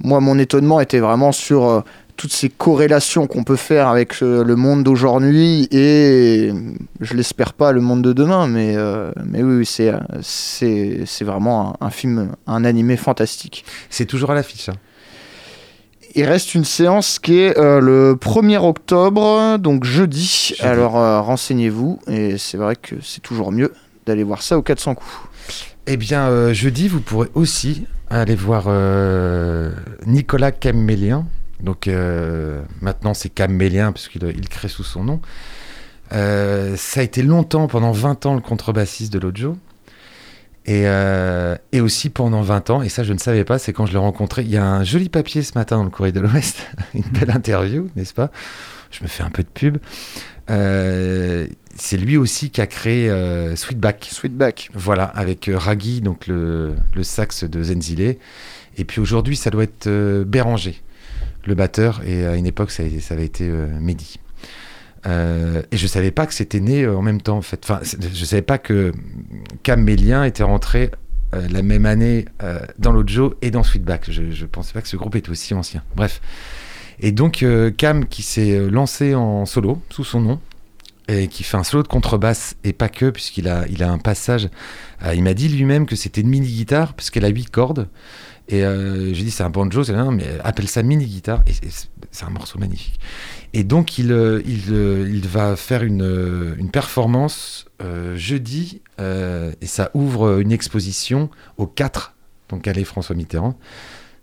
moi 0.03 0.21
mon 0.21 0.39
étonnement 0.39 0.81
était 0.81 1.01
vraiment 1.01 1.33
sur 1.33 1.83
toutes 2.21 2.35
ces 2.35 2.51
corrélations 2.51 3.27
qu'on 3.27 3.45
peut 3.45 3.57
faire 3.57 3.89
avec 3.89 4.23
euh, 4.23 4.45
le 4.45 4.55
monde 4.55 4.85
d'aujourd'hui 4.85 5.67
et 5.71 6.53
je 7.01 7.15
l'espère 7.15 7.55
pas 7.55 7.73
le 7.73 7.81
monde 7.81 8.03
de 8.03 8.13
demain 8.13 8.47
mais 8.47 8.75
euh, 8.77 9.11
mais 9.25 9.43
oui, 9.43 9.65
c'est 9.65 9.89
euh, 9.89 9.99
c'est 10.21 11.05
c'est 11.07 11.25
vraiment 11.25 11.79
un, 11.81 11.87
un 11.87 11.89
film 11.89 12.33
un 12.47 12.67
animé 12.67 12.99
fantastique. 12.99 13.65
C'est 13.89 14.05
toujours 14.05 14.33
à 14.33 14.35
l'affiche. 14.35 14.69
hein. 14.69 14.75
Il 16.15 16.25
reste 16.25 16.55
une 16.55 16.67
séance 16.67 17.19
qui 17.19 17.39
est 17.39 17.57
euh, 17.57 17.81
le 17.81 18.17
1er 18.17 18.59
octobre, 18.59 19.57
donc 19.57 19.85
jeudi. 19.85 20.27
Jeudi. 20.59 20.61
Alors 20.63 20.99
euh, 20.99 21.23
renseignez-vous, 21.23 22.01
et 22.07 22.37
c'est 22.37 22.59
vrai 22.59 22.77
que 22.77 22.97
c'est 23.03 23.23
toujours 23.23 23.51
mieux 23.51 23.73
d'aller 24.05 24.25
voir 24.25 24.43
ça 24.43 24.59
au 24.59 24.63
400 24.63 24.95
coups. 24.97 25.11
Eh 25.87 25.97
bien, 25.97 26.29
euh, 26.29 26.53
jeudi, 26.53 26.87
vous 26.89 27.01
pourrez 27.01 27.29
aussi 27.35 27.87
aller 28.11 28.35
voir 28.35 28.69
Nicolas 30.07 30.53
Camélien. 30.53 31.25
Donc 31.63 31.89
euh, 31.89 32.63
maintenant, 32.81 33.15
c'est 33.15 33.29
Camélien 33.29 33.93
puisqu'il 33.93 34.23
il 34.25 34.49
crée 34.49 34.69
sous 34.69 34.85
son 34.85 35.05
nom. 35.05 35.21
Euh, 36.13 36.77
ça 36.77 37.01
a 37.01 37.03
été 37.03 37.23
longtemps, 37.23 37.69
pendant 37.69 37.93
20 37.93 38.27
ans, 38.27 38.35
le 38.35 38.41
contrebassiste 38.41 39.13
de 39.13 39.19
Lojo. 39.19 39.57
Et, 40.67 40.83
euh, 40.85 41.57
et 41.73 41.81
aussi 41.81 42.11
pendant 42.11 42.43
20 42.43 42.71
ans, 42.71 42.83
et 42.83 42.91
ça 42.91 43.03
je 43.03 43.15
ne 43.15 43.19
savais 43.19 43.45
pas, 43.45 43.59
c'est 43.59 43.73
quand 43.73 43.87
je 43.87 43.93
l'ai 43.93 43.99
rencontré. 43.99 44.43
Il 44.43 44.51
y 44.51 44.59
a 44.59 44.65
un 44.65 44.85
joli 44.85 45.09
papier 45.09 45.43
ce 45.43 45.57
matin 45.57 45.79
dans 45.79 45.85
le 45.85 45.91
Courrier 45.91 46.13
de 46.13 46.21
l'Ouest, 46.21 46.67
une 46.95 47.03
belle 47.03 47.31
interview, 47.31 47.89
n'est-ce 47.97 48.13
pas? 48.13 48.31
Je 48.91 49.03
me 49.03 49.09
fais 49.09 49.23
un 49.23 49.31
peu 49.31 49.43
de 49.43 49.49
pub. 49.49 49.79
Euh, 50.51 51.47
c'est 51.77 51.97
lui 51.97 52.17
aussi 52.17 52.51
qui 52.51 52.61
a 52.61 52.67
créé 52.67 53.09
euh, 53.09 53.57
Sweetback. 53.57 54.09
Sweetback. 54.13 54.71
Voilà, 54.75 55.05
avec 55.05 55.51
Raggy, 55.53 56.03
donc 56.03 56.27
le, 56.27 56.75
le 56.95 57.03
sax 57.05 57.45
de 57.45 57.63
Zenzile. 57.63 58.17
Et 58.77 58.85
puis 58.85 59.01
aujourd'hui, 59.01 59.37
ça 59.37 59.51
doit 59.51 59.65
être 59.65 59.89
Béranger, 60.25 60.83
le 61.45 61.55
batteur. 61.55 62.03
Et 62.07 62.27
à 62.27 62.37
une 62.37 62.47
époque, 62.47 62.71
ça, 62.71 62.83
avait 63.11 63.25
été 63.25 63.49
euh, 63.49 63.67
Mehdi. 63.81 64.19
Euh, 65.07 65.63
et 65.71 65.77
je 65.77 65.87
savais 65.87 66.11
pas 66.11 66.27
que 66.27 66.35
c'était 66.35 66.61
né 66.61 66.83
euh, 66.83 66.97
en 66.97 67.03
même 67.03 67.21
temps, 67.21 67.39
en 67.39 67.43
fait. 67.43 67.61
Enfin, 67.65 67.81
je 67.83 68.25
savais 68.25 68.43
pas 68.43 68.59
que 68.59 68.93
Cam 69.63 69.83
Mélien 69.83 70.25
était 70.25 70.43
rentré 70.43 70.91
la 71.33 71.63
même 71.63 71.87
année 71.87 72.25
dans 72.81 72.91
l'Ojo 72.91 73.35
et 73.41 73.53
dans 73.53 73.63
Sweetback. 73.63 74.11
Je, 74.11 74.33
je 74.33 74.47
pensais 74.47 74.73
pas 74.73 74.83
que 74.83 74.89
ce 74.89 74.97
groupe 74.97 75.15
était 75.15 75.31
aussi 75.31 75.55
ancien. 75.55 75.85
Bref. 75.95 76.21
Et 76.99 77.13
donc, 77.13 77.45
Cam 77.77 78.07
qui 78.07 78.23
s'est 78.23 78.69
lancé 78.69 79.15
en 79.15 79.47
solo, 79.47 79.81
sous 79.91 80.03
son 80.03 80.21
nom, 80.21 80.41
et 81.07 81.29
qui 81.29 81.45
fait 81.45 81.57
un 81.57 81.63
solo 81.63 81.85
de 81.85 81.89
contrebasse, 81.89 82.57
et 82.65 82.73
pas 82.73 82.89
que, 82.89 83.11
puisqu'il 83.11 83.47
a, 83.47 83.65
il 83.69 83.85
a 83.85 83.93
un 83.93 83.99
passage. 83.99 84.49
il 85.15 85.23
m'a 85.23 85.35
dit 85.35 85.49
lui-même 85.49 85.87
que 85.87 85.95
c'était 85.95 86.21
une 86.21 86.31
mini-guitare, 86.31 86.95
puisqu'elle 86.95 87.25
a 87.25 87.29
8 87.29 87.49
cordes. 87.51 87.89
Et 88.53 88.65
euh, 88.65 89.15
j'ai 89.15 89.23
dit, 89.25 89.31
c'est 89.31 89.45
un 89.45 89.51
banjo, 89.51 89.85
c'est 89.85 89.93
non, 89.95 90.11
mais 90.11 90.27
appelle 90.45 90.69
ça 90.69 90.83
mini-guitare. 90.83 91.43
Et 91.47 91.53
c'est- 91.53 91.89
un 92.27 92.31
morceau 92.31 92.59
magnifique. 92.59 92.99
Et 93.55 93.63
donc, 93.65 93.97
il, 93.97 94.11
euh, 94.13 94.43
il, 94.45 94.65
euh, 94.73 95.09
il 95.09 95.27
va 95.29 95.55
faire 95.57 95.83
une, 95.85 96.03
euh, 96.03 96.55
une 96.59 96.71
performance 96.71 97.67
euh, 97.81 98.17
jeudi, 98.17 98.83
euh, 99.01 99.53
et 99.63 99.67
ça 99.67 99.91
ouvre 99.95 100.41
une 100.41 100.51
exposition 100.53 101.31
au 101.57 101.67
4, 101.67 102.15
donc 102.49 102.67
allée 102.69 102.85
François 102.85 103.15
Mitterrand. 103.17 103.57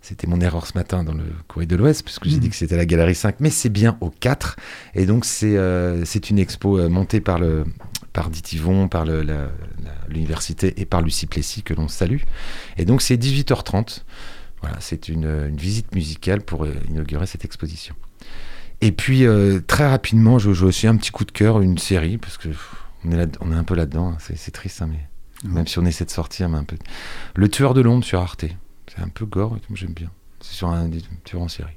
C'était 0.02 0.28
mon 0.28 0.40
erreur 0.42 0.68
ce 0.68 0.74
matin 0.78 1.04
dans 1.04 1.14
le 1.14 1.24
courrier 1.48 1.66
de 1.68 1.76
l'Ouest, 1.76 2.04
parce 2.04 2.20
que 2.20 2.30
j'ai 2.30 2.36
Mhm. 2.36 2.42
dit 2.42 2.50
que 2.50 2.56
c'était 2.56 2.78
la 2.78 2.86
galerie 2.86 3.16
5, 3.16 3.36
mais 3.40 3.50
c'est 3.50 3.70
bien 3.70 3.98
au 4.02 4.10
4. 4.10 4.58
Et 4.94 5.06
donc, 5.06 5.26
c'est 5.26 5.58
euh, 5.58 6.04
une 6.30 6.40
expo 6.40 6.88
montée 6.90 7.20
par, 7.22 7.40
le, 7.40 7.64
par 8.18 8.32
Ditivon, 8.32 8.88
par 8.88 9.06
l'université 10.10 10.74
et 10.82 10.86
par 10.86 11.04
Lucie 11.04 11.28
Plessis, 11.28 11.62
que 11.62 11.76
l'on 11.76 11.88
salue. 11.88 12.22
Et 12.78 12.84
donc, 12.86 13.04
c'est 13.04 13.16
18h30. 13.16 14.02
Voilà, 14.62 14.78
c'est 14.80 15.08
une, 15.08 15.26
une 15.50 15.56
visite 15.58 15.94
musicale 15.94 16.42
pour 16.42 16.66
euh, 16.66 16.74
inaugurer 16.90 17.28
cette 17.28 17.46
exposition. 17.46 17.94
Et 18.82 18.92
puis, 18.92 19.24
euh, 19.28 19.60
très 19.68 19.88
rapidement, 19.88 20.40
je 20.40 20.52
joue 20.52 20.66
aussi 20.66 20.88
un 20.88 20.98
petit 20.98 21.12
coup 21.12 21.26
de 21.26 21.32
cœur, 21.32 21.62
une 21.62 21.78
série, 21.78 22.18
parce 22.18 22.40
que 22.40 22.48
pff, 22.48 22.76
on 23.06 23.12
est, 23.12 23.18
là, 23.18 23.26
on 23.40 23.52
est 23.52 23.56
un 23.56 23.64
peu 23.64 23.76
là-dedans. 23.76 24.14
hein. 24.14 24.18
C'est 24.20 24.50
triste, 24.52 24.82
hein, 24.82 24.90
mais 24.92 25.08
même 25.48 25.68
si 25.68 25.78
on 25.78 25.86
essaie 25.86 26.06
de 26.06 26.10
sortir, 26.10 26.50
mais 26.50 26.58
un 26.58 26.64
peu. 26.64 26.78
Le 27.36 27.48
tueur 27.50 27.76
de 27.76 27.82
l'ombre 27.82 28.04
sur 28.04 28.20
Arte. 28.20 28.46
C'est 28.88 29.00
un 29.04 29.10
peu 29.10 29.26
gore, 29.28 29.58
comme 29.68 29.78
j'aime 29.78 29.94
bien. 29.94 30.10
C'est 30.42 30.54
sur 30.56 30.70
un, 30.70 30.88
des 30.88 31.02
tueurs 31.24 31.44
en 31.44 31.48
série, 31.50 31.76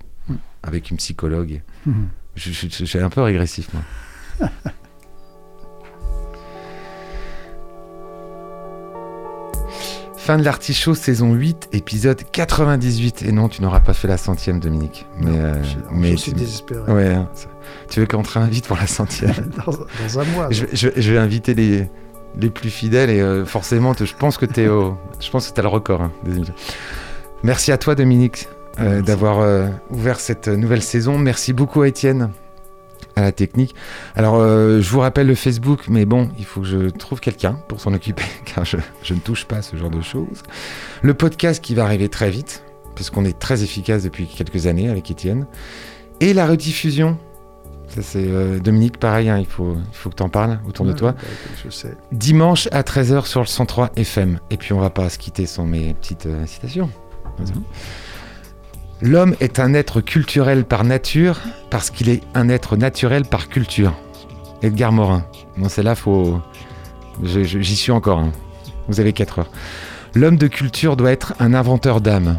avec 0.63 0.91
une 0.91 0.97
psychologue. 0.97 1.61
Mhm. 1.85 2.09
Je, 2.35 2.51
je- 2.53 2.99
un 2.99 3.11
peu 3.11 3.21
régressif, 3.21 3.69
moi. 3.75 3.83
Fin 10.31 10.39
de 10.39 10.45
l'artichaut, 10.45 10.95
saison 10.95 11.33
8, 11.35 11.71
épisode 11.73 12.23
98. 12.31 13.23
Et 13.27 13.33
non, 13.33 13.49
tu 13.49 13.63
n'auras 13.63 13.81
pas 13.81 13.95
fait 13.95 14.07
la 14.07 14.17
centième, 14.17 14.61
Dominique. 14.61 15.05
Mais, 15.19 15.29
Non, 15.29 15.37
euh, 15.37 15.63
je, 15.65 15.77
mais 15.91 16.13
je 16.13 16.17
suis 16.19 16.33
désespéré. 16.33 16.81
Ouais, 16.93 17.09
hein, 17.15 17.29
tu 17.89 17.99
veux 17.99 18.07
qu'on 18.07 18.23
te 18.23 18.39
réinvite 18.39 18.69
pour 18.69 18.77
la 18.77 18.87
centième? 18.87 19.33
Dans, 19.67 19.73
dans 19.73 20.19
un 20.21 20.25
mois. 20.27 20.47
je, 20.53 20.67
je- 20.73 20.91
je 20.97 21.13
vais 21.13 21.19
inviter 21.19 21.55
les, 21.55 21.91
les 22.39 22.49
plus 22.49 22.71
fidèles 22.71 23.11
et 23.11 23.21
euh, 23.21 23.45
forcément, 23.45 23.93
je 23.99 24.15
pense 24.17 24.39
que 24.39 24.47
tu 24.47 24.69
au, 24.69 24.97
je 25.21 25.29
pense 25.31 25.49
que 25.51 25.53
t'as 25.53 25.63
le 25.63 25.69
record. 25.69 26.01
hein, 26.03 26.13
des. 26.25 26.43
Merci 27.43 27.73
à 27.73 27.77
toi, 27.77 27.97
Dominique, 27.97 28.47
euh, 28.79 29.03
d'avoir 29.03 29.69
ouvert 29.91 30.21
cette 30.21 30.47
nouvelle 30.47 30.83
saison. 30.83 31.19
Merci 31.19 31.53
beaucoup 31.53 31.83
à 31.83 31.89
Étienne, 31.89 32.31
à 33.17 33.23
la 33.23 33.33
technique. 33.33 33.75
Alors, 34.17 34.37
euh, 34.37 34.81
je 34.81 34.91
vous 34.91 35.01
rappelle 35.01 35.27
le 35.27 35.35
Facebook, 35.35 35.85
mais 35.89 36.05
bon, 36.05 36.29
il 36.39 36.45
faut 36.45 36.61
que 36.61 36.67
je 36.67 36.89
trouve 36.91 37.21
quelqu'un 37.21 37.53
pour 37.69 37.81
s'en 37.81 37.93
occuper, 37.95 38.25
car 38.45 38.65
je, 38.65 38.77
je 39.03 39.15
ne 39.15 39.21
touche 39.21 39.45
pas 39.45 39.57
à 39.57 39.63
ce 39.63 39.77
genre 39.77 39.91
de 39.91 40.01
choses. 40.01 40.43
Le 41.03 41.15
podcast 41.15 41.63
qui 41.63 41.75
va 41.75 41.85
arriver 41.85 42.09
très 42.09 42.31
vite, 42.31 42.63
parce 42.97 43.11
qu'on 43.11 43.25
est 43.25 43.39
très 43.39 43.63
efficace 43.63 44.03
depuis 44.03 44.27
quelques 44.27 44.67
années 44.67 44.89
avec 44.89 45.11
Étienne. 45.11 45.47
Et 46.21 46.35
la 46.35 46.47
rediffusion. 46.47 47.17
Ça, 47.89 48.03
c'est 48.03 48.25
euh, 48.25 48.61
Dominique, 48.61 48.99
pareil, 48.99 49.29
hein, 49.29 49.39
il, 49.39 49.47
faut, 49.47 49.75
il 49.75 49.97
faut 49.97 50.11
que 50.11 50.15
tu 50.15 50.23
en 50.23 50.29
parles 50.29 50.61
autour 50.69 50.87
de 50.87 50.93
toi. 50.93 51.13
bah, 51.13 51.19
Je 51.65 51.71
sais. 51.71 51.97
Dimanche 52.13 52.69
à 52.71 52.83
13h 52.83 53.27
sur 53.27 53.41
le 53.41 53.47
103 53.47 53.91
FM. 53.97 54.39
Et 54.51 54.57
puis 54.57 54.73
on 54.75 54.79
va 54.79 54.91
pas 54.91 55.09
se 55.09 55.19
quitter 55.19 55.47
sans 55.47 55.65
mes 55.67 55.95
petites 55.95 56.27
euh, 56.27 56.47
citations. 56.47 56.89
L'homme 59.03 59.35
est 59.41 59.59
un 59.61 59.73
être 59.75 60.01
culturel 60.01 60.65
par 60.65 60.85
nature 60.85 61.41
parce 61.71 61.91
qu'il 61.91 62.09
est 62.09 62.23
un 62.35 62.49
être 62.49 62.77
naturel 62.77 63.25
par 63.25 63.49
culture. 63.49 63.95
Edgar 64.63 64.93
Morin. 64.93 65.25
Bon, 65.57 65.69
celle-là, 65.69 65.95
faut. 65.95 66.41
je- 67.23 67.45
je- 67.45 67.61
J'y 67.61 67.77
suis 67.77 67.93
encore. 67.93 68.19
hein. 68.19 68.33
Vous 68.89 69.01
avez 69.01 69.13
4 69.13 69.39
heures. 69.41 69.51
L'homme 70.15 70.37
de 70.37 70.49
culture 70.49 70.97
doit 70.97 71.13
être 71.13 71.35
un 71.39 71.55
inventeur 71.55 72.01
d'âme. 72.01 72.39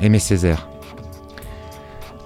Aimé 0.00 0.18
Césaire. 0.18 0.68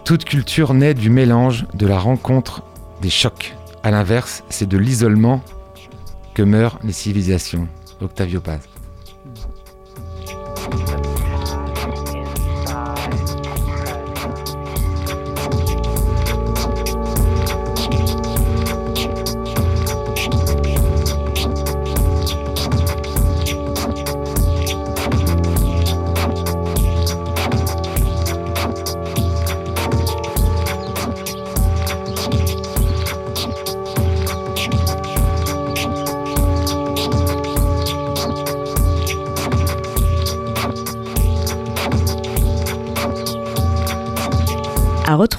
Toute 0.04 0.24
culture 0.24 0.74
naît 0.74 0.94
du 0.94 1.10
mélange, 1.10 1.66
de 1.74 1.86
la 1.86 1.98
rencontre, 1.98 2.62
des 3.00 3.10
chocs. 3.10 3.54
À 3.82 3.90
l'inverse, 3.90 4.44
c'est 4.48 4.68
de 4.68 4.76
l'isolement 4.76 5.42
que 6.34 6.42
meurent 6.42 6.78
les 6.84 6.92
civilisations. 6.92 7.66
Octavio 8.00 8.40
Paz. 8.40 8.60